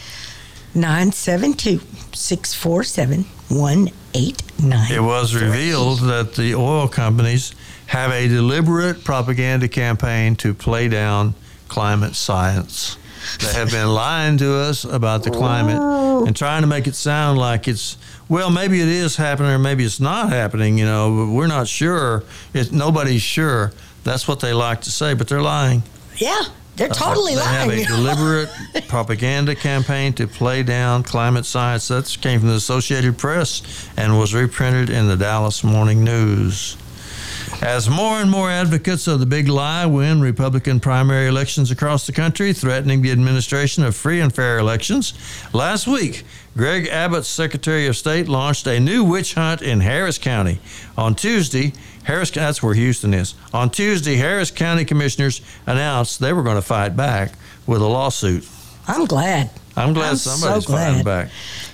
972 0.74 1.80
647 2.14 3.24
1893. 3.48 4.96
It 4.96 5.00
was 5.00 5.34
revealed 5.34 6.00
that 6.00 6.34
the 6.34 6.54
oil 6.54 6.88
companies 6.88 7.54
have 7.86 8.10
a 8.10 8.26
deliberate 8.28 9.04
propaganda 9.04 9.68
campaign 9.68 10.34
to 10.36 10.52
play 10.54 10.88
down 10.88 11.34
climate 11.68 12.14
science. 12.16 12.96
They 13.40 13.52
have 13.52 13.70
been 13.70 13.88
lying 13.88 14.38
to 14.38 14.54
us 14.54 14.84
about 14.84 15.24
the 15.24 15.30
climate 15.30 15.80
and 16.26 16.34
trying 16.36 16.62
to 16.62 16.66
make 16.68 16.86
it 16.86 16.94
sound 16.94 17.38
like 17.38 17.68
it's 17.68 17.96
well, 18.28 18.50
maybe 18.50 18.80
it 18.80 18.88
is 18.88 19.16
happening 19.16 19.52
or 19.52 19.58
maybe 19.58 19.84
it's 19.84 20.00
not 20.00 20.30
happening. 20.30 20.78
You 20.78 20.84
know, 20.84 21.26
but 21.26 21.32
we're 21.32 21.46
not 21.46 21.68
sure. 21.68 22.24
It, 22.52 22.72
nobody's 22.72 23.22
sure. 23.22 23.72
That's 24.04 24.26
what 24.26 24.40
they 24.40 24.52
like 24.52 24.82
to 24.82 24.90
say, 24.90 25.14
but 25.14 25.28
they're 25.28 25.42
lying. 25.42 25.82
Yeah, 26.16 26.42
they're 26.78 26.88
totally 26.88 27.34
they 27.34 27.40
lying. 27.40 27.70
have 27.70 27.78
a 27.78 27.84
deliberate 27.96 28.88
propaganda 28.88 29.54
campaign 29.54 30.14
to 30.14 30.26
play 30.26 30.62
down 30.62 31.02
climate 31.02 31.44
science. 31.44 31.88
That 31.88 32.16
came 32.22 32.40
from 32.40 32.48
the 32.48 32.54
Associated 32.54 33.18
Press 33.18 33.62
and 33.96 34.18
was 34.18 34.32
reprinted 34.32 34.88
in 34.88 35.08
the 35.08 35.16
Dallas 35.16 35.62
Morning 35.62 36.04
News. 36.04 36.77
As 37.60 37.90
more 37.90 38.20
and 38.20 38.30
more 38.30 38.48
advocates 38.48 39.08
of 39.08 39.18
the 39.18 39.26
big 39.26 39.48
lie 39.48 39.84
win 39.84 40.20
Republican 40.20 40.78
primary 40.78 41.26
elections 41.26 41.72
across 41.72 42.06
the 42.06 42.12
country, 42.12 42.52
threatening 42.52 43.02
the 43.02 43.10
administration 43.10 43.82
of 43.82 43.96
free 43.96 44.20
and 44.20 44.32
fair 44.32 44.58
elections, 44.58 45.12
last 45.52 45.88
week, 45.88 46.24
Greg 46.56 46.86
Abbott's 46.86 47.26
Secretary 47.26 47.88
of 47.88 47.96
State 47.96 48.28
launched 48.28 48.68
a 48.68 48.78
new 48.78 49.02
witch 49.02 49.34
hunt 49.34 49.60
in 49.60 49.80
Harris 49.80 50.18
County. 50.18 50.60
On 50.96 51.16
Tuesday, 51.16 51.72
Harris, 52.04 52.30
that's 52.30 52.62
where 52.62 52.74
Houston 52.74 53.12
is. 53.12 53.34
On 53.52 53.68
Tuesday, 53.68 54.14
Harris 54.14 54.52
County 54.52 54.84
commissioners 54.84 55.40
announced 55.66 56.20
they 56.20 56.32
were 56.32 56.44
going 56.44 56.56
to 56.56 56.62
fight 56.62 56.96
back 56.96 57.32
with 57.66 57.82
a 57.82 57.86
lawsuit. 57.86 58.48
I'm 58.86 59.04
glad. 59.04 59.50
I'm 59.78 59.92
glad 59.94 60.10
I'm 60.10 60.16
somebody's 60.16 60.64
so 60.64 60.72
glad. 60.72 60.88
fighting 60.88 61.04
back. 61.04 61.28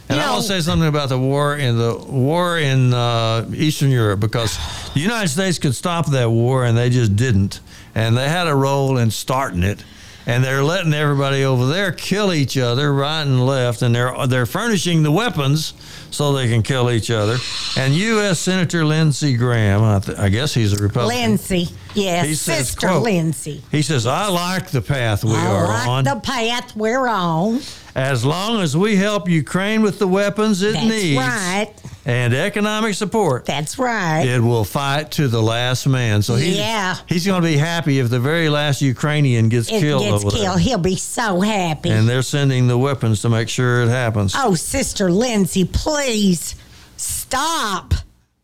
And 0.09 0.17
You 0.19 0.23
I 0.23 0.27
know- 0.27 0.33
want 0.35 0.43
to 0.45 0.49
say 0.49 0.61
something 0.61 0.89
about 0.89 1.09
the 1.09 1.19
war 1.19 1.57
in 1.57 1.79
the 1.79 1.95
war 1.97 2.59
in 2.59 2.93
uh, 2.93 3.47
Eastern 3.55 3.91
Europe 3.91 4.21
because 4.21 4.59
the 4.95 5.01
United 5.01 5.29
States 5.29 5.59
could 5.59 5.75
stop 5.75 6.07
that 6.11 6.31
war 6.31 6.65
and 6.65 6.77
they 6.77 6.91
just 6.91 7.17
didn't, 7.17 7.61
and 7.95 8.17
they 8.17 8.29
had 8.29 8.47
a 8.47 8.55
role 8.55 8.99
in 8.99 9.11
starting 9.11 9.63
it, 9.63 9.83
and 10.27 10.43
they're 10.43 10.63
letting 10.65 10.95
everybody 10.95 11.45
over 11.45 11.67
there 11.67 11.93
kill 11.93 12.33
each 12.33 12.57
other 12.57 12.93
right 12.93 13.23
and 13.23 13.45
left, 13.47 13.83
and 13.83 13.95
they're 13.95 14.15
they're 14.27 14.47
furnishing 14.47 15.03
the 15.03 15.11
weapons 15.11 15.75
so 16.11 16.33
they 16.33 16.49
can 16.49 16.63
kill 16.63 16.91
each 16.91 17.11
other. 17.11 17.37
And 17.77 17.95
U.S. 17.95 18.39
Senator 18.41 18.85
Lindsey 18.85 19.37
Graham, 19.37 19.83
I, 19.83 19.99
th- 19.99 20.19
I 20.19 20.29
guess 20.29 20.55
he's 20.55 20.73
a 20.73 20.83
Republican. 20.83 21.19
Lindsey, 21.31 21.69
Yes, 21.95 22.27
He 22.27 22.35
says, 22.35 22.69
Sister 22.69 22.87
quote, 22.89 23.03
Lindsey. 23.03 23.63
He 23.71 23.83
says, 23.83 24.07
"I 24.07 24.29
like 24.29 24.71
the 24.71 24.83
path 24.83 25.25
we 25.25 25.35
I 25.35 25.47
are 25.47 25.69
like 25.69 25.89
on." 25.89 26.05
the 26.05 26.17
path 26.21 26.75
we're 26.77 27.07
on. 27.09 27.61
as 27.95 28.25
long 28.25 28.61
as 28.61 28.77
we 28.77 28.97
help 28.97 29.29
Ukraine 29.29 29.83
with 29.83 29.99
the 29.99 30.09
weapons 30.09 30.63
it 30.63 30.73
That's 30.75 30.87
needs 30.87 31.19
right. 31.19 31.73
And 32.07 32.35
economic 32.35 32.95
support, 32.95 33.47
That's 33.47 33.79
right. 33.79 34.25
it 34.27 34.41
will 34.41 34.65
fight 34.65 35.11
to 35.13 35.27
the 35.27 35.41
last 35.43 35.87
man. 35.87 36.21
So 36.21 36.35
he's, 36.35 36.57
Yeah. 36.59 36.97
he's 37.09 37.25
going 37.27 37.41
to 37.41 37.49
be 37.49 37.57
happy 37.57 37.99
if 37.99 38.11
the 38.11 38.21
very 38.21 38.51
last 38.51 38.83
Ukrainian 38.83 39.49
gets 39.49 39.73
it 39.73 39.81
killed 39.81 40.03
gets 40.23 40.35
killed. 40.35 40.61
He'll 40.61 40.77
be 40.79 40.97
so 40.97 41.41
happy. 41.41 41.89
And 41.91 42.07
they're 42.07 42.21
sending 42.23 42.69
the 42.69 42.77
weapons 42.77 43.23
to 43.23 43.31
make 43.31 43.49
sure 43.49 43.83
it 43.83 43.89
happens. 43.89 44.35
oh, 44.37 44.55
Sister 44.55 45.11
Lindsey, 45.11 45.65
please 45.65 46.55
stop. 46.97 47.95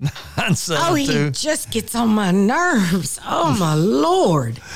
Oh, 0.71 0.95
he 0.95 1.07
too, 1.07 1.31
just 1.31 1.71
gets 1.71 1.95
on 1.95 2.09
my 2.09 2.31
nerves. 2.31 3.21
Oh, 3.27 3.55
my 3.61 3.75
Lord. 3.75 4.59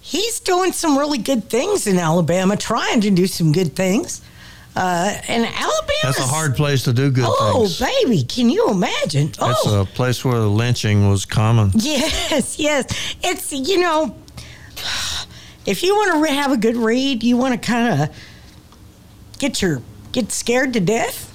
he's 0.00 0.40
doing 0.40 0.72
some 0.72 0.96
really 0.98 1.18
good 1.18 1.50
things 1.50 1.86
in 1.86 1.98
Alabama, 1.98 2.56
trying 2.56 3.00
to 3.02 3.10
do 3.10 3.26
some 3.26 3.52
good 3.52 3.76
things. 3.76 4.22
Uh, 4.76 5.12
and 5.26 5.44
Alabama. 5.44 5.92
That's 6.04 6.20
a 6.20 6.22
hard 6.22 6.54
place 6.54 6.84
to 6.84 6.92
do 6.92 7.10
good 7.10 7.24
Oh, 7.26 7.66
things. 7.66 7.80
baby, 7.80 8.22
can 8.22 8.48
you 8.48 8.68
imagine? 8.70 9.26
That's 9.26 9.66
oh, 9.66 9.80
a 9.80 9.84
place 9.84 10.24
where 10.24 10.38
the 10.38 10.46
lynching 10.48 11.08
was 11.10 11.24
common. 11.26 11.72
Yes, 11.74 12.56
yes. 12.58 12.86
It's, 13.22 13.52
you 13.52 13.80
know, 13.80 14.14
if 15.66 15.82
you 15.82 15.94
want 15.94 16.12
to 16.14 16.22
re- 16.22 16.30
have 16.34 16.52
a 16.52 16.56
good 16.56 16.76
read, 16.76 17.22
you 17.22 17.36
want 17.36 17.60
to 17.60 17.66
kind 17.66 18.02
of 18.02 18.08
get 19.38 19.60
your 19.62 19.82
get 20.12 20.32
scared 20.32 20.72
to 20.74 20.80
death, 20.80 21.26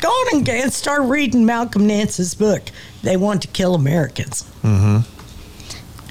go 0.00 0.08
on 0.08 0.36
and, 0.36 0.44
get, 0.46 0.72
start 0.72 1.02
reading 1.02 1.44
Malcolm 1.46 1.86
Nance's 1.86 2.34
book. 2.34 2.62
They 3.02 3.16
want 3.16 3.42
to 3.42 3.48
kill 3.48 3.74
Americans. 3.74 4.44
Mm-hmm. 4.62 4.98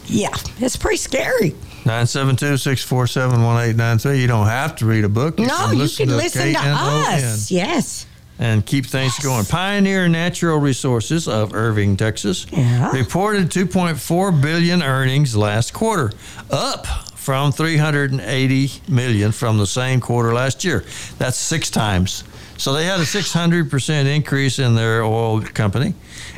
Yeah, 0.07 0.35
it's 0.59 0.75
pretty 0.75 0.97
scary. 0.97 1.51
972-647-1893. 1.83 4.19
You 4.19 4.27
don't 4.27 4.47
have 4.47 4.75
to 4.77 4.85
read 4.85 5.05
a 5.05 5.09
book. 5.09 5.39
You 5.39 5.45
no, 5.47 5.55
can 5.69 5.77
you 5.77 5.87
can 5.89 6.07
to 6.09 6.15
listen 6.15 6.53
to 6.53 6.59
us. 6.59 7.49
Yes. 7.51 8.05
and 8.37 8.65
keep 8.65 8.85
things 8.85 9.17
going. 9.19 9.45
Pioneer 9.45 10.07
Natural 10.09 10.57
Resources 10.57 11.27
of 11.27 11.53
Irving, 11.53 11.95
Texas, 11.97 12.45
Yeah. 12.51 12.91
reported 12.91 13.49
2.4 13.51 14.31
billion 14.41 14.81
earnings 14.83 15.35
last 15.37 15.73
quarter, 15.73 16.11
up 16.49 16.85
from 17.19 17.51
380 17.51 18.71
million 18.87 19.31
from 19.33 19.57
the 19.57 19.67
same 19.67 19.99
quarter 19.99 20.33
last 20.33 20.63
year. 20.63 20.85
That's 21.17 21.37
six 21.37 21.69
times. 21.69 22.23
So 22.57 22.73
they 22.73 22.85
had 22.85 22.99
a 22.99 23.03
600% 23.03 24.05
increase 24.15 24.57
in 24.57 24.75
their 24.75 25.03
oil 25.03 25.41
company, 25.41 25.93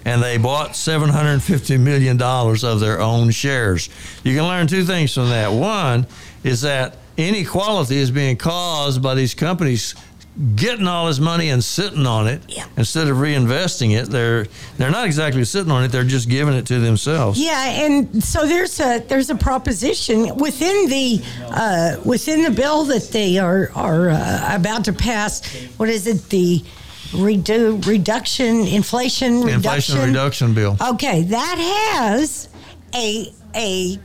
and 0.05 0.21
they 0.21 0.37
bought 0.37 0.75
750 0.75 1.77
million 1.77 2.17
dollars 2.17 2.63
of 2.63 2.79
their 2.79 2.99
own 2.99 3.29
shares. 3.29 3.89
You 4.23 4.35
can 4.35 4.45
learn 4.45 4.67
two 4.67 4.83
things 4.83 5.13
from 5.13 5.29
that. 5.29 5.51
One 5.51 6.07
is 6.43 6.61
that 6.61 6.97
inequality 7.15 7.97
is 7.97 8.09
being 8.09 8.37
caused 8.37 9.01
by 9.01 9.13
these 9.13 9.35
companies 9.35 9.95
getting 10.55 10.87
all 10.87 11.07
this 11.07 11.19
money 11.19 11.49
and 11.49 11.61
sitting 11.63 12.05
on 12.07 12.27
it 12.27 12.41
Yeah. 12.47 12.65
instead 12.77 13.07
of 13.09 13.17
reinvesting 13.17 13.95
it. 13.97 14.09
They're 14.09 14.47
they're 14.77 14.89
not 14.91 15.05
exactly 15.05 15.43
sitting 15.43 15.71
on 15.71 15.83
it; 15.83 15.91
they're 15.91 16.03
just 16.05 16.29
giving 16.29 16.53
it 16.53 16.65
to 16.67 16.79
themselves. 16.79 17.37
Yeah, 17.39 17.65
and 17.85 18.23
so 18.23 18.47
there's 18.47 18.79
a 18.79 18.99
there's 19.07 19.29
a 19.29 19.35
proposition 19.35 20.35
within 20.37 20.87
the 20.87 21.21
uh, 21.49 21.97
within 22.05 22.43
the 22.43 22.51
bill 22.51 22.85
that 22.85 23.09
they 23.11 23.37
are 23.39 23.71
are 23.75 24.09
uh, 24.09 24.55
about 24.55 24.85
to 24.85 24.93
pass. 24.93 25.45
What 25.77 25.89
is 25.89 26.07
it? 26.07 26.29
The 26.29 26.63
redo 27.11 27.85
reduction 27.85 28.65
inflation 28.67 29.41
reduction 29.41 29.55
Inflation 29.55 30.01
reduction 30.01 30.53
bill. 30.53 30.77
Okay, 30.81 31.23
that 31.23 31.93
has 32.03 32.47
a 32.95 33.33
a 33.53 33.99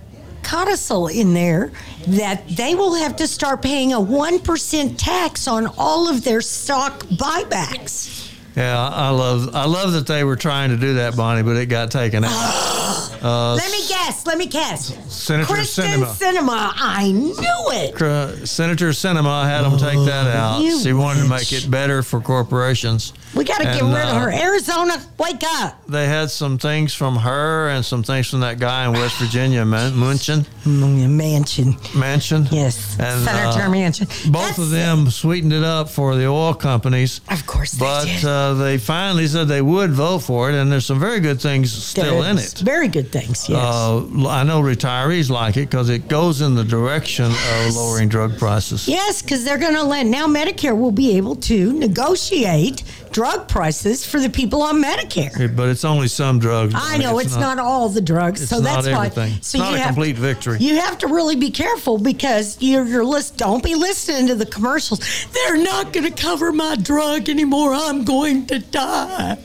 codicil 0.47 1.09
in 1.09 1.35
there 1.35 1.73
that 2.07 2.49
they 2.49 2.75
will 2.75 2.95
have 2.95 3.17
to 3.17 3.27
start 3.27 3.61
paying 3.63 3.93
a 3.93 4.01
one 4.01 4.39
percent 4.39 4.99
tax 4.99 5.49
on 5.49 5.67
all 5.77 6.09
of 6.09 6.23
their 6.25 6.41
stock 6.41 7.01
buybacks. 7.07 8.33
Yeah, 8.57 8.89
I 8.89 9.11
love 9.11 9.55
I 9.55 9.67
love 9.67 9.93
that 9.93 10.07
they 10.07 10.25
were 10.25 10.37
trying 10.37 10.71
to 10.71 10.77
do 10.79 10.95
that, 10.95 11.17
Bonnie, 11.17 11.43
but 11.43 11.57
it 11.57 11.67
got 11.67 11.91
taken 11.91 12.25
out. 12.25 12.73
Uh, 13.23 13.55
let 13.55 13.73
me 13.73 13.81
guess. 13.89 14.27
Let 14.27 14.39
me 14.39 14.47
guess. 14.47 14.95
Senator 15.13 15.53
Kyrsten 15.53 15.85
Sinema. 16.05 16.15
Cinema. 16.15 16.73
I 16.77 17.11
knew 17.11 17.33
it. 17.41 18.47
Senator 18.47 18.91
Sinema 18.91 19.45
had 19.45 19.63
them 19.63 19.79
take 19.79 19.99
that 20.07 20.29
out. 20.37 20.61
you 20.61 20.79
She 20.79 20.93
wanted 20.93 21.23
to 21.23 21.29
make 21.29 21.53
it 21.53 21.69
better 21.69 22.03
for 22.03 22.21
corporations. 22.21 23.15
We 23.35 23.45
got 23.45 23.59
to 23.59 23.65
get 23.65 23.83
rid 23.83 23.83
of 23.83 24.17
uh, 24.17 24.21
her. 24.21 24.33
Arizona, 24.33 24.95
wake 25.19 25.43
up. 25.45 25.87
They 25.87 26.07
had 26.07 26.31
some 26.31 26.57
things 26.59 26.95
from 26.95 27.17
her 27.17 27.69
and 27.69 27.85
some 27.85 28.03
things 28.03 28.31
from 28.31 28.41
that 28.41 28.59
guy 28.59 28.87
in 28.87 28.93
West 28.93 29.19
Virginia, 29.19 29.65
Man- 29.65 29.93
Munchin, 29.93 30.47
Mansion. 30.65 31.75
Manchin. 31.93 32.51
Yes. 32.51 32.97
And, 32.99 33.25
Senator 33.25 33.63
uh, 33.67 33.71
Manchin. 33.71 34.33
Both 34.33 34.59
of 34.59 34.71
them 34.71 35.11
sweetened 35.11 35.53
it 35.53 35.65
up 35.65 35.91
for 35.91 36.17
the 36.17 36.27
oil 36.27 36.55
companies. 36.55 37.21
Of 37.31 37.47
course 37.47 37.73
they 37.73 37.85
But 37.85 38.05
did. 38.07 38.25
uh, 38.25 38.55
they 38.55 38.79
finally 38.79 39.27
said 39.27 39.49
they 39.49 39.63
would 39.63 39.91
vote 39.91 40.21
for 40.21 40.49
it, 40.51 40.55
and 40.55 40.73
there's 40.73 40.87
some 40.87 40.99
very 41.01 41.21
good 41.21 41.41
things 41.41 41.71
still 41.73 42.23
in 42.23 42.39
it. 42.39 42.63
Very 42.65 42.89
good 42.89 43.13
things, 43.13 43.49
yes. 43.49 43.59
Uh, 43.59 44.29
I 44.29 44.45
know 44.45 44.63
retirees 44.63 45.29
like 45.29 45.57
it 45.57 45.69
because 45.71 45.91
it 45.91 46.09
goes 46.09 46.41
in 46.41 46.55
the 46.55 46.65
direction 46.65 47.27
of 47.27 47.75
lowering 47.77 48.09
drug 48.09 48.39
prices. 48.39 48.89
Yes, 48.89 49.21
because 49.21 49.45
they're 49.45 49.59
going 49.59 49.75
to 49.75 49.83
let 49.85 50.07
now 50.07 50.27
Medicare 50.27 50.77
will 50.77 50.93
be 50.93 51.17
able 51.17 51.37
to 51.37 51.73
negotiate 51.75 52.83
drug 53.17 53.49
prices 53.49 54.05
for 54.05 54.21
the 54.21 54.29
people 54.29 54.61
on 54.61 54.83
Medicare. 54.83 55.41
It- 55.41 55.57
But 55.57 55.71
it's 55.71 55.87
only 55.87 56.07
some 56.07 56.39
drugs. 56.39 56.75
I 56.77 56.99
know 56.99 57.19
it's, 57.19 57.35
not, 57.35 57.59
all 57.59 57.89
the 57.89 58.03
drugs, 58.03 58.43
It's 58.43 58.51
so 58.51 58.61
that's 58.61 58.87
not 58.87 58.95
why. 58.95 59.07
everything. 59.07 59.31
So 59.33 59.37
It's 59.39 59.55
not 59.55 59.71
you 59.71 59.77
a 59.77 59.79
have, 59.79 59.87
complete 59.87 60.17
victory. 60.19 60.59
You 60.61 60.77
have 60.81 60.99
to 60.99 61.07
really 61.07 61.35
be 61.37 61.51
careful 61.51 61.97
because 61.97 62.59
you're, 62.61 62.85
you're 62.85 63.07
list. 63.07 63.39
Don't 63.39 63.65
be 63.65 63.75
listening 63.75 64.27
to 64.27 64.35
the 64.35 64.45
commercials. 64.45 65.01
They're 65.33 65.57
not 65.57 65.95
going 65.95 66.05
to 66.13 66.23
cover 66.23 66.53
my 66.53 66.77
drug 66.77 67.31
anymore. 67.31 67.73
I'm 67.73 68.05
going 68.05 68.45
to 68.49 68.59
die. 68.59 69.39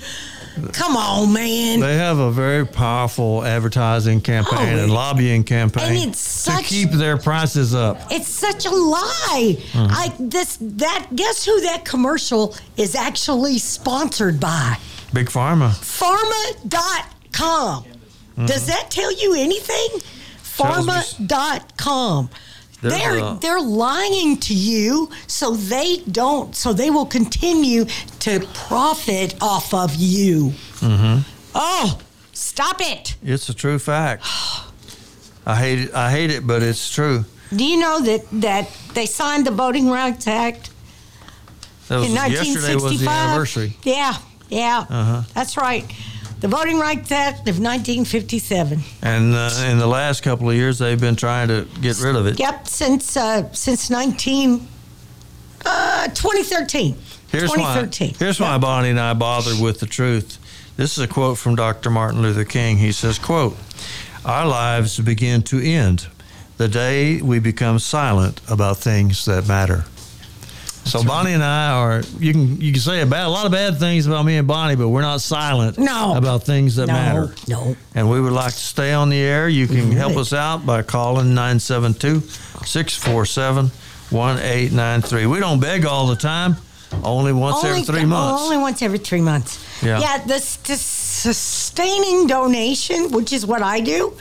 Come 0.73 0.95
on, 0.97 1.33
man. 1.33 1.79
They 1.79 1.95
have 1.97 2.17
a 2.19 2.31
very 2.31 2.65
powerful 2.65 3.43
advertising 3.43 4.21
campaign 4.21 4.77
Oh, 4.77 4.83
and 4.83 4.91
lobbying 4.93 5.43
campaign 5.43 6.01
and 6.01 6.09
it's 6.09 6.45
to 6.45 6.61
keep 6.63 6.91
their 6.91 7.17
prices 7.17 7.73
up. 7.75 7.97
It's 8.11 8.27
such 8.27 8.65
a 8.65 8.69
lie. 8.71 9.57
Mm-hmm. 9.57 9.87
I 9.91 10.13
this 10.19 10.57
that 10.61 11.07
guess 11.15 11.45
who 11.45 11.61
that 11.61 11.85
commercial 11.85 12.55
is 12.77 12.95
actually 12.95 13.57
sponsored 13.57 14.39
by? 14.39 14.77
Big 15.13 15.27
Pharma. 15.27 15.71
Pharma.com. 16.61 17.83
Mm-hmm. 17.83 18.45
Does 18.45 18.67
that 18.67 18.89
tell 18.89 19.11
you 19.11 19.35
anything? 19.35 19.99
Pharma.com. 20.43 22.29
They're 22.81 23.17
a- 23.19 23.37
they're 23.41 23.61
lying 23.61 24.37
to 24.37 24.53
you 24.53 25.09
so 25.27 25.55
they 25.55 25.97
don't 26.11 26.55
so 26.55 26.73
they 26.73 26.89
will 26.89 27.05
continue 27.05 27.85
to 28.19 28.39
profit 28.53 29.35
off 29.41 29.73
of 29.73 29.95
you. 29.95 30.53
Mm-hmm. 30.79 31.21
Oh, 31.53 31.99
stop 32.33 32.77
it. 32.81 33.15
It's 33.23 33.49
a 33.49 33.53
true 33.53 33.77
fact. 33.79 34.25
I 35.45 35.55
hate 35.55 35.79
it. 35.79 35.93
I 35.93 36.11
hate 36.11 36.31
it, 36.31 36.45
but 36.47 36.63
it's 36.63 36.89
true. 36.93 37.25
Do 37.55 37.63
you 37.63 37.77
know 37.79 37.99
that 38.01 38.21
that 38.41 38.69
they 38.93 39.05
signed 39.05 39.45
the 39.45 39.51
Voting 39.51 39.89
Rights 39.89 40.27
Act 40.27 40.69
That 41.87 41.97
was 41.99 42.07
in 42.09 42.15
yesterday 42.15 42.75
was 42.75 42.99
the 42.99 43.05
1965? 43.05 43.29
anniversary. 43.29 43.77
Yeah, 43.83 44.15
yeah. 44.49 44.85
Uh-huh. 44.89 45.21
That's 45.33 45.57
right. 45.57 45.85
The 46.41 46.47
Voting 46.47 46.79
Rights 46.79 47.11
Act 47.11 47.41
of 47.41 47.59
1957. 47.59 48.79
And 49.03 49.35
uh, 49.35 49.51
in 49.69 49.77
the 49.77 49.85
last 49.85 50.23
couple 50.23 50.49
of 50.49 50.55
years, 50.55 50.79
they've 50.79 50.99
been 50.99 51.15
trying 51.15 51.49
to 51.49 51.67
get 51.81 52.01
rid 52.01 52.15
of 52.15 52.25
it. 52.25 52.39
Yep, 52.39 52.67
since 52.67 53.15
uh, 53.15 53.51
since 53.53 53.91
19 53.91 54.67
uh, 55.63 56.07
2013. 56.07 56.95
Here's 57.31 57.49
why. 57.49 57.55
2013. 57.57 58.15
Here's 58.17 58.39
why 58.39 58.53
Yep. 58.53 58.61
Bonnie 58.61 58.89
and 58.89 58.99
I 58.99 59.13
bother 59.13 59.51
with 59.61 59.79
the 59.79 59.85
truth. 59.85 60.39
This 60.77 60.97
is 60.97 61.03
a 61.03 61.07
quote 61.07 61.37
from 61.37 61.55
Dr. 61.55 61.91
Martin 61.91 62.23
Luther 62.23 62.43
King. 62.43 62.77
He 62.77 62.91
says, 62.91 63.19
"quote 63.19 63.55
Our 64.25 64.47
lives 64.47 64.99
begin 64.99 65.43
to 65.43 65.59
end 65.63 66.07
the 66.57 66.67
day 66.67 67.21
we 67.21 67.37
become 67.37 67.77
silent 67.77 68.41
about 68.49 68.77
things 68.77 69.25
that 69.25 69.47
matter." 69.47 69.85
So 70.83 71.03
Bonnie 71.03 71.33
and 71.33 71.43
I 71.43 71.71
are. 71.71 72.01
You 72.19 72.33
can 72.33 72.59
you 72.61 72.71
can 72.71 72.81
say 72.81 73.01
a, 73.01 73.05
bad, 73.05 73.27
a 73.27 73.29
lot 73.29 73.45
of 73.45 73.51
bad 73.51 73.77
things 73.77 74.07
about 74.07 74.25
me 74.25 74.37
and 74.37 74.47
Bonnie, 74.47 74.75
but 74.75 74.89
we're 74.89 75.01
not 75.01 75.21
silent 75.21 75.77
No. 75.77 76.15
about 76.15 76.43
things 76.43 76.75
that 76.75 76.87
No, 76.87 76.93
matter. 76.93 77.35
no. 77.47 77.75
And 77.95 78.09
we 78.09 78.19
would 78.19 78.33
like 78.33 78.53
to 78.53 78.59
stay 78.59 78.93
on 78.93 79.09
the 79.09 79.19
air. 79.19 79.47
You 79.47 79.67
can 79.67 79.91
help 79.91 80.17
us 80.17 80.33
out 80.33 80.65
by 80.65 80.81
calling 80.81 81.33
972 81.33 82.21
647 82.65 83.71
1893. 84.11 85.25
We 85.27 85.39
don't 85.39 85.59
beg 85.59 85.85
all 85.85 86.07
the 86.07 86.15
time, 86.15 86.57
only 87.03 87.31
once 87.31 87.63
every 87.63 87.83
three 87.83 88.03
oh, 88.03 88.07
months. 88.07 88.43
Only 88.43 88.57
once 88.57 88.81
every 88.81 88.97
three 88.99 89.21
months. 89.21 89.59
Yeah. 89.81 89.99
Yeah, 89.99 90.17
the, 90.19 90.33
the 90.67 90.75
sustaining 90.77 92.27
donation, 92.27 93.11
which 93.11 93.31
is 93.33 93.45
what 93.45 93.61
I 93.61 93.79
do, 93.79 94.13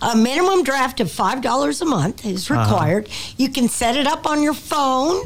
a 0.00 0.14
minimum 0.16 0.62
draft 0.62 1.00
of 1.00 1.08
$5 1.08 1.80
a 1.80 1.84
month 1.84 2.24
is 2.24 2.48
Uh-huh. 2.50 2.60
required. 2.60 3.08
You 3.36 3.48
can 3.48 3.68
set 3.68 3.96
it 3.96 4.06
up 4.06 4.26
on 4.26 4.42
your 4.42 4.54
phone. 4.54 5.16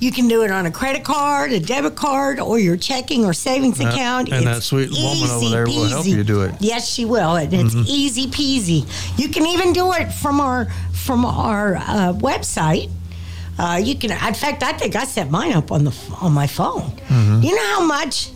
You 0.00 0.12
can 0.12 0.28
do 0.28 0.42
it 0.42 0.50
on 0.50 0.66
a 0.66 0.70
credit 0.70 1.02
card, 1.02 1.50
a 1.52 1.60
debit 1.60 1.94
card, 1.96 2.38
or 2.38 2.58
your 2.58 2.76
checking 2.76 3.24
or 3.24 3.32
savings 3.32 3.80
Yeah, 3.80 3.88
account. 3.90 4.28
and 4.30 4.46
that 4.46 4.58
It's 4.58 4.66
sweet 4.66 4.90
woman 4.90 5.30
over 5.30 5.44
easy 5.44 5.50
there 5.50 5.66
will 5.66 5.88
help 5.88 6.06
you 6.06 6.24
do 6.24 6.42
it. 6.42 6.52
Mm-hmm. 6.52 6.64
Yes, 6.64 6.88
she 6.88 7.04
will. 7.06 7.36
And 7.36 7.52
it's 7.54 7.74
easy 7.88 8.26
peasy. 8.26 8.84
You 9.16 9.28
can 9.30 9.46
even 9.46 9.72
do 9.72 9.92
it 9.92 10.12
from 10.12 10.40
our 10.40 10.66
from 10.92 11.24
our 11.24 11.76
uh, 11.76 12.12
website. 12.12 12.90
Uh, 13.58 13.80
you 13.82 13.94
can. 13.96 14.10
In 14.12 14.34
fact, 14.34 14.62
I 14.62 14.72
think 14.72 14.94
I 14.94 15.04
set 15.04 15.30
mine 15.30 15.52
up 15.54 15.72
on 15.72 15.84
the 15.84 15.94
on 16.20 16.32
my 16.32 16.46
phone. 16.46 16.82
Mm-hmm. 17.08 17.42
You 17.42 17.56
know 17.56 17.68
how 17.76 17.82
much 17.86 18.30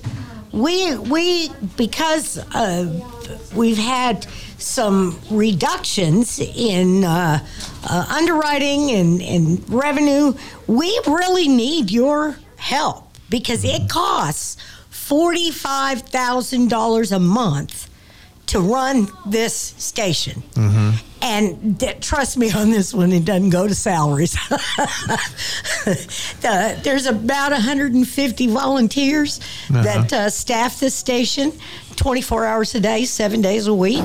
we 0.52 0.96
we 0.96 1.50
because 1.76 2.38
uh, 2.54 2.86
we've 3.54 3.78
had 3.78 4.26
some 4.62 5.18
reductions 5.30 6.38
in 6.38 7.04
uh, 7.04 7.44
uh, 7.84 8.06
underwriting 8.08 8.90
and, 8.90 9.20
and 9.22 9.68
revenue. 9.70 10.34
We 10.66 11.00
really 11.06 11.48
need 11.48 11.90
your 11.90 12.36
help 12.56 13.08
because 13.28 13.64
it 13.64 13.88
costs 13.88 14.56
forty 14.90 15.50
five 15.50 16.02
thousand 16.02 16.68
dollars 16.70 17.12
a 17.12 17.18
month 17.18 17.88
to 18.46 18.60
run 18.60 19.08
this 19.26 19.74
station. 19.78 20.42
And 21.22 21.78
th- 21.78 22.00
trust 22.00 22.36
me 22.36 22.50
on 22.50 22.70
this 22.70 22.92
one, 22.92 23.12
it 23.12 23.24
doesn't 23.24 23.50
go 23.50 23.68
to 23.68 23.74
salaries. 23.74 24.32
the, 26.42 26.80
there's 26.82 27.06
about 27.06 27.52
150 27.52 28.46
volunteers 28.48 29.38
that 29.70 30.12
uh, 30.12 30.28
staff 30.28 30.80
this 30.80 30.94
station 30.94 31.52
24 31.96 32.44
hours 32.44 32.74
a 32.74 32.80
day, 32.80 33.04
seven 33.04 33.40
days 33.40 33.66
a 33.66 33.74
week. 33.74 34.04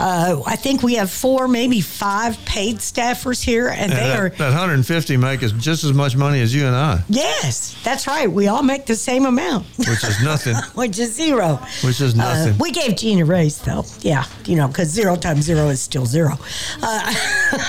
Uh, 0.00 0.40
I 0.46 0.54
think 0.54 0.84
we 0.84 0.94
have 0.94 1.10
four, 1.10 1.48
maybe 1.48 1.80
five 1.80 2.38
paid 2.44 2.76
staffers 2.76 3.42
here, 3.42 3.66
and 3.66 3.90
they 3.90 3.96
And 4.12 4.20
are. 4.20 4.28
that, 4.28 4.38
that 4.38 4.50
150 4.50 5.16
make 5.16 5.42
us 5.42 5.50
just 5.50 5.82
as 5.82 5.92
much 5.92 6.14
money 6.14 6.40
as 6.40 6.54
you 6.54 6.66
and 6.66 6.76
I, 6.76 7.02
Yes, 7.08 7.74
that's 7.82 8.06
right. 8.06 8.30
We 8.30 8.46
all 8.46 8.62
make 8.62 8.86
the 8.86 8.94
same 8.94 9.26
amount, 9.26 9.66
which 9.76 10.04
is 10.04 10.22
nothing. 10.22 10.54
which 10.74 11.00
is 11.00 11.12
zero. 11.14 11.56
Which 11.82 12.00
is 12.00 12.14
Uh, 12.14 12.18
nothing. 12.18 12.58
we 12.58 12.70
gave 12.70 12.96
Gene 12.96 13.18
a 13.22 13.24
raise, 13.24 13.58
though. 13.58 13.84
Yeah, 14.00 14.24
you 14.44 14.54
know, 14.54 14.68
because 14.68 14.86
zero 14.88 15.16
times 15.16 15.46
zero 15.46 15.66
is 15.68 15.80
still 15.80 16.06
zero. 16.06 16.38
Uh, 16.80 17.14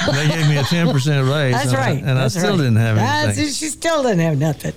they 0.14 0.28
gave 0.28 0.48
me 0.48 0.58
a 0.58 0.62
10% 0.62 0.94
raise. 1.34 1.54
That's 1.56 1.70
and 1.70 1.76
I- 1.78 1.80
right. 1.80 1.98
and 1.98 2.16
That's 2.16 2.36
I 2.36 2.40
still 2.42 2.52
right. 2.52 2.58
didn't 2.58 2.76
have 2.76 2.98
anything. 3.00 3.44
Mm-hmm. 3.46 3.52
she 3.54 3.66
still 3.70 4.04
didn't 4.04 4.20
have 4.20 4.38
nothing. 4.38 4.74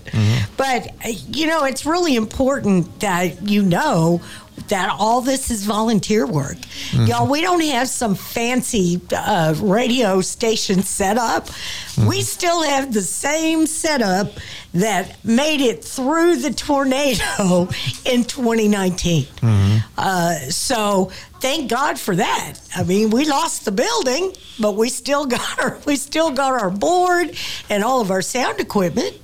But, 0.57 0.89
uh, 1.05 1.09
you 1.29 1.49
know, 1.49 1.65
it's 1.65 1.85
really 1.85 2.17
important 2.17 3.01
that 3.01 3.43
you 3.47 3.61
know 3.63 4.23
that 4.69 4.95
all 4.99 5.21
this 5.21 5.51
is 5.51 5.65
volunteer 5.65 6.27
work. 6.27 6.57
Mm-hmm. 6.57 7.07
Y'all, 7.07 7.27
we 7.29 7.41
don't 7.41 7.63
have 7.63 7.89
some 7.89 8.15
fancy 8.15 9.01
uh, 9.15 9.55
radio 9.59 10.21
station 10.21 10.83
set 10.83 11.19
up. 11.19 11.47
Mm-hmm. 11.47 12.09
We 12.09 12.23
still 12.23 12.63
have 12.63 12.93
the 12.93 13.03
same 13.03 13.67
setup 13.67 14.33
that 14.75 15.23
made 15.25 15.61
it 15.61 15.85
through 15.85 16.37
the 16.37 16.53
tornado 16.53 17.69
in 18.05 18.25
2019. 18.25 19.25
Mm-hmm. 19.25 19.79
Uh, 19.99 20.35
so 20.51 21.11
thank 21.41 21.71
God 21.71 21.99
for 21.99 22.17
that. 22.17 22.55
I 22.75 22.85
mean, 22.85 23.11
we 23.11 23.27
lost 23.27 23.65
the 23.65 23.73
building, 23.73 24.33
but 24.61 24.77
we 24.77 24.89
still 24.89 25.27
got 25.27 25.59
our 25.63 25.79
we 25.87 25.97
still 25.97 26.31
got 26.31 26.61
our 26.61 26.71
board 26.71 27.37
and 27.69 27.85
all 27.85 28.01
of 28.01 28.11
our 28.11 28.23
sound 28.23 28.61
equipment. 28.61 29.19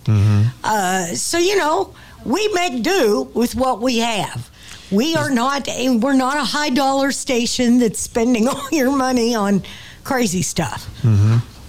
Uh, 0.65 1.07
so 1.15 1.39
you 1.39 1.57
know, 1.57 1.95
we 2.25 2.49
make 2.49 2.83
do 2.83 3.31
with 3.35 3.55
what 3.55 3.81
we 3.81 3.99
have. 3.99 4.48
We 4.91 5.15
are 5.17 5.31
not 5.31 5.69
a, 5.69 5.91
we're 5.97 6.15
not 6.15 6.37
a 6.37 6.45
high 6.45 6.71
dollar 6.71 7.13
station 7.13 7.79
that's 7.79 8.01
spending 8.01 8.49
all 8.53 8.69
your 8.73 8.95
money 8.97 9.35
on 9.35 9.63
crazy 10.05 10.43
stuff. 10.43 10.89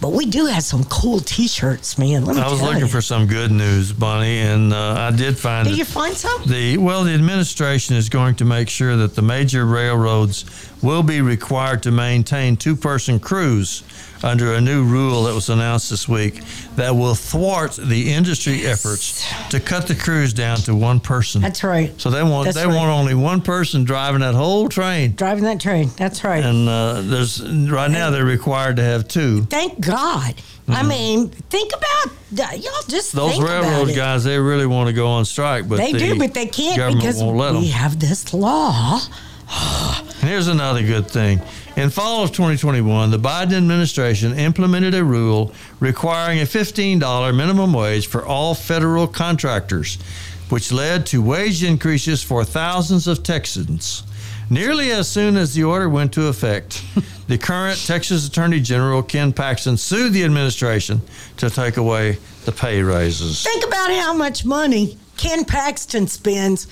But 0.02 0.14
we 0.14 0.26
do 0.26 0.46
have 0.46 0.64
some 0.64 0.86
cool 0.86 1.20
T-shirts, 1.20 1.98
man. 1.98 2.24
Let 2.24 2.38
me 2.38 2.42
I 2.42 2.50
was 2.50 2.62
looking 2.62 2.80
you. 2.80 2.88
for 2.88 3.02
some 3.02 3.28
good 3.28 3.52
news, 3.52 3.92
Bonnie, 3.92 4.38
and 4.40 4.72
uh, 4.74 4.94
I 4.94 5.12
did 5.12 5.38
find 5.38 5.68
Did 5.68 5.78
you 5.78 5.84
find 5.84 6.16
some? 6.16 6.42
The 6.46 6.78
well, 6.78 7.04
the 7.04 7.14
administration 7.14 7.98
is 7.98 8.08
going 8.08 8.36
to 8.36 8.46
make 8.46 8.70
sure 8.70 8.96
that 8.96 9.16
the 9.16 9.22
major 9.22 9.66
railroads 9.66 10.46
will 10.82 11.04
be 11.04 11.20
required 11.20 11.84
to 11.84 11.92
maintain 11.92 12.56
two-person 12.56 13.20
crews 13.20 13.84
under 14.24 14.54
a 14.54 14.62
new 14.62 14.84
rule 14.84 15.24
that 15.24 15.34
was 15.34 15.50
announced 15.50 15.90
this 15.90 16.08
week 16.08 16.42
that 16.76 16.92
will 16.92 17.16
thwart 17.16 17.74
the 17.74 18.12
industry 18.14 18.66
efforts 18.66 19.26
to 19.50 19.60
cut 19.60 19.88
the 19.88 19.96
crews 19.96 20.34
down 20.34 20.58
to 20.58 20.76
one 20.76 21.00
person. 21.00 21.42
That's 21.42 21.64
right. 21.64 22.00
So 22.00 22.10
they 22.10 22.24
want 22.24 22.46
That's 22.46 22.58
they 22.58 22.66
right. 22.66 22.76
want 22.76 22.90
only 22.90 23.14
one 23.16 23.42
person 23.42 23.84
driving 23.86 24.22
that 24.22 24.36
whole 24.36 24.68
train, 24.70 25.14
Driving 25.16 25.44
that 25.46 25.60
train. 25.60 25.90
That's 25.98 26.24
right. 26.24 26.44
and 26.44 26.68
uh, 26.68 27.02
there's 27.02 27.42
right 27.70 27.90
now 27.92 28.10
they're 28.10 28.26
required 28.26 28.76
to 28.78 28.84
have 28.84 29.08
two. 29.08 29.44
Thank 29.44 29.80
God. 29.80 30.36
I 30.68 30.84
mean, 30.84 31.30
think 31.30 31.72
about 31.76 32.14
that. 32.34 32.58
y'all. 32.64 32.72
Just 32.88 33.16
Mm-hmm. 33.16 33.18
Those 33.18 33.32
think 33.32 33.44
about 33.44 33.64
railroad 33.64 33.96
guys, 33.96 34.24
they 34.24 34.38
really 34.38 34.68
want 34.68 34.88
to 34.88 34.94
go 34.94 35.08
on 35.08 35.26
strike, 35.26 35.68
but 35.68 35.78
They 35.78 35.94
the 35.94 35.98
do, 36.00 36.20
but 36.20 36.36
they 36.36 36.46
can't 36.46 36.96
because 36.96 37.24
won't 37.24 37.38
let 37.38 37.54
them. 37.54 37.62
we 37.62 37.70
have 37.70 38.00
this 38.00 38.34
law. 38.36 39.00
Here's 40.20 40.48
another 40.48 40.84
good 40.84 41.08
thing. 41.10 41.42
In 41.76 41.90
fall 41.90 42.24
of 42.24 42.32
2021, 42.32 43.12
the 43.12 43.20
Biden 43.20 43.54
administration 43.54 44.38
implemented 44.38 44.94
a 44.96 45.04
rule 45.04 45.54
requiring 45.80 46.40
a 46.40 46.44
$15 46.44 47.36
minimum 47.36 47.74
wage 47.74 48.08
for 48.08 48.26
all 48.26 48.54
federal 48.54 49.08
contractors, 49.08 49.98
which 50.50 50.72
led 50.72 51.06
to 51.08 51.22
wage 51.22 51.64
increases 51.64 52.22
for 52.22 52.44
thousands 52.44 53.08
of 53.08 53.24
Texans. 53.24 54.04
Nearly 54.50 54.92
as 54.92 55.08
soon 55.08 55.38
as 55.38 55.54
the 55.54 55.64
order 55.64 55.88
went 55.88 56.12
to 56.14 56.28
effect, 56.28 56.84
the 57.28 57.38
current 57.38 57.78
Texas 57.86 58.28
Attorney 58.28 58.60
General 58.60 59.04
Ken 59.04 59.32
Paxton 59.32 59.78
sued 59.78 60.12
the 60.12 60.24
administration 60.26 61.02
to 61.38 61.50
take 61.50 61.78
away 61.78 62.18
the 62.46 62.52
pay 62.52 62.82
raises. 62.82 63.44
Think 63.44 63.66
about 63.66 63.92
how 63.92 64.12
much 64.14 64.44
money 64.44 64.98
Ken 65.18 65.46
Paxton 65.46 66.08
spends 66.08 66.66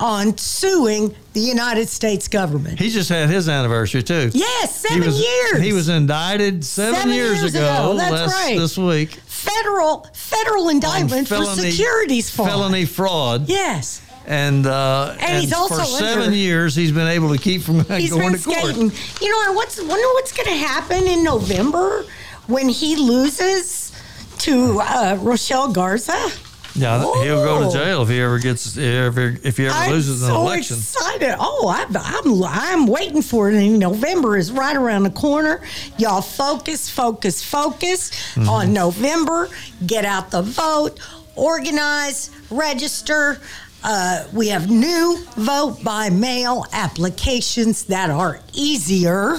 on 0.00 0.36
suing 0.36 1.14
the 1.34 1.40
United 1.40 1.88
States 1.88 2.26
government. 2.28 2.78
He 2.80 2.90
just 2.90 3.08
had 3.08 3.28
his 3.28 3.48
anniversary 3.48 4.02
too. 4.02 4.30
Yes, 4.34 4.82
He 4.82 4.88
seven 4.88 5.06
was, 5.06 5.20
years. 5.20 5.60
He 5.62 5.72
was 5.72 5.88
indicted 5.88 6.64
seven, 6.64 6.94
Seven 6.96 7.12
years, 7.14 7.38
years 7.40 7.54
ago. 7.54 7.64
ago, 7.64 7.96
that's 7.96 8.10
last- 8.12 8.32
right. 8.34 8.58
This 8.58 8.76
week. 8.76 9.10
federal 9.26 10.06
federal 10.12 10.68
indictment 10.68 11.28
for 11.28 11.44
securities 11.44 12.30
fraud. 12.30 12.48
Felony 12.48 12.84
fraud. 12.86 13.48
Yes. 13.48 14.00
And, 14.26 14.66
uh, 14.66 15.14
And 15.20 15.42
he's 15.42 15.52
also 15.52 15.76
for 15.76 15.84
seven 15.84 16.24
under- 16.24 16.36
years, 16.36 16.74
he's 16.74 16.92
been 16.92 17.08
able 17.08 17.30
to 17.34 17.38
keep 17.40 17.62
from 17.62 17.84
He's 17.96 18.10
going 18.10 18.32
been 18.32 18.40
to 18.40 18.44
court. 18.44 18.74
You 19.20 19.30
know, 19.30 19.42
and 19.48 19.54
what's 19.54 19.76
wonder 19.80 20.06
what's 20.14 20.32
going 20.32 20.48
to 20.48 20.56
happen 20.56 21.04
in 21.06 21.22
November 21.22 22.04
when 22.46 22.68
he 22.70 22.96
loses 22.96 23.92
to 24.38 24.80
uh, 24.80 25.18
Rochelle 25.20 25.68
Garza? 25.72 26.30
Yeah, 26.76 26.98
he'll 27.22 27.44
go 27.44 27.70
to 27.70 27.76
jail 27.78 28.02
if 28.02 28.08
he 28.08 28.20
ever 28.20 28.38
gets 28.40 28.76
if 28.76 29.14
he, 29.16 29.22
if 29.48 29.56
he 29.56 29.66
ever 29.66 29.74
I'm 29.76 29.90
loses 29.92 30.22
an 30.22 30.28
so 30.28 30.40
election. 30.40 30.76
excited. 30.78 31.36
Oh, 31.38 31.68
I'm, 31.72 31.96
I'm, 31.96 32.42
I'm 32.42 32.86
waiting 32.88 33.22
for 33.22 33.48
it. 33.48 33.54
And 33.54 33.78
November 33.78 34.36
is 34.36 34.50
right 34.50 34.74
around 34.76 35.04
the 35.04 35.10
corner. 35.10 35.62
Y'all 35.98 36.20
focus, 36.20 36.90
focus, 36.90 37.42
focus 37.44 38.10
Mm-hmm. 38.34 38.48
on 38.48 38.72
November. 38.72 39.48
Get 39.86 40.04
out 40.04 40.30
the 40.32 40.42
vote, 40.42 40.98
organize, 41.36 42.30
register. 42.50 43.40
Uh, 43.84 44.26
we 44.32 44.48
have 44.48 44.68
new 44.70 45.18
vote 45.36 45.78
by 45.84 46.10
mail 46.10 46.64
applications 46.72 47.84
that 47.84 48.10
are 48.10 48.40
easier 48.52 49.36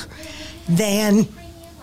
than 0.69 1.27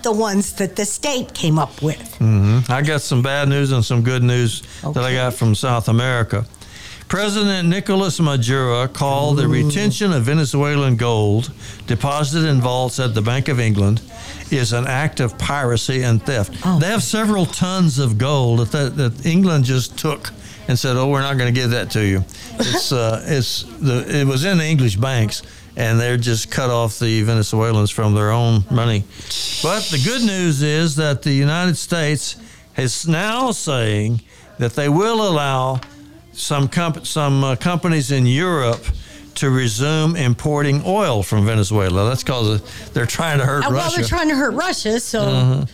the 0.03 0.13
ones 0.13 0.55
that 0.55 0.77
the 0.77 0.85
state 0.85 1.35
came 1.35 1.59
up 1.59 1.83
with. 1.83 2.17
Mm-hmm. 2.19 2.71
I 2.71 2.83
got 2.83 3.03
some 3.03 3.23
bad 3.23 3.49
news 3.49 3.73
and 3.73 3.85
some 3.85 4.03
good 4.03 4.23
news 4.23 4.63
that 4.83 4.99
I 4.99 5.15
got 5.15 5.35
from 5.35 5.55
South 5.55 5.89
America. 5.89 6.47
President 7.09 7.69
Nicolas 7.69 8.19
Maduro 8.21 8.89
called 8.89 9.37
the 9.37 9.47
retention 9.47 10.15
of 10.15 10.23
Venezuelan 10.23 10.97
gold 10.97 11.53
deposited 11.87 12.49
in 12.49 12.63
vaults 12.63 12.99
at 12.99 13.15
the 13.15 13.21
Bank 13.21 13.49
of 13.49 13.61
England 13.61 14.01
is 14.51 14.73
an 14.73 14.87
act 14.87 15.21
of 15.21 15.37
piracy 15.37 16.03
and 16.03 16.23
theft. 16.23 16.55
Oh. 16.65 16.79
They 16.79 16.87
have 16.87 17.03
several 17.03 17.45
tons 17.45 17.99
of 17.99 18.17
gold 18.17 18.67
that, 18.69 18.97
that 18.97 19.27
England 19.27 19.67
just 19.67 19.99
took 19.99 20.33
and 20.69 20.79
said, 20.79 20.97
"Oh, 20.97 21.09
we're 21.09 21.23
not 21.23 21.39
going 21.39 21.53
to 21.53 21.61
give 21.61 21.71
that 21.71 21.91
to 21.93 22.05
you." 22.05 22.25
It's 22.59 22.93
uh, 22.93 23.23
it's 23.27 23.65
the 23.81 24.05
it 24.21 24.27
was 24.27 24.45
in 24.45 24.59
the 24.59 24.65
English 24.65 24.97
banks, 24.97 25.43
and 25.77 25.99
they're 26.01 26.17
just 26.17 26.51
cut 26.51 26.71
off 26.71 26.99
the 26.99 27.23
Venezuelans 27.23 27.91
from 27.91 28.15
their 28.15 28.31
own 28.31 28.65
money. 28.71 29.05
But 29.63 29.83
the 29.85 30.01
good 30.05 30.23
news 30.23 30.63
is 30.63 30.97
that 30.97 31.23
the 31.23 31.33
United 31.33 31.77
States 31.77 32.37
is 32.77 33.07
now 33.07 33.51
saying 33.53 34.23
that 34.59 34.75
they 34.75 34.89
will 34.89 35.29
allow 35.29 35.81
some 36.33 36.69
comp- 36.69 37.07
some 37.07 37.45
uh, 37.45 37.57
companies 37.57 38.11
in 38.11 38.27
Europe 38.27 38.85
to 39.35 39.49
resume 39.51 40.15
importing 40.15 40.83
oil 40.85 41.23
from 41.23 41.47
Venezuela. 41.47 42.07
That's 42.09 42.23
because 42.23 42.61
they're 42.93 43.07
trying 43.07 43.39
to 43.39 43.47
hurt 43.47 43.65
Uh, 43.65 43.71
well, 43.71 43.85
Russia. 43.85 43.97
they're 43.97 44.09
trying 44.09 44.29
to 44.29 44.35
hurt 44.37 44.53
Russia, 44.55 45.01
so 45.01 45.65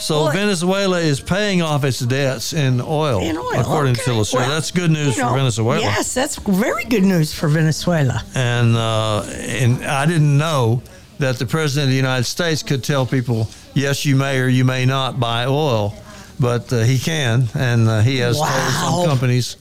so 0.00 0.24
Well, 0.24 0.32
Venezuela 0.32 0.98
is 0.98 1.20
paying 1.20 1.62
off 1.62 1.84
its 1.84 2.00
debts 2.00 2.52
in 2.52 2.80
oil, 2.80 3.20
in 3.20 3.36
oil. 3.36 3.52
according 3.54 3.92
okay. 3.92 4.04
to 4.04 4.14
Lucero. 4.14 4.40
Well, 4.42 4.50
that's 4.50 4.70
good 4.70 4.90
news 4.90 5.16
you 5.16 5.22
for 5.28 5.34
Venezuela. 5.34 5.80
Yes, 5.80 6.14
that's 6.14 6.36
very 6.36 6.84
good 6.84 7.04
news 7.04 7.32
for 7.34 7.48
Venezuela. 7.48 8.22
and 8.34 8.76
uh, 8.76 9.22
and 9.22 9.84
I 9.84 10.06
didn't 10.06 10.36
know 10.36 10.82
that 11.18 11.38
the 11.38 11.46
president 11.46 11.84
of 11.84 11.90
the 11.90 11.96
United 11.96 12.24
States 12.24 12.62
could 12.62 12.82
tell 12.82 13.04
people, 13.04 13.48
yes, 13.74 14.06
you 14.06 14.16
may 14.16 14.40
or 14.40 14.48
you 14.48 14.64
may 14.64 14.86
not 14.86 15.20
buy 15.20 15.44
oil, 15.44 15.94
but 16.40 16.72
uh, 16.72 16.80
he 16.80 16.98
can, 16.98 17.46
and 17.54 17.86
uh, 17.88 18.00
he 18.00 18.18
has 18.18 18.38
told 18.38 18.48
some 18.48 19.06
companies, 19.06 19.56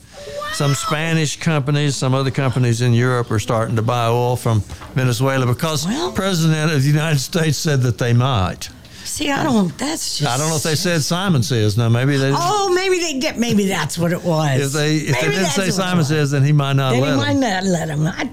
some 0.53 0.73
Spanish 0.73 1.37
companies, 1.37 1.97
some 1.97 2.13
other 2.13 2.31
companies 2.31 2.81
in 2.81 2.93
Europe 2.93 3.29
are 3.29 3.39
starting 3.39 3.75
to 3.75 3.81
buy 3.81 4.07
oil 4.07 4.37
from 4.37 4.61
Venezuela 4.95 5.45
because 5.45 5.85
Well- 5.85 6.13
president 6.13 6.71
of 6.71 6.81
the 6.81 6.87
United 6.87 7.19
States 7.19 7.57
said 7.57 7.81
that 7.81 7.97
they 7.97 8.13
might. 8.13 8.69
See, 9.09 9.31
I 9.31 9.43
don't. 9.43 9.75
That's 9.77 10.19
just. 10.19 10.31
I 10.31 10.37
don't 10.37 10.49
know 10.49 10.55
if 10.55 10.63
they 10.63 10.75
said 10.75 11.01
Simon 11.01 11.41
says. 11.41 11.75
No, 11.77 11.89
maybe 11.89 12.15
they. 12.17 12.31
Oh, 12.33 12.71
maybe 12.73 12.99
they 12.99 13.19
did. 13.19 13.37
Maybe 13.37 13.65
that's 13.65 13.97
what 13.97 14.13
it 14.13 14.23
was. 14.23 14.67
if 14.67 14.71
they 14.71 14.97
if 14.97 15.19
they 15.19 15.29
didn't 15.29 15.47
say 15.47 15.71
Simon 15.71 16.05
says, 16.05 16.31
then 16.31 16.43
he 16.43 16.51
might 16.51 16.73
not 16.73 16.91
then 16.91 17.01
let 17.01 17.07
he 17.07 17.13
him. 17.13 17.17
might 17.19 17.33
not 17.33 17.63
let 17.63 17.89
him. 17.89 18.05
I, 18.07 18.29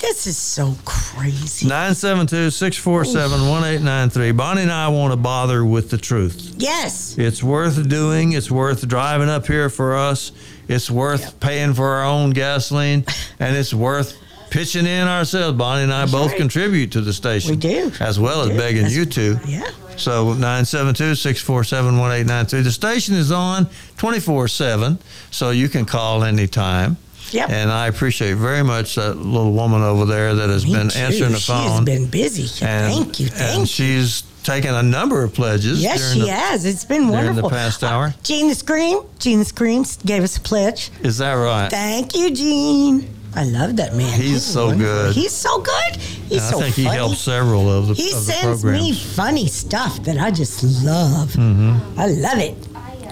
this 0.00 0.26
is 0.26 0.36
so 0.36 0.76
crazy. 0.84 1.66
972 1.66 2.50
647 2.50 3.30
1893. 3.48 4.32
Bonnie 4.32 4.62
and 4.62 4.72
I 4.72 4.88
want 4.88 5.12
to 5.12 5.16
bother 5.16 5.64
with 5.64 5.90
the 5.90 5.98
truth. 5.98 6.54
Yes. 6.56 7.16
It's 7.16 7.42
worth 7.42 7.88
doing. 7.88 8.32
It's 8.32 8.50
worth 8.50 8.86
driving 8.86 9.28
up 9.28 9.46
here 9.46 9.70
for 9.70 9.96
us. 9.96 10.32
It's 10.66 10.90
worth 10.90 11.40
paying 11.40 11.74
for 11.74 11.86
our 11.86 12.04
own 12.04 12.30
gasoline. 12.30 13.04
And 13.38 13.56
it's 13.56 13.72
worth 13.72 14.16
pitching 14.50 14.86
in 14.86 15.06
ourselves. 15.08 15.56
Bonnie 15.58 15.82
and 15.84 15.92
I 15.92 16.06
both 16.06 16.30
right. 16.30 16.36
contribute 16.38 16.92
to 16.92 17.00
the 17.00 17.12
station. 17.12 17.50
We 17.52 17.56
do. 17.56 17.92
As 18.00 18.18
well 18.18 18.42
as 18.42 18.48
do. 18.50 18.56
begging 18.56 18.82
That's- 18.82 18.96
you 18.96 19.04
to. 19.06 19.40
Yeah. 19.46 19.68
So 19.96 20.26
972 20.34 21.16
647 21.16 21.98
1893. 21.98 22.60
The 22.62 22.70
station 22.70 23.14
is 23.16 23.32
on 23.32 23.68
24 23.96 24.46
7, 24.48 24.98
so 25.30 25.50
you 25.50 25.68
can 25.68 25.84
call 25.84 26.22
anytime. 26.22 26.96
Yep. 27.32 27.50
And 27.50 27.70
I 27.70 27.88
appreciate 27.88 28.34
very 28.36 28.62
much 28.62 28.94
that 28.94 29.14
little 29.18 29.52
woman 29.52 29.82
over 29.82 30.06
there 30.06 30.34
that 30.36 30.48
has 30.48 30.64
Me 30.64 30.72
been 30.72 30.88
too. 30.88 30.98
answering 30.98 31.32
the 31.32 31.40
phone. 31.40 31.78
She's 31.78 31.84
been 31.84 32.06
busy. 32.08 32.64
And, 32.64 32.94
thank 32.94 33.20
you. 33.20 33.26
and 33.26 33.34
Thank 33.34 33.60
you. 33.60 33.66
she's 33.66 34.22
taken 34.44 34.72
a 34.74 34.82
number 34.82 35.22
of 35.24 35.34
pledges. 35.34 35.82
Yes, 35.82 36.14
she 36.14 36.20
the, 36.20 36.28
has. 36.28 36.64
It's 36.64 36.86
been 36.86 37.08
during 37.08 37.12
wonderful. 37.26 37.50
the 37.50 37.54
past 37.54 37.84
hour. 37.84 38.04
Uh, 38.06 38.12
Gene 38.22 38.48
the 38.48 38.54
Scream. 38.54 39.00
Gene 39.18 39.40
the 39.40 39.44
Scream 39.44 39.84
gave 40.06 40.22
us 40.22 40.38
a 40.38 40.40
pledge. 40.40 40.90
Is 41.02 41.18
that 41.18 41.34
right? 41.34 41.68
Thank 41.68 42.14
you, 42.16 42.30
Gene. 42.30 43.14
I 43.38 43.44
love 43.44 43.76
that 43.76 43.94
man. 43.94 44.12
He's 44.20 44.44
so 44.44 44.66
wonderful. 44.66 44.94
good. 45.04 45.14
He's 45.14 45.32
so 45.32 45.60
good. 45.60 45.96
He's 46.28 46.42
I 46.42 46.50
so 46.50 46.60
think 46.60 46.74
he 46.74 46.84
helps 46.84 47.18
several 47.18 47.70
of 47.70 47.86
the, 47.88 47.94
He 47.94 48.10
of 48.12 48.18
sends 48.18 48.62
programs. 48.62 48.82
me 48.82 48.92
funny 48.94 49.46
stuff 49.46 50.02
that 50.02 50.18
I 50.18 50.30
just 50.30 50.62
love. 50.84 51.28
Mm-hmm. 51.34 52.00
I 52.00 52.06
love 52.06 52.38
it. 52.38 52.56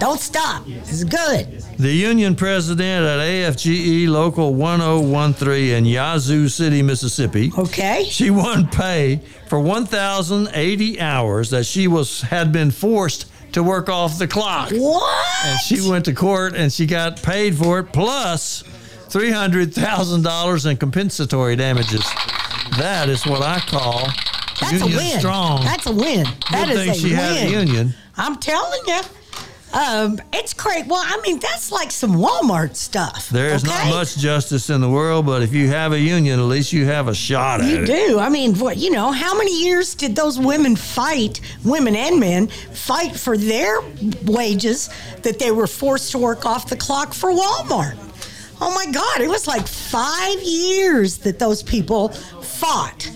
Don't 0.01 0.21
stop. 0.21 0.65
It's 0.67 1.05
good. 1.05 1.63
The 1.79 1.91
union 1.93 2.35
president 2.35 3.07
at 3.07 3.19
AFGE 3.21 4.09
Local 4.09 4.53
1013 4.55 5.73
in 5.75 5.85
Yazoo 5.87 6.49
City, 6.49 6.83
Mississippi. 6.83 7.51
Okay. 7.57 8.05
She 8.05 8.29
won 8.31 8.67
pay 8.69 9.21
for 9.49 9.59
1,080 9.61 11.01
hours 11.01 11.51
that 11.51 11.65
she 11.65 11.89
was 11.89 12.21
had 12.23 12.53
been 12.53 12.71
forced 12.71 13.27
to 13.53 13.63
work 13.63 13.89
off 13.89 14.19
the 14.19 14.29
clock. 14.29 14.71
What? 14.73 15.47
And 15.47 15.59
she 15.61 15.89
went 15.89 16.05
to 16.07 16.13
court 16.13 16.55
and 16.55 16.71
she 16.73 16.85
got 16.85 17.23
paid 17.23 17.57
for 17.57 17.79
it 17.79 17.85
plus 17.93 18.65
$300,000 19.09 20.71
in 20.71 20.77
compensatory 20.77 21.57
damages. 21.57 22.05
That 22.79 23.09
is 23.09 23.27
what 23.27 23.43
I 23.43 23.59
call 23.61 24.07
That's 24.61 24.73
union 24.73 24.93
a 24.93 24.97
win. 24.97 25.19
strong. 25.19 25.65
That's 25.65 25.87
a 25.87 25.93
win. 25.93 26.25
That 26.51 26.67
Good 26.69 26.71
is 26.71 26.79
thing 26.81 26.91
a 26.91 26.95
she 26.95 27.05
win. 27.09 27.17
had 27.17 27.47
a 27.47 27.51
union. 27.51 27.95
I'm 28.17 28.37
telling 28.37 28.81
you. 28.87 29.01
Um, 29.73 30.19
it's 30.33 30.55
great. 30.55 30.87
Well, 30.87 31.03
I 31.05 31.21
mean, 31.23 31.39
that's 31.39 31.71
like 31.71 31.91
some 31.91 32.13
Walmart 32.15 32.77
stuff. 32.77 33.29
There 33.29 33.49
is 33.55 33.63
okay? 33.65 33.73
not 33.75 33.89
much 33.95 34.17
justice 34.17 34.71
in 34.71 34.81
the 34.81 34.89
world, 34.89 35.27
but 35.27 35.43
if 35.43 35.53
you 35.53 35.69
have 35.69 35.93
a 35.93 35.99
union, 35.99 36.39
at 36.39 36.45
least 36.47 36.73
you 36.73 36.87
have 36.87 37.09
a 37.09 37.15
shot 37.15 37.61
at 37.61 37.67
You 37.69 37.77
it. 37.79 37.81
You 37.81 37.87
do. 38.09 38.19
I 38.19 38.29
mean, 38.31 38.55
what 38.59 38.79
you 38.79 38.91
know? 38.91 39.11
How 39.13 39.37
many 39.37 39.65
years 39.65 39.95
did 39.95 40.17
those 40.17 40.39
women 40.39 40.77
fight, 40.77 41.41
women 41.65 41.95
and 41.95 42.19
men, 42.19 42.47
fight 42.47 43.17
for 43.17 43.37
their 43.37 43.81
wages 44.25 44.89
that 45.23 45.39
they 45.39 45.51
were 45.51 45.67
forced 45.67 46.13
to 46.13 46.19
work 46.19 46.47
off 46.47 46.69
the 46.71 46.77
clock 46.77 47.13
for 47.13 47.31
Walmart? 47.31 47.97
Oh 48.61 48.73
my 48.75 48.91
God! 48.91 49.21
It 49.21 49.29
was 49.29 49.47
like 49.47 49.67
five 49.67 50.43
years 50.43 51.19
that 51.19 51.39
those 51.39 51.63
people 51.63 52.09
fought 52.09 53.11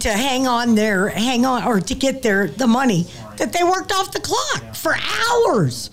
to 0.00 0.10
hang 0.12 0.46
on 0.46 0.74
their 0.74 1.08
hang 1.08 1.46
on 1.46 1.64
or 1.64 1.80
to 1.80 1.94
get 1.94 2.22
their 2.22 2.48
the 2.48 2.66
money 2.66 3.06
that 3.38 3.52
they 3.52 3.64
worked 3.64 3.92
off 3.92 4.12
the 4.12 4.20
clock 4.20 4.74
for 4.74 4.94
hours, 4.94 5.90